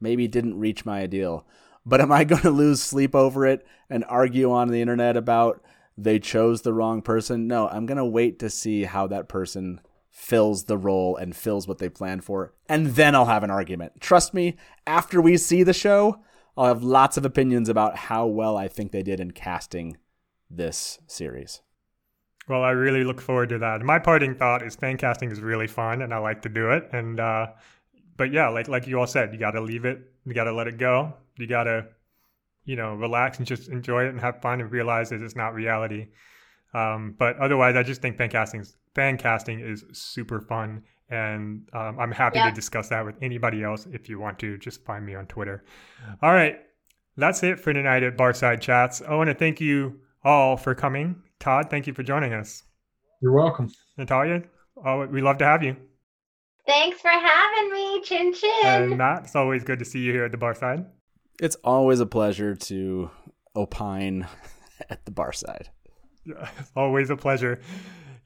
maybe 0.00 0.26
didn't 0.26 0.58
reach 0.58 0.84
my 0.84 1.00
ideal. 1.02 1.46
But 1.86 2.00
am 2.00 2.10
I 2.10 2.24
going 2.24 2.42
to 2.42 2.50
lose 2.50 2.82
sleep 2.82 3.14
over 3.14 3.46
it 3.46 3.64
and 3.88 4.04
argue 4.08 4.50
on 4.50 4.68
the 4.68 4.80
internet 4.80 5.16
about 5.16 5.62
they 5.96 6.18
chose 6.18 6.62
the 6.62 6.72
wrong 6.72 7.02
person? 7.02 7.46
No, 7.46 7.68
I'm 7.68 7.86
going 7.86 7.98
to 7.98 8.04
wait 8.04 8.38
to 8.40 8.50
see 8.50 8.84
how 8.84 9.06
that 9.08 9.28
person 9.28 9.80
fills 10.10 10.64
the 10.64 10.78
role 10.78 11.16
and 11.16 11.34
fills 11.34 11.66
what 11.66 11.78
they 11.78 11.88
planned 11.88 12.24
for. 12.24 12.54
And 12.68 12.88
then 12.88 13.14
I'll 13.14 13.26
have 13.26 13.42
an 13.42 13.50
argument. 13.50 14.00
Trust 14.00 14.34
me, 14.34 14.56
after 14.86 15.20
we 15.20 15.36
see 15.36 15.62
the 15.62 15.72
show, 15.72 16.20
I'll 16.56 16.66
have 16.66 16.82
lots 16.82 17.16
of 17.16 17.24
opinions 17.24 17.68
about 17.68 17.96
how 17.96 18.26
well 18.26 18.56
I 18.56 18.68
think 18.68 18.92
they 18.92 19.02
did 19.02 19.20
in 19.20 19.32
casting 19.32 19.96
this 20.48 21.00
series. 21.06 21.62
Well, 22.46 22.62
I 22.62 22.70
really 22.70 23.04
look 23.04 23.20
forward 23.20 23.48
to 23.48 23.58
that. 23.58 23.82
My 23.82 23.98
parting 23.98 24.34
thought 24.34 24.62
is 24.62 24.76
fan 24.76 24.98
casting 24.98 25.30
is 25.30 25.40
really 25.40 25.66
fun 25.66 26.02
and 26.02 26.12
I 26.12 26.18
like 26.18 26.42
to 26.42 26.48
do 26.48 26.70
it. 26.70 26.88
And 26.92 27.18
uh, 27.18 27.46
but 28.16 28.32
yeah, 28.32 28.48
like 28.48 28.68
like 28.68 28.86
you 28.86 29.00
all 29.00 29.06
said, 29.06 29.32
you 29.32 29.38
gotta 29.38 29.60
leave 29.60 29.84
it, 29.84 29.98
you 30.24 30.34
gotta 30.34 30.52
let 30.52 30.68
it 30.68 30.78
go 30.78 31.14
you 31.36 31.46
gotta 31.46 31.86
you 32.64 32.76
know 32.76 32.94
relax 32.94 33.38
and 33.38 33.46
just 33.46 33.68
enjoy 33.68 34.04
it 34.04 34.08
and 34.10 34.20
have 34.20 34.40
fun 34.40 34.60
and 34.60 34.70
realize 34.70 35.10
that 35.10 35.22
it's 35.22 35.36
not 35.36 35.54
reality. 35.54 36.08
Um, 36.72 37.14
but 37.18 37.36
otherwise 37.38 37.76
i 37.76 37.84
just 37.84 38.02
think 38.02 38.18
fan 38.18 38.30
casting 38.30 38.64
fan 38.94 39.16
casting 39.16 39.60
is 39.60 39.84
super 39.92 40.40
fun. 40.40 40.82
And 41.10 41.68
um, 41.72 41.98
i'm 42.00 42.12
happy 42.12 42.38
yeah. 42.38 42.48
to 42.48 42.54
discuss 42.54 42.88
that 42.88 43.04
with 43.04 43.16
anybody 43.22 43.62
else 43.62 43.86
if 43.92 44.08
you 44.08 44.18
want 44.18 44.38
to. 44.40 44.58
Just 44.58 44.84
find 44.84 45.04
me 45.04 45.14
on 45.14 45.26
twitter. 45.26 45.64
All 46.22 46.32
right. 46.32 46.58
That's 47.16 47.44
it 47.44 47.60
for 47.60 47.72
tonight 47.72 48.02
at 48.02 48.16
barside 48.16 48.60
chats. 48.60 49.00
I 49.00 49.14
want 49.14 49.28
to 49.28 49.34
thank 49.34 49.60
you 49.60 50.00
all 50.24 50.56
for 50.56 50.74
coming. 50.74 51.22
Todd 51.38 51.70
thank 51.70 51.86
you 51.86 51.94
for 51.94 52.02
joining 52.02 52.32
us. 52.32 52.64
You're 53.20 53.32
welcome. 53.32 53.70
Natalia 53.96 54.42
oh, 54.84 55.06
we 55.06 55.20
love 55.20 55.38
to 55.38 55.44
have 55.44 55.62
you. 55.62 55.76
Thanks 56.66 57.00
for 57.00 57.10
having 57.10 57.72
me, 57.72 58.00
Chin 58.02 58.32
Chin. 58.32 58.52
And 58.64 58.98
Matt, 58.98 59.24
it's 59.24 59.36
always 59.36 59.64
good 59.64 59.78
to 59.80 59.84
see 59.84 60.00
you 60.00 60.12
here 60.12 60.24
at 60.24 60.32
the 60.32 60.38
bar 60.38 60.54
side. 60.54 60.86
It's 61.40 61.56
always 61.64 62.00
a 62.00 62.06
pleasure 62.06 62.54
to 62.54 63.10
opine 63.56 64.26
at 64.90 65.04
the 65.04 65.10
bar 65.10 65.32
side. 65.32 65.70
Yeah, 66.24 66.48
always 66.76 67.10
a 67.10 67.16
pleasure. 67.16 67.60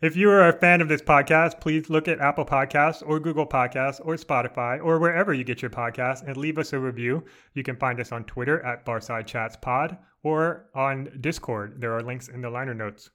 If 0.00 0.14
you 0.16 0.30
are 0.30 0.48
a 0.48 0.52
fan 0.52 0.80
of 0.80 0.88
this 0.88 1.02
podcast, 1.02 1.60
please 1.60 1.90
look 1.90 2.06
at 2.06 2.20
Apple 2.20 2.44
Podcasts 2.44 3.02
or 3.04 3.18
Google 3.18 3.46
Podcasts 3.46 4.00
or 4.04 4.14
Spotify 4.14 4.78
or 4.80 5.00
wherever 5.00 5.34
you 5.34 5.42
get 5.42 5.60
your 5.60 5.72
podcasts 5.72 6.24
and 6.24 6.36
leave 6.36 6.56
us 6.56 6.72
a 6.72 6.78
review. 6.78 7.24
You 7.54 7.64
can 7.64 7.74
find 7.74 7.98
us 7.98 8.12
on 8.12 8.22
Twitter 8.24 8.64
at 8.64 8.86
Barside 8.86 9.26
Chats 9.26 9.56
Pod 9.56 9.98
or 10.22 10.66
on 10.72 11.08
Discord. 11.20 11.80
There 11.80 11.94
are 11.96 12.02
links 12.02 12.28
in 12.28 12.42
the 12.42 12.50
liner 12.50 12.74
notes. 12.74 13.10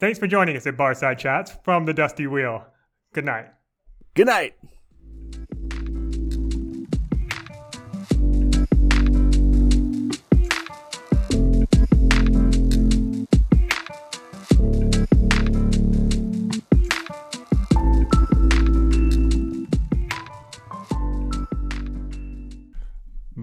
Thanks 0.00 0.18
for 0.18 0.26
joining 0.26 0.56
us 0.56 0.66
at 0.66 0.76
Barside 0.76 1.18
Chats 1.18 1.56
from 1.62 1.84
the 1.84 1.94
Dusty 1.94 2.26
Wheel. 2.26 2.66
Good 3.12 3.24
night. 3.24 3.46
Good 4.14 4.26
night. 4.26 4.54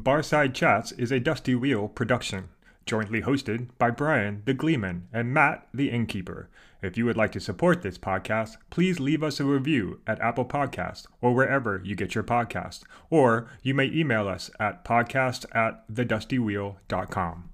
Barside 0.06 0.53
Chats 0.53 0.91
is 0.91 1.12
a 1.12 1.20
Dusty 1.20 1.56
Wheel 1.56 1.88
production, 1.88 2.49
jointly 2.86 3.24
hosted 3.24 3.70
by 3.80 3.89
Brian 3.89 4.43
the 4.45 4.53
Gleeman 4.53 5.08
and 5.12 5.34
Matt 5.34 5.68
the 5.74 5.89
Innkeeper. 5.89 6.47
If 6.84 6.95
you 6.95 7.06
would 7.06 7.18
like 7.18 7.32
to 7.32 7.39
support 7.39 7.82
this 7.82 7.97
podcast, 7.97 8.58
please 8.70 8.99
leave 8.99 9.24
us 9.24 9.39
a 9.39 9.45
review 9.45 10.01
at 10.06 10.22
Apple 10.22 10.45
Podcast 10.45 11.08
or 11.22 11.34
wherever 11.34 11.82
you 11.84 11.95
get 11.95 12.14
your 12.14 12.24
podcast, 12.24 12.84
or 13.10 13.49
you 13.64 13.74
may 13.74 13.86
email 13.86 14.28
us 14.28 14.51
at 14.60 14.86
podcast 14.86 15.47
at 15.56 15.91
thedustywheel.com. 15.91 17.49